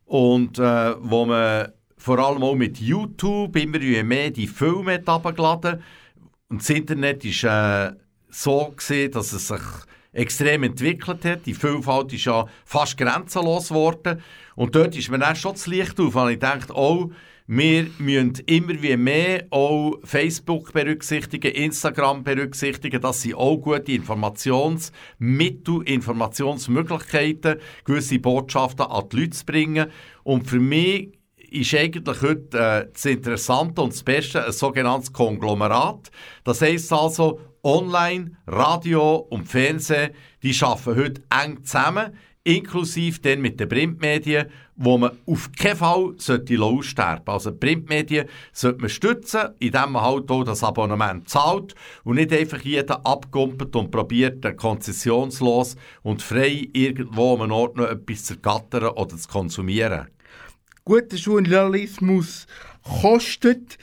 und 0.06 0.60
äh, 0.60 0.94
wo 1.00 1.26
man 1.26 1.72
vor 1.96 2.20
allem 2.20 2.44
auch 2.44 2.54
mit 2.54 2.78
YouTube 2.78 3.56
immer 3.56 3.80
mehr 4.04 4.30
die 4.30 4.46
Filme 4.46 5.02
heruntergeladen. 5.04 5.82
Und 6.48 6.60
das 6.60 6.70
Internet 6.70 7.24
war 7.24 7.88
äh, 7.88 7.92
so, 8.30 8.72
gewesen, 8.76 9.10
dass 9.10 9.32
es 9.32 9.48
sich 9.48 9.60
extrem 10.12 10.62
entwickelt 10.62 11.24
hat. 11.24 11.46
Die 11.46 11.54
Vielfalt 11.54 12.12
ist 12.12 12.26
ja 12.26 12.46
fast 12.64 12.96
grenzenlos 12.96 13.70
geworden. 13.70 14.22
Und 14.54 14.76
dort 14.76 14.96
ist 14.96 15.10
mir 15.10 15.18
dann 15.18 15.34
schon 15.34 15.54
das 15.54 15.66
Licht 15.66 15.98
auf, 15.98 16.14
weil 16.14 16.34
ich 16.34 16.38
dachte, 16.38 16.72
oh, 16.76 17.10
wir 17.54 17.90
müssen 17.98 18.32
immer 18.46 18.80
wie 18.80 18.96
mehr 18.96 19.44
auch 19.50 19.98
Facebook 20.04 20.72
berücksichtigen, 20.72 21.52
Instagram 21.52 22.24
berücksichtigen. 22.24 22.98
Das 23.02 23.20
sind 23.20 23.34
auch 23.34 23.58
gute 23.58 23.92
Informationsmittel, 23.92 25.82
Informationsmöglichkeiten, 25.82 27.56
gewisse 27.84 28.20
Botschaften 28.20 28.86
an 28.86 29.06
die 29.12 29.16
Leute 29.16 29.30
zu 29.32 29.44
bringen. 29.44 29.90
Und 30.22 30.48
für 30.48 30.60
mich 30.60 31.12
ist 31.50 31.74
eigentlich 31.74 32.22
heute 32.22 32.58
äh, 32.58 32.88
das 32.90 33.04
Interessante 33.04 33.82
und 33.82 33.92
das 33.92 34.02
Beste 34.02 34.46
ein 34.46 34.52
sogenanntes 34.52 35.12
Konglomerat. 35.12 36.10
Das 36.44 36.62
heisst 36.62 36.90
also, 36.90 37.38
Online, 37.62 38.30
Radio 38.46 39.26
und 39.28 39.44
Fernsehen, 39.46 40.12
die 40.42 40.56
arbeiten 40.62 40.96
heute 40.96 41.22
eng 41.28 41.62
zusammen 41.64 42.12
inklusive 42.44 43.20
dann 43.20 43.40
mit 43.40 43.60
den 43.60 43.68
Printmedien, 43.68 44.46
wo 44.84 44.98
man 44.98 45.16
auf 45.26 45.50
keinen 45.52 45.76
Fall 45.76 46.14
sollte 46.18 46.60
aussterben 46.60 47.22
sollte. 47.24 47.32
Also 47.32 47.50
die 47.52 47.58
Printmedien 47.58 48.28
sollte 48.52 48.80
man 48.80 48.90
stützen, 48.90 49.50
indem 49.60 49.92
man 49.92 50.02
halt 50.02 50.28
auch 50.28 50.42
das 50.42 50.64
Abonnement 50.64 51.28
zahlt 51.28 51.76
und 52.02 52.16
nicht 52.16 52.32
einfach 52.32 52.60
jeder 52.60 53.06
abkumpelt 53.06 53.76
und 53.76 53.92
probiert, 53.92 54.44
konzessionslos 54.56 55.76
und 56.02 56.20
frei 56.20 56.68
irgendwo 56.72 57.34
an 57.34 57.42
einem 57.42 57.52
Ort 57.52 57.76
noch 57.76 57.88
etwas 57.88 58.24
zu 58.24 58.34
ergattern 58.34 58.88
oder 58.88 59.16
zu 59.16 59.28
konsumieren. 59.28 60.08
Guter 60.84 61.16
Journalismus 61.16 62.48
kostet, 62.82 63.78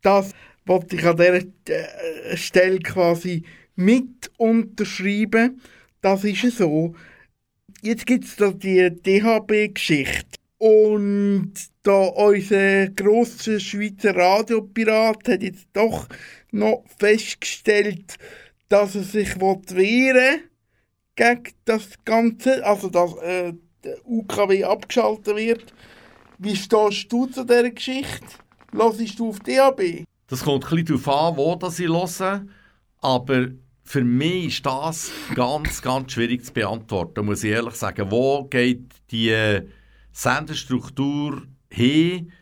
das 0.00 0.32
wollte 0.64 0.96
ich 0.96 1.04
an 1.04 1.16
dieser 1.18 1.42
äh, 1.74 2.36
Stelle 2.38 2.78
quasi 2.78 3.44
mit 3.76 4.30
unterschreiben. 4.38 5.60
Das 6.00 6.24
ist 6.24 6.56
so 6.56 6.94
jetzt 7.82 8.06
gibt 8.06 8.24
es 8.24 8.36
die 8.58 8.90
DHB-Geschichte. 8.90 10.37
Und 10.58 11.54
da 11.84 12.02
unser 12.06 12.88
grosser 12.88 13.60
Schweizer 13.60 14.16
Radiopirat 14.16 15.28
hat 15.28 15.42
jetzt 15.42 15.68
doch 15.72 16.08
noch 16.50 16.84
festgestellt, 16.98 18.16
dass 18.68 18.96
er 18.96 19.04
sich 19.04 19.40
wehren 19.40 20.40
gegen 21.14 21.54
das 21.64 21.88
Ganze, 22.04 22.64
also 22.66 22.88
dass 22.88 23.14
äh, 23.18 23.52
der 23.84 23.96
UKW 24.04 24.64
abgeschaltet 24.64 25.36
wird. 25.36 25.72
Wie 26.38 26.56
stehst 26.56 27.12
du 27.12 27.26
zu 27.26 27.44
dieser 27.44 27.70
Geschichte? 27.70 28.26
Hörst 28.72 29.18
du 29.18 29.30
auf 29.30 29.40
DHB? 29.40 30.04
Das 30.26 30.44
kommt 30.44 30.64
ein 30.64 30.84
bisschen 30.84 31.02
darauf 31.02 31.08
an, 31.08 31.36
wo 31.36 31.54
das 31.54 31.78
ich 31.78 31.88
höre, 31.88 32.44
aber 33.00 33.48
für 33.82 34.04
mich 34.04 34.48
ist 34.48 34.66
das 34.66 35.10
ganz, 35.34 35.80
ganz 35.80 36.12
schwierig 36.12 36.44
zu 36.44 36.52
beantworten, 36.52 37.24
muss 37.24 37.42
ich 37.42 37.52
ehrlich 37.52 37.74
sagen. 37.74 38.10
Wo 38.10 38.44
geht 38.44 38.82
die 39.10 39.62
Senderstruktur 40.18 41.42
hin? 41.70 42.32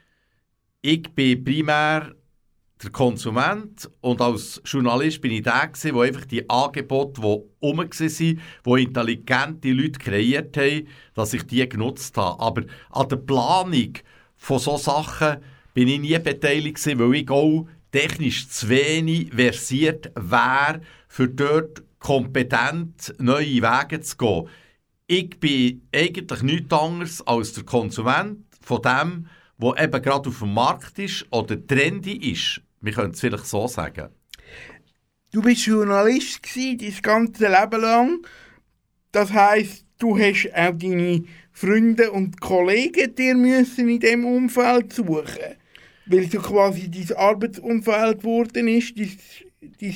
Ich 0.81 1.11
bin 1.15 1.45
primär 1.45 2.15
der 2.83 2.91
Konsument 2.91 3.91
und 4.01 4.23
als 4.23 4.63
Journalist 4.65 5.21
bin 5.21 5.33
ich 5.33 5.43
der 5.43 5.69
gewesen, 5.69 5.95
wo 5.95 6.01
einfach 6.01 6.25
die 6.25 6.49
Angebote, 6.49 7.21
die 7.21 7.27
rum 7.27 7.77
waren, 7.77 7.91
die 7.99 8.83
intelligente 8.83 9.73
Leute 9.73 9.99
kreiert 9.99 10.57
haben, 10.57 10.89
dass 11.13 11.35
ich 11.35 11.43
die 11.43 11.69
genutzt 11.69 12.17
habe. 12.17 12.41
Aber 12.41 12.63
an 12.93 13.09
der 13.11 13.17
Planung 13.17 13.93
von 14.37 14.59
solchen 14.59 14.83
Sachen 14.83 15.37
bin 15.75 15.89
ich 15.89 16.01
nie 16.01 16.19
beteiligt 16.19 16.83
gewesen, 16.83 16.99
weil 16.99 17.15
ich 17.17 17.31
auch 17.31 17.69
technisch 17.93 18.49
zu 18.49 18.71
wenig 18.71 19.35
versiert 19.35 20.13
wäre, 20.15 20.81
für 21.09 21.29
dort 21.29 21.83
kompetent 21.99 23.15
neue 23.19 23.61
Wege 23.61 24.01
zu 24.01 24.17
gehen. 24.17 24.49
Ich 25.07 25.39
bin 25.39 25.89
eigentlich 25.95 26.43
nichts 26.43 26.73
anderes 26.73 27.27
als 27.27 27.53
der 27.53 27.65
Konsument 27.65 28.45
von 28.61 28.83
dem, 28.83 29.27
was 29.59 29.81
eben 29.81 30.03
gerade 30.03 30.29
auf 30.29 30.39
dem 30.41 30.55
Markt 30.55 30.99
ist 30.99 31.27
oder 31.31 31.65
trendy 31.65 32.33
ist. 32.33 32.61
Wir 32.81 32.93
können 32.93 33.13
es 33.13 33.21
vielleicht 33.21 33.47
so 33.47 33.69
sagen. 33.69 34.09
Du 35.33 35.43
bist 35.43 35.67
Journalist 35.67 36.43
gewesen, 36.43 36.79
dein 36.79 37.03
ganze 37.03 37.49
Leben 37.49 37.81
lang. 37.81 38.27
Das 39.13 39.33
heisst, 39.33 39.85
du 39.99 40.19
hast 40.19 40.51
auch 40.55 40.77
deine 40.77 41.25
Freunde 41.53 42.11
und 42.11 42.41
Kollegen 42.41 43.15
dir 43.15 43.35
müssen 43.35 43.89
in 43.89 44.01
diesem 44.01 44.25
Umfeld 44.25 44.93
suchen 44.93 45.57
weil 46.07 46.31
so 46.31 46.39
quasi 46.39 46.91
dein 46.91 47.17
Arbeitsumfeld 47.17 48.21
geworden 48.21 48.69
ist, 48.69 48.99
dein, 48.99 49.11
dein 49.81 49.95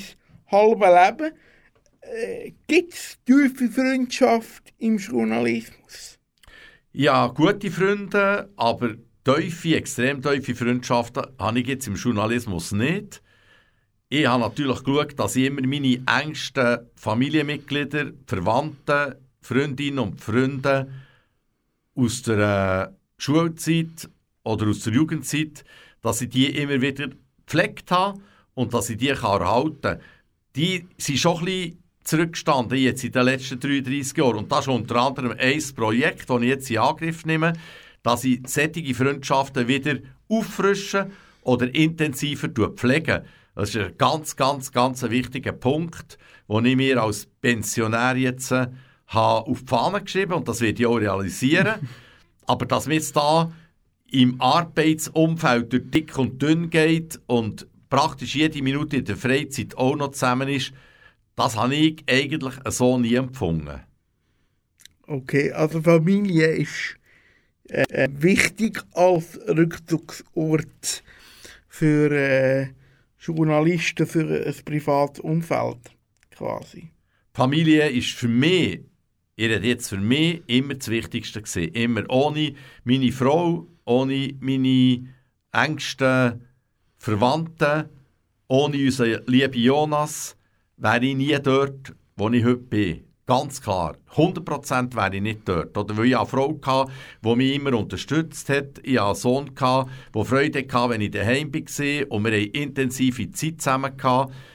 halbe 0.50 0.86
Leben. 0.86 1.32
Gibt 2.66 2.94
es 2.94 3.18
tiefe 3.24 3.68
Freundschaft 3.68 4.72
im 4.78 4.98
Journalismus? 4.98 6.18
Ja, 6.92 7.28
gute 7.28 7.70
Freunde, 7.70 8.50
aber 8.56 8.96
tiefe, 9.24 9.76
extrem 9.76 10.22
tiefe 10.22 10.54
Freundschaften 10.54 11.24
habe 11.38 11.61
ich 11.61 11.68
jetzt 11.68 11.86
im 11.86 11.94
Journalismus 11.94 12.72
nicht. 12.72 13.22
Ich 14.08 14.26
habe 14.26 14.42
natürlich 14.42 14.82
geschaut, 14.82 15.18
dass 15.18 15.36
ich 15.36 15.46
immer 15.46 15.66
meine 15.66 16.02
engsten 16.06 16.90
Familienmitglieder, 16.96 18.12
Verwandte, 18.26 19.20
Freundinnen 19.40 20.00
und 20.00 20.20
Freunde 20.20 20.90
aus 21.94 22.22
der 22.22 22.90
äh, 22.90 22.94
Schulzeit 23.18 24.11
oder 24.42 24.68
aus 24.68 24.80
der 24.80 24.94
Jugendzeit 24.94 25.64
dass 26.02 26.20
ich 26.20 26.30
die 26.30 26.46
immer 26.46 26.80
wieder 26.80 27.08
gepflegt 27.46 27.90
habe 27.90 28.20
und 28.54 28.74
dass 28.74 28.90
ich 28.90 28.98
die 28.98 29.08
erhalten 29.08 29.80
kann. 29.80 30.00
Die 30.56 30.86
sind 30.98 31.18
schon 31.18 31.38
ein 31.38 31.44
bisschen 31.44 31.79
zurückgestanden 32.11 32.76
jetzt 32.76 33.04
in 33.04 33.12
den 33.12 33.24
letzten 33.24 33.61
33 33.61 34.16
Jahren. 34.16 34.38
Und 34.38 34.52
das 34.52 34.61
ist 34.61 34.68
unter 34.68 34.96
anderem 34.96 35.34
ein 35.38 35.62
Projekt, 35.76 36.28
das 36.28 36.42
ich 36.42 36.48
jetzt 36.48 36.70
in 36.70 36.78
Angriff 36.78 37.24
nehme, 37.24 37.52
dass 38.02 38.24
ich 38.24 38.40
solche 38.46 38.94
Freundschaften 38.94 39.68
wieder 39.68 39.96
auffrische 40.28 41.11
oder 41.42 41.72
intensiver 41.72 42.48
pflege. 42.48 43.24
Das 43.54 43.70
ist 43.70 43.76
ein 43.76 43.96
ganz, 43.96 44.34
ganz, 44.36 44.72
ganz 44.72 45.02
wichtiger 45.02 45.52
Punkt, 45.52 46.18
den 46.48 46.64
ich 46.64 46.76
mir 46.76 47.02
als 47.02 47.26
Pensionär 47.40 48.16
jetzt 48.16 48.50
äh, 48.50 48.66
auf 49.06 49.61
die 49.61 49.66
Fahne 49.66 50.02
geschrieben 50.02 50.32
und 50.32 50.48
das 50.48 50.61
werde 50.61 50.80
ich 50.80 50.86
auch 50.86 50.96
realisieren. 50.96 51.88
Aber 52.46 52.66
dass 52.66 52.88
wir 52.88 52.96
jetzt 52.96 53.14
da 53.14 53.52
im 54.11 54.40
Arbeitsumfeld 54.40 55.72
durch 55.72 55.90
dick 55.90 56.18
und 56.18 56.42
dünn 56.42 56.70
geht 56.70 57.20
und 57.26 57.68
praktisch 57.88 58.34
jede 58.34 58.62
Minute 58.62 58.96
in 58.96 59.04
der 59.04 59.16
Freizeit 59.16 59.76
auch 59.76 59.94
noch 59.94 60.11
zusammen 60.11 60.48
ist, 60.48 60.72
das 61.41 61.57
habe 61.57 61.74
ich 61.74 62.05
eigentlich 62.09 62.55
so 62.68 62.99
nie 62.99 63.14
empfunden. 63.14 63.80
Okay, 65.07 65.53
also 65.53 65.82
Familie 65.82 66.47
ist 66.49 66.97
äh, 67.68 68.09
wichtig 68.12 68.82
als 68.93 69.38
Rückzugsort 69.49 71.03
für 71.68 72.11
äh, 72.12 72.68
Journalisten, 73.18 74.07
für 74.07 74.47
ein 74.47 74.64
privates 74.64 75.20
Umfeld 75.20 75.78
quasi. 76.30 76.91
Familie 77.32 77.88
ist 77.88 78.12
für 78.12 78.28
mich, 78.28 78.80
ich 79.36 79.49
rede 79.49 79.66
jetzt 79.66 79.88
für 79.88 79.99
mich, 79.99 80.43
immer 80.47 80.74
das 80.74 80.88
Wichtigste 80.88 81.43
gewesen. 81.43 81.72
Immer 81.74 82.05
ohne 82.09 82.55
meine 82.84 83.12
Frau 83.12 83.66
ohne 83.91 84.34
meine 84.41 85.09
engsten 85.53 86.47
Verwandten, 86.97 87.88
ohne 88.47 88.76
unseren 88.76 89.26
lieben 89.26 89.61
Jonas, 89.61 90.36
wäre 90.80 91.04
ich 91.04 91.16
nie 91.16 91.38
dort, 91.42 91.94
wo 92.16 92.28
ich 92.30 92.44
heute 92.44 92.56
bin. 92.56 93.04
Ganz 93.26 93.62
klar. 93.62 93.96
100% 94.16 94.96
wäre 94.96 95.14
ich 95.14 95.22
nicht 95.22 95.48
dort. 95.48 95.76
Oder 95.78 95.96
weil 95.96 96.06
ich 96.06 96.16
eine 96.16 96.26
Frau 96.26 96.58
hatte, 96.64 96.90
die 97.24 97.36
mich 97.36 97.54
immer 97.54 97.78
unterstützt 97.78 98.48
hat. 98.48 98.80
Ich 98.82 98.98
hatte 98.98 99.06
einen 99.06 99.14
Sohn, 99.14 99.50
der 99.54 100.24
Freude 100.24 100.58
hatte, 100.58 100.90
wenn 100.90 101.00
ich 101.00 101.12
daheim 101.12 101.52
war. 101.54 102.10
Und 102.10 102.24
wir 102.24 102.32
hatten 102.32 102.50
intensive 102.50 103.30
Zeit 103.30 103.60
zusammen. 103.60 103.92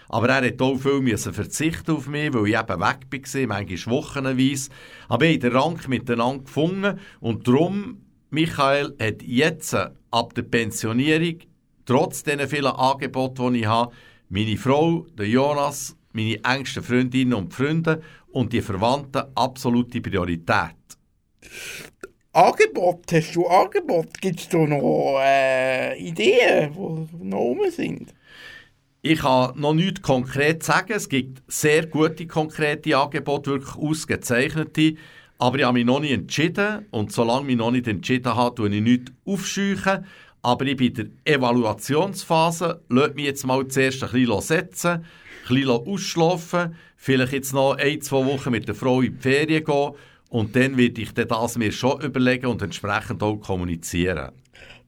Aber 0.10 0.30
er 0.30 0.46
hat 0.46 0.62
auch 0.62 0.78
viel 0.78 1.18
verzichten 1.18 1.92
auf 1.92 2.08
mich, 2.08 2.34
weil 2.34 2.48
ich 2.48 2.60
eben 2.60 2.82
weg 2.82 3.08
war, 3.12 3.48
manchmal 3.48 3.96
wochenweise. 3.96 4.70
Aber 5.08 5.26
wir 5.26 5.32
haben 5.32 5.40
den 5.40 5.56
Rang 5.56 5.80
miteinander 5.88 6.44
gefunden. 6.44 7.00
Und 7.22 7.48
darum 7.48 8.02
Michael 8.30 8.94
hat 9.00 9.24
jetzt 9.24 9.74
ab 9.74 10.34
der 10.34 10.42
Pensionierung, 10.42 11.38
trotz 11.86 12.24
den 12.24 12.46
vielen 12.50 12.66
Angeboten, 12.66 13.54
die 13.54 13.62
ich 13.62 13.68
habe, 13.68 13.94
meine 14.28 14.58
Frau, 14.58 15.06
der 15.18 15.30
Jonas, 15.30 15.96
meine 16.16 16.44
engsten 16.44 16.84
Freundinnen 16.84 17.34
und 17.34 17.54
Freunde 17.54 18.02
und 18.32 18.54
die 18.54 18.62
Verwandten 18.62 19.24
absolute 19.36 20.02
Priorität. 20.02 20.76
Angebot, 22.32 23.04
hast 23.12 23.36
du 23.36 23.48
Angebot? 23.48 24.20
Gibt 24.20 24.40
es 24.40 24.50
da 24.50 24.58
noch 24.58 25.20
äh, 25.22 25.98
Ideen, 25.98 26.74
die 26.74 27.26
noch 27.26 27.38
rum 27.38 27.60
sind? 27.70 28.14
Ich 29.02 29.20
kann 29.20 29.60
noch 29.60 29.74
nichts 29.74 30.02
konkret 30.02 30.64
sagen. 30.64 30.94
Es 30.94 31.08
gibt 31.08 31.44
sehr 31.48 31.86
gute 31.86 32.26
konkrete 32.28 32.98
Angebote, 32.98 33.52
wirklich 33.52 33.76
ausgezeichnete. 33.76 34.96
Aber 35.38 35.60
ich 35.60 35.64
habe 35.64 35.76
mich 35.76 35.86
noch 35.86 36.00
nicht 36.00 36.14
entschieden 36.14 36.86
und 36.92 37.12
solange 37.12 37.42
ich 37.42 37.48
mich 37.48 37.58
noch 37.58 37.72
nicht 37.72 37.88
entschieden 37.88 38.36
habe, 38.36 38.56
tue 38.56 38.70
ich 38.70 38.82
nichts 38.82 39.12
aufscheuchen. 39.26 40.06
aber 40.46 40.66
ich 40.66 40.78
bin 40.78 40.88
in 40.88 41.18
der 41.26 41.36
Evaluationsphase. 41.36 42.82
Lasst 42.90 43.16
mich 43.16 43.26
jetzt 43.26 43.46
mal 43.46 43.68
zuerst 43.68 44.04
ein 44.04 44.12
bisschen 44.12 44.42
setzen, 44.42 45.06
ein 45.50 45.56
bisschen 45.56 45.70
ausschlafen, 45.70 46.76
vielleicht 46.96 47.34
jetzt 47.34 47.54
noch 47.54 47.76
ein, 47.78 48.02
zwei 48.02 48.26
Wochen 48.26 48.52
mit 48.52 48.68
der 48.68 48.76
Frau 48.76 49.02
in 49.02 49.16
die 49.16 49.22
Ferien 49.22 49.64
gehen 49.64 49.92
und 50.30 50.56
dann 50.56 50.78
werde 50.78 51.02
ich 51.02 51.14
dann 51.14 51.28
das 51.28 51.58
mir 51.58 51.72
schon 51.72 52.02
überlegen 52.02 52.48
und 52.48 52.62
entsprechend 52.62 53.22
auch 53.24 53.38
kommunizieren. 53.38 54.32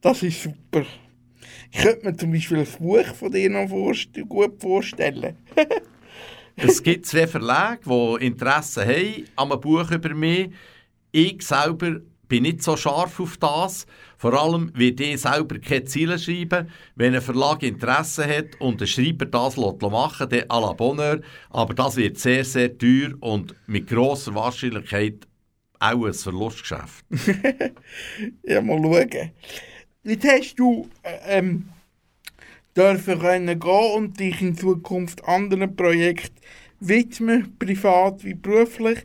Das 0.02 0.24
ist 0.24 0.44
super. 0.44 0.86
Ich 1.72 1.82
könnte 1.82 2.06
mir 2.06 2.18
zum 2.18 2.32
Beispiel 2.32 2.60
ein 2.60 2.68
Buch 2.80 3.06
von 3.16 3.32
dir 3.32 3.50
noch 3.50 3.70
vorst 3.70 4.10
gut 4.28 4.62
vorstellen. 4.62 5.38
es 6.56 6.82
gibt 6.82 7.06
zwei 7.06 7.28
Verlage, 7.28 7.82
die 7.86 8.26
Interesse 8.26 8.86
haben 8.86 9.26
an 9.36 9.52
einem 9.52 9.62
Buch 9.62 9.90
über 9.92 10.14
mich. 10.14 10.50
Ich 11.12 11.42
selber 11.42 12.02
bin 12.28 12.44
nicht 12.44 12.64
so 12.64 12.76
scharf 12.78 13.20
auf 13.20 13.38
das. 13.38 13.86
Vor 14.18 14.34
allem, 14.34 14.72
weil 14.76 15.00
ich 15.00 15.22
selber 15.22 15.60
keine 15.60 15.86
Ziele 15.86 16.18
schreiben. 16.18 16.70
Wenn 16.96 17.16
ein 17.16 17.22
Verlag 17.22 17.64
Interesse 17.64 18.28
hat 18.28 18.60
und 18.60 18.82
ein 18.82 18.88
Schreiber 18.88 19.26
das 19.26 19.58
machen 19.58 20.30
dann 20.30 20.42
à 20.42 20.62
la 20.62 20.74
Bonheur. 20.74 21.22
Aber 21.50 21.74
das 21.74 21.96
wird 21.96 22.18
sehr, 22.18 22.44
sehr 22.44 22.78
teuer 22.78 23.12
und 23.20 23.56
mit 23.68 23.88
grosser 23.88 24.34
Wahrscheinlichkeit 24.36 25.28
auch 25.80 26.06
ein 26.06 26.14
Verlustgeschäft. 26.14 27.06
ja, 28.44 28.62
mal 28.62 28.82
schauen. 28.82 29.32
Jetzt 30.04 30.28
hast 30.28 30.56
du 30.56 30.90
äh, 31.04 31.38
ähm, 31.38 31.70
dürfen 32.76 33.20
können 33.20 33.60
gehen 33.60 33.94
und 33.96 34.20
dich 34.20 34.42
in 34.42 34.56
Zukunft 34.56 35.24
anderen 35.26 35.76
Projekten 35.76 36.38
widmen, 36.80 37.56
privat 37.58 38.24
wie 38.24 38.34
beruflich. 38.34 39.00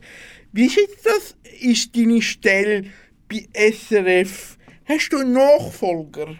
Wie 0.51 0.65
ist 0.65 0.77
jetzt 0.77 1.05
das? 1.05 1.35
Ist 1.59 1.95
deine 1.95 2.21
Stelle 2.21 2.85
bei 3.33 3.71
SRF? 3.71 4.57
Hast 4.85 5.09
du 5.09 5.17
einen 5.17 5.33
Nachfolger? 5.33 6.35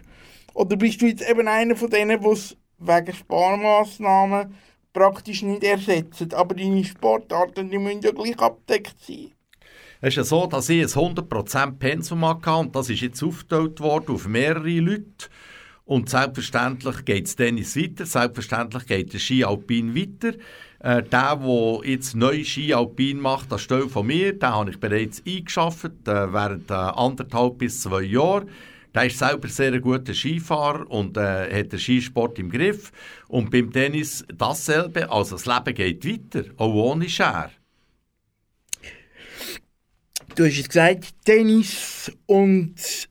Oder 0.54 0.76
bist 0.76 1.02
du 1.02 1.08
jetzt 1.08 1.28
eben 1.28 1.48
einer 1.48 1.76
von 1.76 1.90
denen, 1.90 2.22
die 2.22 2.28
es 2.28 2.56
wegen 2.78 3.14
Sparmaßnahmen 3.14 4.54
praktisch 4.94 5.42
nicht 5.42 5.64
ersetzen? 5.64 6.34
Aber 6.34 6.54
deine 6.54 6.84
Sportarten 6.84 7.72
die 7.72 7.80
müssen 7.80 8.02
ja 8.02 8.12
gleich 8.12 8.38
abdeckt 8.38 8.96
sein. 9.02 9.32
Es 10.02 10.10
ist 10.10 10.18
ja 10.18 10.24
so, 10.24 10.46
dass 10.46 10.70
ich 10.70 10.82
ein 10.82 11.16
100% 11.16 11.80
Pensum 11.80 12.26
hatte 12.26 12.54
und 12.54 12.76
das 12.76 12.90
ist 12.90 13.02
jetzt 13.02 13.24
aufgeteilt 13.24 13.80
worden 13.80 14.14
auf 14.14 14.28
mehrere 14.28 14.80
Leute. 14.80 15.30
Und 15.86 16.10
selbstverständlich 16.10 17.06
geht 17.06 17.28
es 17.28 17.36
Tennis 17.36 17.76
weiter, 17.76 18.06
selbstverständlich 18.06 18.86
geht 18.86 19.14
der 19.14 19.20
Ski 19.20 19.44
Alpin 19.44 19.96
weiter. 19.96 20.38
Äh, 20.84 21.02
der, 21.02 21.38
der 21.38 21.80
jetzt 21.86 22.14
neu 22.14 22.44
Ski 22.44 22.74
Alpin 22.74 23.18
macht, 23.18 23.50
das 23.50 23.62
Stelle 23.62 23.88
von 23.88 24.06
mir, 24.06 24.38
den 24.38 24.50
habe 24.50 24.70
ich 24.70 24.80
bereits 24.82 25.24
eingeschafft, 25.26 25.86
äh, 26.08 26.34
während 26.34 26.70
äh, 26.70 26.74
anderthalb 26.74 27.58
bis 27.60 27.82
zwei 27.82 28.02
Jahren. 28.02 28.50
Der 28.94 29.06
ist 29.06 29.18
selber 29.18 29.48
sehr 29.48 29.80
guter 29.80 30.14
Skifahrer 30.14 30.92
und 30.92 31.16
äh, 31.16 31.58
hat 31.58 31.72
den 31.72 31.80
Skisport 31.80 32.38
im 32.38 32.52
Griff. 32.52 32.92
Und 33.30 33.50
beim 33.50 33.72
Tennis 33.72 34.26
dasselbe, 34.38 35.10
also 35.10 35.38
das 35.38 35.46
Leben 35.46 35.74
geht 35.74 36.06
weiter, 36.06 36.50
auch 36.58 36.74
ohne 36.74 37.08
Schere. 37.08 37.52
Du 40.36 40.46
hast 40.46 40.60
es 40.60 40.68
gesagt, 40.68 41.16
Tennis 41.24 42.12
und 42.26 43.08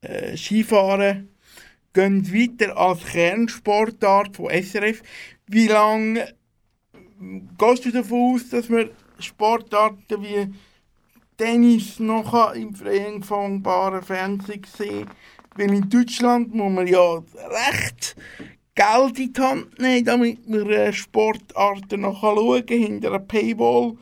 äh, 0.00 0.34
Skifahren 0.34 1.28
gehen 1.92 2.32
weiter 2.32 2.74
als 2.74 3.04
Kernsportart 3.04 4.36
von 4.36 4.48
SRF. 4.50 5.02
Wie 5.46 5.68
lange 5.68 6.39
gehst 7.58 7.84
du 7.84 7.92
davon 7.92 8.34
aus, 8.34 8.48
dass 8.48 8.68
man 8.68 8.90
Sportarten 9.18 10.22
wie 10.22 10.54
Tennis 11.36 11.98
noch 11.98 12.54
im 12.54 12.74
frei 12.74 12.98
empfangbaren 12.98 14.02
Fernsehen 14.02 14.66
sehen 14.76 15.08
Weil 15.56 15.72
in 15.72 15.88
Deutschland 15.88 16.54
muss 16.54 16.72
man 16.72 16.86
ja 16.86 17.14
recht 17.16 18.16
Geld 18.74 19.18
in 19.18 19.32
die 19.32 19.40
Hand 19.40 19.78
nehmen, 19.78 20.04
damit 20.04 20.48
man 20.48 20.70
äh, 20.70 20.92
Sportarten 20.92 22.02
noch 22.02 22.20
schauen 22.20 22.64
kann, 22.64 22.78
hinter 22.78 23.08
einer 23.08 23.18
Paywall. 23.18 23.96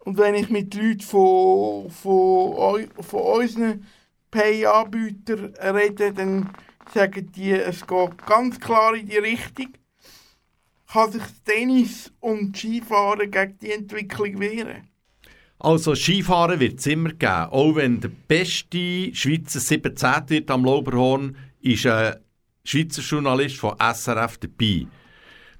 Und 0.00 0.18
wenn 0.18 0.34
ich 0.34 0.50
mit 0.50 0.74
Leuten 0.74 1.00
von, 1.00 1.90
von, 1.90 2.88
von 3.00 3.20
unseren 3.20 3.86
Pay-Anbietern 4.30 5.54
rede, 5.60 6.12
dann 6.12 6.50
sagen 6.92 7.30
die, 7.32 7.52
es 7.52 7.86
geht 7.86 8.26
ganz 8.26 8.60
klar 8.60 8.94
in 8.94 9.08
die 9.08 9.18
Richtung. 9.18 9.72
Kann 10.92 11.12
sich 11.12 11.22
Tennis 11.44 12.12
und 12.20 12.56
Skifahren 12.56 13.30
gegen 13.30 13.58
die 13.58 13.72
Entwicklung 13.72 14.38
wehren? 14.38 14.88
Also 15.58 15.94
Skifahren 15.94 16.60
wird 16.60 16.80
es 16.80 16.86
immer 16.86 17.10
geben. 17.10 17.48
Auch 17.50 17.76
wenn 17.76 18.00
der 18.00 18.10
beste 18.28 19.14
Schweizer 19.14 19.60
17 19.60 20.28
wird 20.28 20.50
am 20.50 20.64
Lauberhorn, 20.64 21.36
ist 21.60 21.86
ein 21.86 22.16
Schweizer 22.64 23.02
Journalist 23.02 23.56
von 23.56 23.74
SRF 23.78 24.38
dabei. 24.38 24.86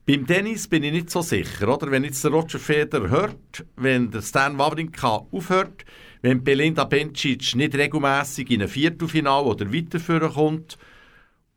Beim 0.07 0.27
Tennis 0.27 0.68
bin 0.68 0.83
ich 0.83 0.93
nicht 0.93 1.09
so 1.09 1.22
sicher, 1.22 1.66
oder? 1.66 1.91
Wenn 1.91 2.05
jetzt 2.05 2.22
der 2.22 2.31
Roger 2.31 2.59
Federer 2.59 3.09
hört, 3.09 3.64
wenn 3.77 4.11
der 4.11 4.20
Stan 4.20 4.59
Wawrinka 4.59 5.27
aufhört, 5.33 5.87
wenn 6.20 6.45
Belinda 6.45 6.85
Bencic 6.85 7.55
nicht 7.55 7.75
regelmäßig 7.75 8.51
in 8.51 8.61
ein 8.61 8.68
Viertelfinale 8.68 9.47
oder 9.47 9.72
weiterführen 9.72 10.33
kommt, 10.33 10.77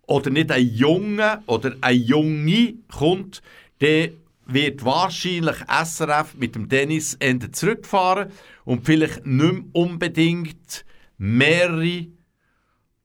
oder 0.08 0.30
nicht 0.32 0.52
ein 0.52 0.68
Junge 0.68 1.44
oder 1.46 1.76
ein 1.82 2.02
Junge 2.02 2.74
kommt, 2.92 3.44
dann 3.80 4.10
wird 4.46 4.84
wahrscheinlich 4.84 5.58
SRF 5.68 6.34
mit 6.36 6.56
dem 6.56 6.70
Tennis 6.70 7.16
Ende 7.20 7.52
zurückfahren 7.52 8.32
und 8.66 8.86
vielleicht 8.86 9.26
nicht 9.26 9.54
mehr 9.54 9.64
unbedingt 9.74 10.86
mehrere 11.18 12.08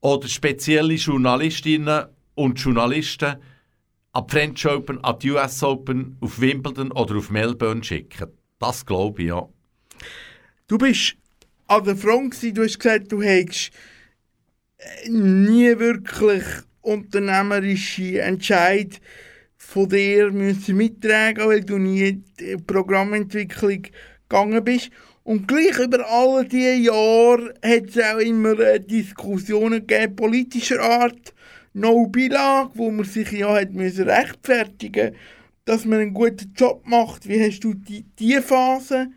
oder 0.00 0.28
spezielle 0.28 0.94
Journalistinnen 0.94 2.06
und 2.34 2.58
Journalisten 2.58 3.36
an 4.12 4.26
die 4.26 4.32
French 4.32 4.66
Open, 4.66 5.02
an 5.02 5.18
die 5.18 5.30
US 5.30 5.62
Open, 5.62 6.16
auf 6.20 6.40
Wimbledon 6.40 6.92
oder 6.92 7.16
auf 7.16 7.30
Melbourne 7.30 7.82
schicken. 7.82 8.28
Das 8.58 8.86
glaube 8.86 9.22
ich, 9.22 9.28
ja. 9.28 9.48
Du 10.68 10.78
bist 10.78 11.16
an 11.66 11.84
der 11.84 11.96
Front 11.96 12.36
du 12.42 12.62
hast 12.62 12.78
gesagt, 12.78 13.10
du 13.10 13.22
hättest 13.22 13.72
nie 15.08 15.78
wirklich 15.78 16.44
unternehmerische 16.82 18.20
Entscheid 18.20 19.00
von 19.56 19.88
dir 19.88 20.30
müssen 20.30 20.76
mittragen, 20.76 21.46
weil 21.46 21.64
du 21.64 21.78
nie 21.78 22.02
in 22.02 22.24
die 22.38 22.56
Programmentwicklung 22.56 23.82
gegangen 24.28 24.64
bist. 24.64 24.90
Und 25.24 25.46
gleich 25.48 25.78
über 25.78 26.04
all 26.08 26.44
diese 26.46 26.74
Jahre 26.74 27.54
hat 27.64 27.88
es 27.88 27.98
auch 27.98 28.18
immer 28.18 28.78
Diskussionen 28.80 29.86
gegeben, 29.86 30.16
politischer 30.16 30.80
Art, 30.80 31.32
No-Beilage, 31.74 32.72
wo 32.74 32.90
man 32.90 33.06
sich 33.06 33.32
ja 33.32 33.54
hat 33.54 33.72
müssen 33.72 34.08
rechtfertigen 34.08 35.14
dass 35.64 35.84
man 35.84 36.00
einen 36.00 36.14
guten 36.14 36.52
Job 36.56 36.82
macht. 36.86 37.28
Wie 37.28 37.40
hast 37.40 37.60
du 37.60 37.74
die, 37.74 38.04
die 38.18 38.40
Phase 38.40 39.08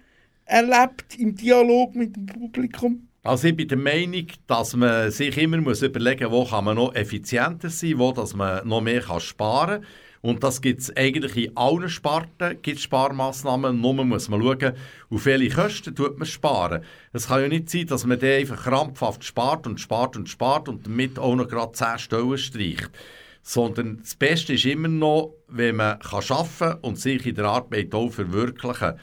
erlebt 0.45 1.17
im 1.17 1.35
Dialog 1.35 1.95
mit 1.95 2.15
dem 2.15 2.25
Publikum? 2.25 3.07
Also 3.25 3.47
ich 3.47 3.55
bin 3.55 3.67
der 3.67 3.79
Meinung, 3.79 4.27
dass 4.45 4.75
man 4.75 5.09
sich 5.09 5.35
immer 5.39 5.57
muss 5.57 5.81
überlegen 5.81 6.29
muss, 6.29 6.31
wo 6.31 6.45
kann 6.45 6.63
man 6.63 6.75
noch 6.75 6.93
effizienter 6.93 7.71
sein, 7.71 7.97
wo 7.97 8.11
dass 8.11 8.35
man 8.35 8.67
noch 8.67 8.81
mehr 8.81 9.01
kann 9.01 9.19
sparen 9.19 9.81
kann. 9.81 9.89
Und 10.21 10.43
das 10.43 10.61
gibt 10.61 10.81
es 10.81 10.95
eigentlich 10.95 11.35
in 11.35 11.57
allen 11.57 11.89
Sparten, 11.89 12.61
gibt 12.61 12.79
Sparmaßnahmen. 12.79 13.81
Nur 13.81 14.05
muss 14.05 14.29
man 14.29 14.43
schauen, 14.43 14.73
auf 15.09 15.25
welche 15.25 15.55
Kosten 15.55 15.95
tut 15.95 16.19
man 16.19 16.27
sparen. 16.27 16.83
Es 17.13 17.29
kann 17.29 17.41
ja 17.41 17.47
nicht 17.47 17.71
sein, 17.71 17.87
dass 17.87 18.05
man 18.05 18.19
dann 18.19 18.29
einfach 18.29 18.63
krampfhaft 18.63 19.23
spart 19.23 19.65
und 19.65 19.79
spart 19.79 20.15
und 20.15 20.29
spart 20.29 20.69
und 20.69 20.85
damit 20.85 21.17
auch 21.17 21.35
noch 21.35 21.47
gerade 21.47 21.71
10 21.71 21.97
Stellen 21.97 22.37
streicht. 22.37 22.91
Sondern 23.41 24.01
das 24.01 24.13
Beste 24.13 24.53
ist 24.53 24.65
immer 24.65 24.87
noch, 24.87 25.33
wenn 25.47 25.77
man 25.77 25.97
kann 25.97 26.23
arbeiten 26.29 26.59
kann 26.59 26.79
und 26.81 26.99
sich 26.99 27.25
in 27.25 27.33
der 27.33 27.45
Arbeit 27.45 27.91
auch 27.95 28.11
verwirklichen 28.11 28.77
kann. 28.77 28.99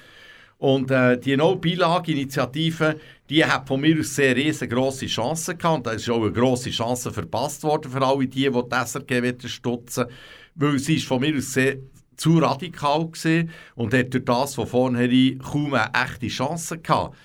Und 0.62 0.92
äh, 0.92 1.18
die 1.18 1.36
No-Beilage-Initiative, 1.36 3.00
die 3.32 3.44
hat 3.46 3.66
von 3.66 3.80
mir 3.80 3.98
aus 3.98 4.14
sehr 4.14 4.36
riesengroße 4.36 5.06
Chancen 5.06 5.56
gehabt. 5.56 5.86
Da 5.86 5.92
ist 5.92 6.10
auch 6.10 6.20
eine 6.20 6.32
grosse 6.32 6.70
Chance 6.70 7.10
verpasst 7.10 7.62
worden 7.62 7.90
für 7.90 8.02
alle 8.02 8.26
die, 8.26 8.50
die 8.50 8.50
die 8.50 8.84
SRG 8.84 9.48
stutzen 9.48 10.06
weil 10.54 10.78
sie 10.78 10.96
ist 10.96 11.06
von 11.06 11.22
mir 11.22 11.34
aus 11.36 11.54
sehr 11.54 11.78
zu 12.16 12.38
radikal 12.38 13.08
war 13.10 13.44
und 13.74 13.94
hat 13.94 14.12
durch 14.12 14.24
das 14.26 14.54
von 14.54 14.66
vornherein 14.66 15.38
kaum 15.38 15.72
eine 15.72 15.90
echte 15.94 16.28
Chance 16.28 16.78
gehabt. 16.78 17.16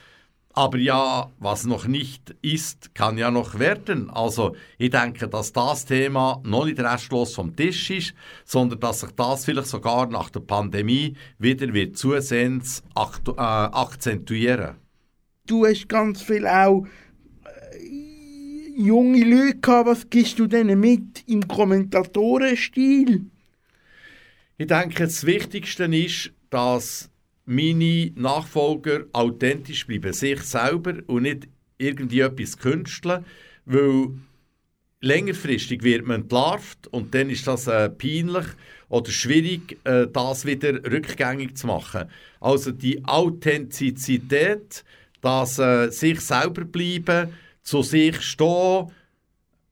Aber 0.53 0.77
ja, 0.77 1.29
was 1.39 1.65
noch 1.65 1.85
nicht 1.85 2.35
ist, 2.41 2.95
kann 2.95 3.17
ja 3.17 3.29
noch 3.29 3.59
werden. 3.59 4.09
Also 4.09 4.55
ich 4.77 4.89
denke, 4.89 5.27
dass 5.27 5.51
das 5.51 5.85
Thema 5.85 6.41
noch 6.43 6.65
nicht 6.65 6.79
restlos 6.79 7.35
vom 7.35 7.53
Tisch 7.53 7.91
ist, 7.91 8.13
sondern 8.45 8.79
dass 8.79 9.01
sich 9.01 9.11
das 9.11 9.43
vielleicht 9.43 9.67
sogar 9.67 10.07
nach 10.07 10.29
der 10.29 10.39
Pandemie 10.39 11.17
wieder 11.37 11.73
wird 11.73 11.97
zusehends 11.97 12.81
äh, 12.95 13.31
akzentuieren. 13.35 14.86
Du 15.47 15.65
hast 15.65 15.87
ganz 15.87 16.21
viel 16.21 16.45
auch 16.45 16.85
äh, 17.45 18.81
junge 18.81 19.23
Leute 19.23 19.59
gehabt. 19.59 19.87
Was 19.87 20.09
gibst 20.09 20.37
du 20.37 20.45
denen 20.45 20.79
mit 20.79 21.23
im 21.25 21.47
Kommentatorenstil? 21.47 23.25
Ich 24.57 24.67
denke, 24.67 25.05
das 25.05 25.25
Wichtigste 25.25 25.85
ist, 25.85 26.31
dass 26.49 27.09
meine 27.45 28.11
Nachfolger 28.15 29.05
authentisch 29.13 29.87
bleiben, 29.87 30.11
sich 30.11 30.41
selber 30.41 30.95
und 31.07 31.23
nicht 31.23 31.47
irgendwie 31.77 32.19
etwas 32.19 32.57
künsteln, 32.57 33.23
weil 33.65 34.09
längerfristig 34.99 35.83
wird 35.83 36.05
man 36.05 36.21
entlarvt 36.21 36.87
und 36.87 37.13
dann 37.13 37.29
ist 37.29 37.47
das 37.47 37.67
äh, 37.67 37.89
peinlich 37.89 38.45
oder 38.89 39.11
schwierig, 39.11 39.77
äh, 39.85 40.07
das 40.11 40.45
wieder 40.45 40.73
rückgängig 40.91 41.55
zu 41.55 41.67
machen. 41.67 42.09
Also 42.41 42.71
die 42.71 43.05
Authentizität, 43.05 44.83
das 45.21 45.59
äh, 45.59 45.89
sich 45.89 46.21
selber 46.21 46.65
bleiben, 46.65 47.33
zu 47.63 47.81
sich 47.81 48.21
stehen, 48.21 48.91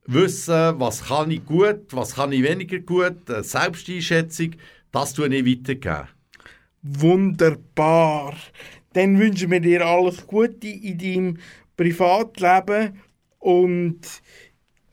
wissen, 0.06 0.78
was 0.78 1.04
kann 1.04 1.30
ich 1.30 1.44
gut, 1.44 1.92
was 1.92 2.14
kann 2.14 2.32
ich 2.32 2.42
weniger 2.42 2.78
gut, 2.78 3.28
äh, 3.28 3.42
Selbsteinschätzung, 3.42 4.52
das 4.92 5.12
tue 5.12 5.34
ich 5.34 5.44
weitergeben. 5.44 6.08
Wunderbar. 6.82 8.34
Dann 8.92 9.18
wünschen 9.18 9.50
wir 9.50 9.60
dir 9.60 9.84
alles 9.84 10.26
Gute 10.26 10.68
in 10.68 10.98
deinem 10.98 11.38
Privatleben 11.76 13.00
und 13.38 14.00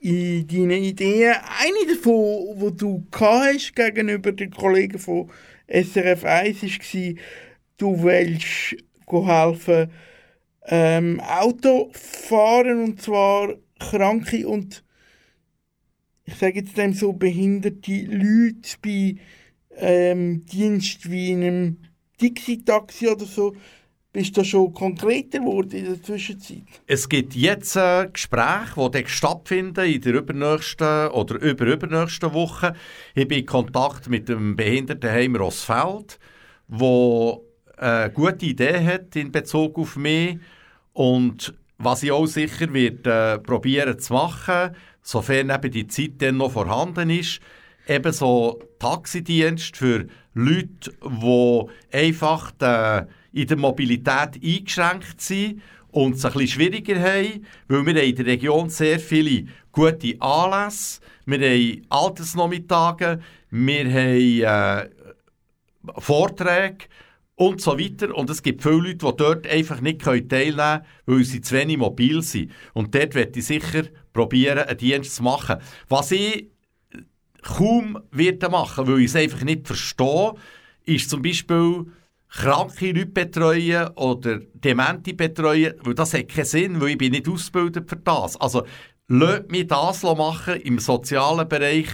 in 0.00 0.46
deinen 0.46 0.82
Ideen. 0.82 1.34
Eine 1.60 1.94
davon, 1.94 2.58
die 2.58 2.76
du 2.76 3.06
hast 3.12 3.74
gegenüber 3.74 4.32
den 4.32 4.50
Kollegen 4.50 4.98
von 4.98 5.30
SRF 5.68 6.24
1 6.24 6.62
war, 6.62 7.14
du 7.78 8.02
willst 8.02 8.76
helfen, 9.06 9.90
ähm, 10.66 11.20
Auto 11.20 11.90
fahren 11.92 12.82
und 12.82 13.02
zwar 13.02 13.54
Kranke 13.78 14.48
und 14.48 14.84
ich 16.26 16.34
sage 16.36 16.60
jetzt 16.60 16.76
dem 16.76 16.94
so 16.94 17.12
behinderte 17.12 18.02
Leute 18.06 18.76
bei 18.82 19.16
ähm, 19.76 20.46
Dienst 20.46 21.10
wie 21.10 21.32
einem 21.32 21.78
Dixie-Taxi 22.20 23.08
oder 23.08 23.26
so, 23.26 23.54
bist 24.12 24.36
du 24.36 24.44
schon 24.44 24.72
konkreter 24.72 25.40
geworden 25.40 25.72
in 25.72 25.84
der 25.86 26.02
Zwischenzeit? 26.02 26.62
Es 26.86 27.08
gibt 27.08 27.34
jetzt 27.34 27.76
ein 27.76 28.12
Gespräch, 28.12 28.74
das 28.92 29.10
stattfinden 29.10 29.84
in 29.84 30.00
der 30.00 30.14
übernächsten 30.14 31.08
oder 31.08 31.40
überübernächsten 31.40 32.32
Woche. 32.32 32.74
Ich 33.16 33.26
bin 33.26 33.40
in 33.40 33.46
Kontakt 33.46 34.08
mit 34.08 34.28
dem 34.28 34.54
Behindertenheim 34.54 35.34
Rossfeld, 35.34 36.20
der 36.68 37.38
eine 37.76 38.10
gute 38.10 38.46
Idee 38.46 38.84
hat 38.84 39.16
in 39.16 39.32
Bezug 39.32 39.78
auf 39.78 39.96
mich 39.96 40.38
und 40.92 41.54
was 41.78 42.02
ich 42.02 42.12
auch 42.12 42.26
sicher 42.26 42.72
werde 42.72 43.34
äh, 43.34 43.38
probieren 43.38 43.98
zu 43.98 44.12
machen, 44.12 44.76
sofern 45.02 45.50
eben 45.50 45.70
die 45.70 45.86
Zeit 45.86 46.12
dann 46.18 46.38
noch 46.38 46.52
vorhanden 46.52 47.10
ist, 47.10 47.40
eben 47.88 48.12
so 48.12 48.60
Taxidienst 48.78 49.76
für 49.76 50.06
Leute, 50.34 50.92
die 51.02 51.62
einfach 51.92 52.52
äh, 52.60 53.06
in 53.32 53.46
der 53.46 53.56
Mobilität 53.56 54.40
eingeschränkt 54.42 55.20
sind 55.20 55.62
und 55.90 56.14
es 56.14 56.24
ein 56.24 56.32
bisschen 56.32 56.48
schwieriger 56.48 57.00
haben, 57.00 57.46
weil 57.68 57.86
wir 57.86 58.02
in 58.02 58.16
der 58.16 58.26
Region 58.26 58.68
sehr 58.68 58.98
viele 58.98 59.46
gute 59.72 60.20
Anlässe, 60.20 61.00
wir 61.26 61.38
haben 61.38 61.86
Altersnachmittage, 61.88 63.20
wir 63.50 63.84
haben 63.90 64.88
äh, 64.88 64.90
Vorträge 65.98 66.86
und 67.36 67.60
so 67.60 67.78
weiter. 67.78 68.14
Und 68.14 68.30
es 68.30 68.42
gibt 68.42 68.62
viele 68.62 68.76
Leute, 68.76 69.06
die 69.06 69.16
dort 69.16 69.46
einfach 69.46 69.80
nicht 69.80 70.02
teilnehmen 70.02 70.28
können, 70.28 70.82
weil 71.06 71.24
sie 71.24 71.40
zu 71.40 71.54
wenig 71.54 71.78
mobil 71.78 72.22
sind. 72.22 72.52
Und 72.72 72.94
dort 72.94 73.14
werde 73.14 73.38
ich 73.38 73.46
sicher 73.46 73.84
probieren, 74.12 74.58
einen 74.58 74.78
Dienst 74.78 75.16
zu 75.16 75.22
machen. 75.22 75.56
Was 75.88 76.12
ich 76.12 76.50
kaum 77.42 77.98
werde 78.10 78.48
machen, 78.48 78.86
weil 78.86 79.00
ich 79.00 79.06
es 79.06 79.16
einfach 79.16 79.42
nicht 79.42 79.66
verstehe, 79.66 80.34
ist 80.84 81.10
zum 81.10 81.22
Beispiel 81.22 81.86
kranke 82.28 82.92
Leute 82.92 83.06
betreuen 83.06 83.88
oder 83.96 84.40
Demente 84.54 85.14
betreuen, 85.14 85.74
weil 85.82 85.94
das 85.94 86.14
hat 86.14 86.28
keinen 86.28 86.44
Sinn, 86.44 86.80
weil 86.80 86.90
ich 86.90 86.98
bin 86.98 87.12
nicht 87.12 87.28
ausgebildet 87.28 87.88
für 87.88 87.96
das. 87.96 88.36
Also, 88.40 88.64
lasst 89.08 89.50
mich 89.50 89.66
das 89.66 90.02
machen 90.02 90.60
im 90.62 90.78
sozialen 90.78 91.48
Bereich, 91.48 91.88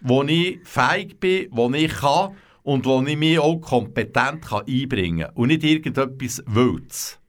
wo 0.00 0.22
ich 0.24 0.58
fähig 0.64 1.20
bin, 1.20 1.48
wo 1.50 1.70
ich 1.70 1.92
kann 1.92 2.34
und 2.64 2.86
wo 2.86 3.00
ich 3.02 3.16
mich 3.16 3.38
auch 3.38 3.60
kompetent 3.60 4.42
kann 4.42 4.66
einbringen 4.66 5.26
kann 5.28 5.36
und 5.36 5.48
nicht 5.48 5.62
irgendetwas 5.62 6.42
Wildes. 6.46 7.20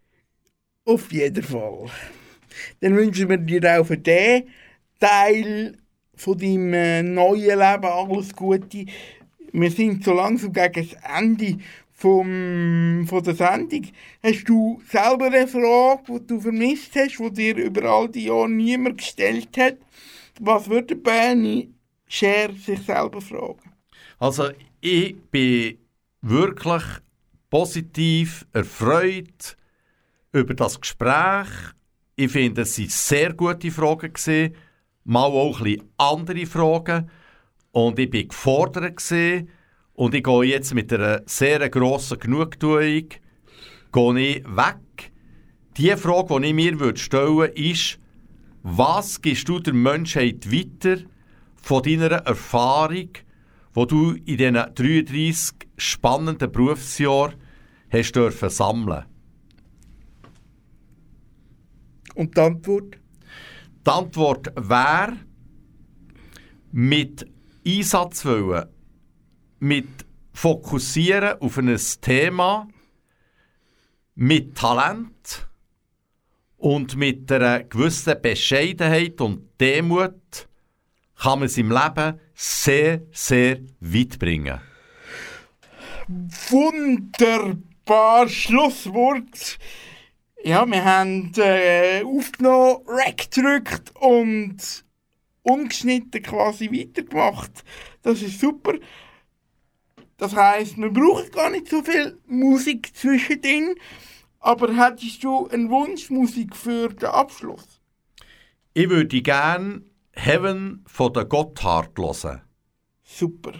Auf 0.86 1.12
jeden 1.12 1.44
Fall. 1.44 1.86
Dann 2.80 2.96
wünschen 2.96 3.30
wir 3.30 3.38
dir 3.38 3.80
auch 3.80 3.86
für 3.86 3.98
diesen 3.98 4.46
Teil 5.00 5.78
von 6.16 6.38
deinem 6.38 6.74
äh, 6.74 7.04
neuen 7.04 7.60
Leben 7.60 7.86
alles 7.86 8.34
Gute. 8.34 8.86
Wir 9.52 9.72
sind 9.72 10.04
so 10.04 10.14
langsam 10.14 10.54
gegen 10.54 10.90
das 10.90 11.18
Ende 11.18 11.58
vom, 11.92 13.06
von 13.08 13.24
der 13.24 13.36
Sendung. 13.36 13.88
Hast 14.24 14.48
du 14.48 14.82
selber 14.90 15.26
eine 15.26 15.48
Frage, 15.48 16.04
die 16.08 16.28
du 16.28 16.40
vermisst 16.40 16.96
hast, 16.96 17.18
die 17.20 17.32
dir 17.32 17.58
über 17.58 17.84
all 17.84 18.10
die 18.10 18.26
Jahre 18.26 18.50
niemand 18.50 19.00
gestellt 19.00 19.58
hat? 19.58 19.78
Was 20.40 20.70
würde 20.70 20.96
Bernie 20.96 21.74
Scher 22.08 22.54
sich 22.54 22.80
selber 22.82 23.20
fragen? 23.20 23.72
Also, 24.20 24.50
ich 24.86 25.16
bin 25.32 25.80
wirklich 26.22 26.84
positiv 27.50 28.46
erfreut 28.54 29.58
über 30.32 30.54
das 30.54 30.80
Gespräch. 30.80 31.48
Ich 32.16 32.32
finde, 32.32 32.62
es 32.62 32.78
waren 32.78 32.90
sehr 32.90 33.34
gute 33.34 33.72
Fragen. 33.72 34.14
Gewesen, 34.14 34.56
mal 35.04 35.26
auch 35.26 35.60
ein 35.60 35.64
bisschen 35.64 35.90
andere 35.98 36.46
Fragen. 36.46 37.10
Und 37.72 37.98
ich 37.98 38.14
war 38.14 38.24
gefordert. 38.24 38.98
Gewesen, 38.98 39.50
und 39.94 40.14
ich 40.14 40.24
gehe 40.24 40.44
jetzt 40.44 40.76
mit 40.76 40.94
einer 40.94 41.24
sehr 41.26 41.68
grossen 41.70 42.20
Genugtuung 42.20 43.08
gehe 43.92 44.20
ich 44.20 44.46
weg. 44.46 45.12
Die 45.78 45.96
Frage, 45.96 46.42
die 46.42 46.48
ich 46.48 46.54
mir 46.54 46.98
stellen 46.98 47.38
würde, 47.38 47.54
ist, 47.54 47.98
was 48.62 49.22
gibst 49.22 49.48
du 49.48 49.60
der 49.60 49.74
Menschheit 49.74 50.52
weiter 50.52 51.02
von 51.56 51.82
deiner 51.82 52.12
Erfahrung, 52.12 53.10
die 53.76 53.88
du 53.88 54.12
in 54.12 54.38
diesen 54.38 54.54
33 54.56 55.68
spannenden 55.78 56.52
Berufsjahren 56.52 57.36
hast 57.90 58.12
dürfen 58.14 58.50
sammeln 58.50 59.06
Und 62.16 62.36
die 62.36 62.42
Antwort? 62.42 62.98
Die 63.86 63.92
Antwort 63.92 64.54
wäre, 64.56 65.18
mit 66.72 67.26
Einsatzwillen 67.66 68.66
mit 69.60 70.06
Fokussieren 70.34 71.40
auf 71.40 71.58
ein 71.58 71.78
Thema, 72.02 72.68
mit 74.16 74.56
Talent 74.56 75.48
und 76.58 76.96
mit 76.98 77.32
einer 77.32 77.64
gewissen 77.64 78.22
Bescheidenheit 78.22 79.22
und 79.22 79.50
Demut 79.60 80.48
kann 81.18 81.40
man 81.40 81.48
es 81.48 81.58
im 81.58 81.72
Leben 81.72 82.20
sehr, 82.34 83.02
sehr 83.12 83.60
weit 83.80 84.20
bringen. 84.20 84.62
Wunderbar 86.50 88.28
Schlusswort. 88.28 89.58
Ja, 90.44 90.66
wir 90.66 90.86
haben 90.86 91.32
äh, 91.38 92.04
aufgenommen, 92.04 92.82
Rack 92.86 93.32
gedrückt 93.32 93.92
und 93.96 94.86
ungeschnitten 95.42 96.22
quasi 96.22 96.72
weitergemacht. 96.72 97.64
Das 98.04 98.22
ist 98.22 98.40
super. 98.40 98.74
Das 100.18 100.36
heißt, 100.36 100.78
man 100.78 100.94
braucht 100.94 101.34
gar 101.34 101.50
nicht 101.50 101.68
so 101.68 101.82
viel 101.82 102.20
Musik 102.28 102.96
zwischendrin. 102.96 103.76
Aber 104.40 104.76
hättest 104.76 105.24
du 105.24 105.48
einen 105.48 105.70
Wunschmusik 105.72 106.56
für 106.56 106.90
den 106.90 107.10
Abschluss? 107.10 107.82
Ich 108.76 108.88
würde 108.90 109.22
gerne 109.22 109.82
Heaven 110.16 110.84
von 110.88 111.14
der 111.14 111.26
Gotthard 111.26 111.98
hören. 111.98 112.42
Super. 113.04 113.54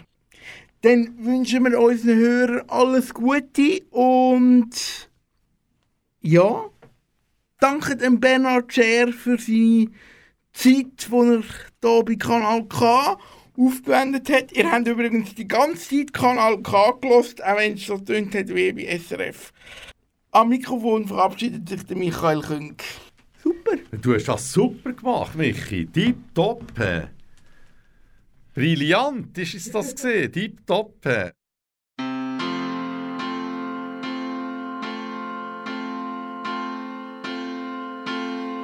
Dann 0.82 1.24
wünschen 1.24 1.64
wir 1.64 1.78
unseren 1.78 2.16
Hörern 2.16 2.64
alles 2.68 3.14
Gute 3.14 3.82
und 3.90 5.10
ja, 6.20 6.64
danke 7.60 7.96
dem 7.96 8.20
Bernard 8.20 8.72
Scher 8.72 9.12
für 9.12 9.38
seine 9.38 9.90
Zeit, 10.52 11.08
die 11.08 11.12
er 11.12 11.42
hier 11.82 12.04
bei 12.04 12.14
Kanal 12.16 12.64
K 12.66 13.18
aufgewendet 13.56 14.30
hat. 14.30 14.52
Ihr 14.52 14.70
habt 14.70 14.86
übrigens 14.86 15.34
die 15.34 15.48
ganze 15.48 15.88
Zeit 15.88 16.12
Kanal 16.12 16.60
K 16.62 16.92
gelost, 17.00 17.42
auch 17.42 17.56
wenn 17.56 17.74
es 17.74 17.86
so 17.86 17.98
tönt 17.98 18.34
hat 18.34 18.54
wie 18.54 18.72
bei 18.72 18.98
SRF. 18.98 19.52
Am 20.32 20.50
Mikrofon 20.50 21.06
verabschiedet 21.06 21.68
sich 21.68 21.84
der 21.84 21.96
Michael 21.96 22.42
Künk. 22.42 22.84
Super. 23.66 23.98
Du 23.98 24.14
hast 24.14 24.28
das 24.28 24.52
super 24.52 24.92
gemacht, 24.92 25.34
Michi. 25.34 25.86
Tipptopp. 25.86 26.72
Brillant 28.54 29.36
ist 29.38 29.54
es 29.54 29.70
das 29.70 29.94
gesehen. 29.94 30.32
Tipptopp. 30.32 31.34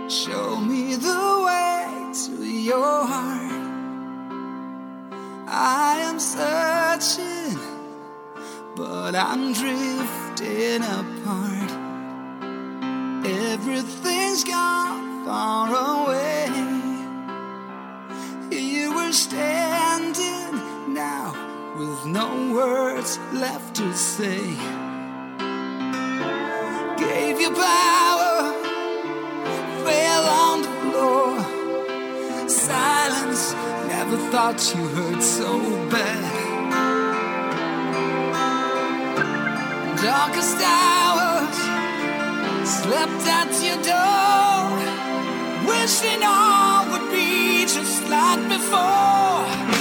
Show 0.08 0.56
me 0.60 0.94
the 0.96 1.42
way 1.44 2.12
to 2.12 2.44
your 2.44 3.06
heart. 3.06 3.50
I 5.48 6.02
am 6.06 6.18
searching, 6.18 7.58
but 8.76 9.14
I'm 9.14 9.52
drifting 9.52 10.82
apart. 10.82 11.81
Everything's 13.52 14.44
gone 14.44 15.26
far 15.26 15.68
away. 15.68 16.48
Here 18.50 18.90
were 18.90 19.12
standing 19.12 20.94
now 20.94 21.34
with 21.78 22.06
no 22.06 22.54
words 22.54 23.18
left 23.34 23.76
to 23.76 23.94
say. 23.94 24.40
Gave 26.96 27.42
you 27.42 27.50
power, 27.50 28.54
fell 29.84 30.24
on 30.44 30.62
the 30.62 30.72
floor. 30.82 32.48
Silence, 32.48 33.52
never 33.92 34.16
thought 34.30 34.60
you 34.74 34.82
hurt 34.96 35.22
so 35.22 35.60
bad. 35.90 36.32
Darkest 40.02 40.56
hour. 40.62 41.21
Slept 42.64 43.26
at 43.26 43.52
your 43.60 43.80
door, 43.82 44.78
wishing 45.68 46.22
all 46.22 46.86
would 46.92 47.10
be 47.10 47.62
just 47.66 48.08
like 48.08 48.48
before. 48.48 49.71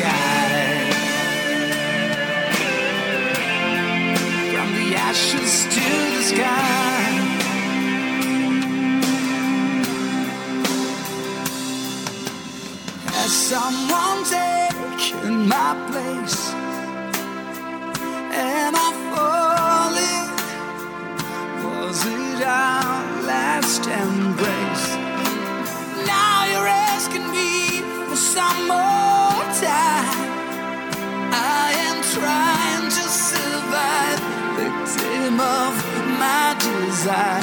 scattered 0.00 0.94
from 4.52 4.68
the 4.78 4.88
ashes 4.96 5.54
to 5.74 5.86
the 6.14 6.22
sky. 6.32 7.08
Has 13.14 13.32
someone 13.52 14.20
taken 14.24 15.48
my 15.48 15.70
place? 15.90 16.40
Am 18.32 18.74
I 18.74 18.90
falling. 19.12 20.28
Was 21.64 21.98
it 22.06 22.42
our 22.46 23.22
last 23.26 23.86
embrace? 23.86 24.89
desire. 37.00 37.39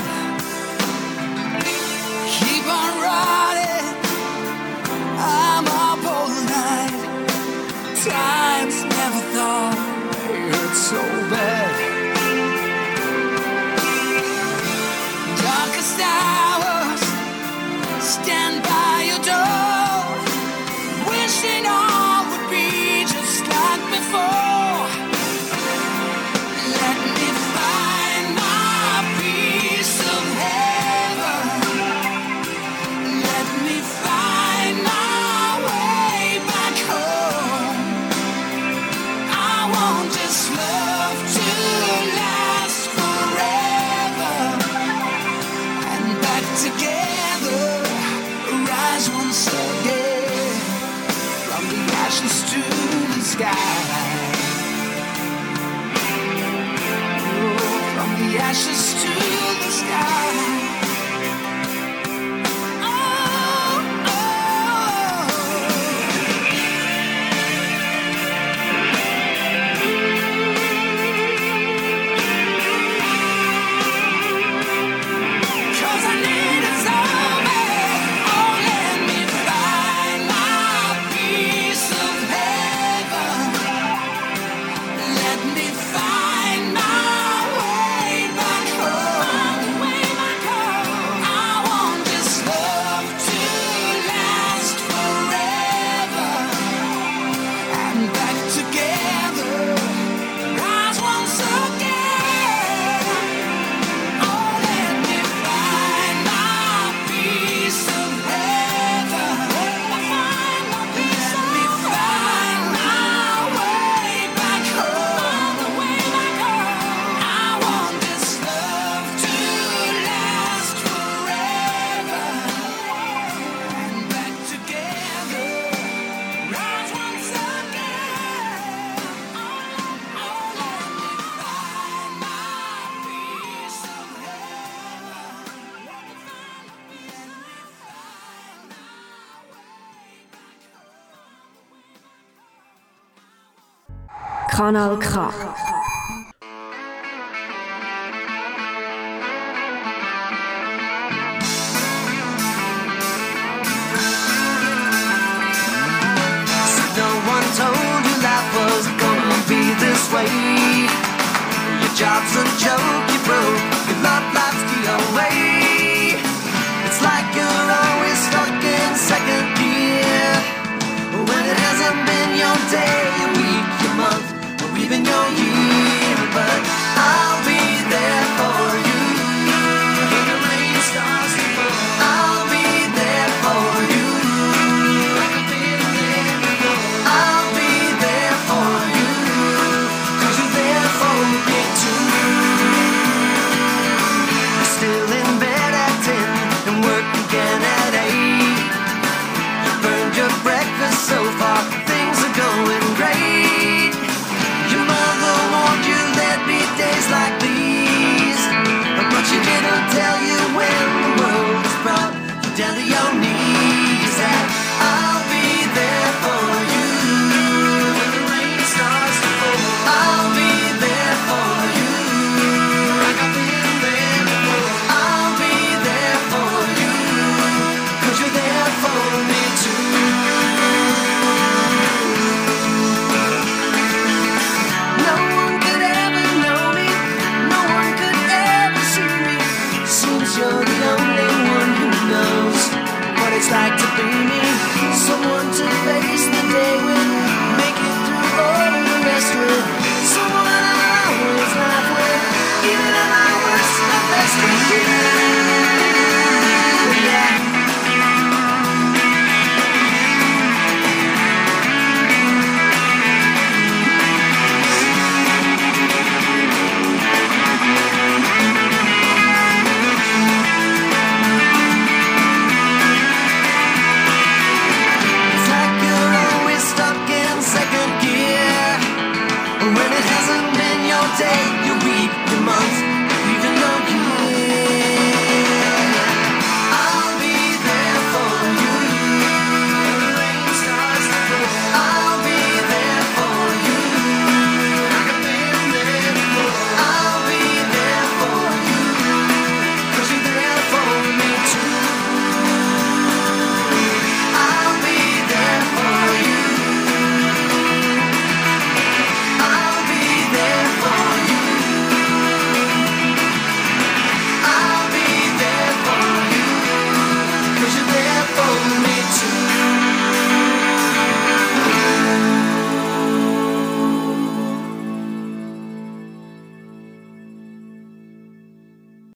Kanal 144.77 144.97
K. 145.01 145.66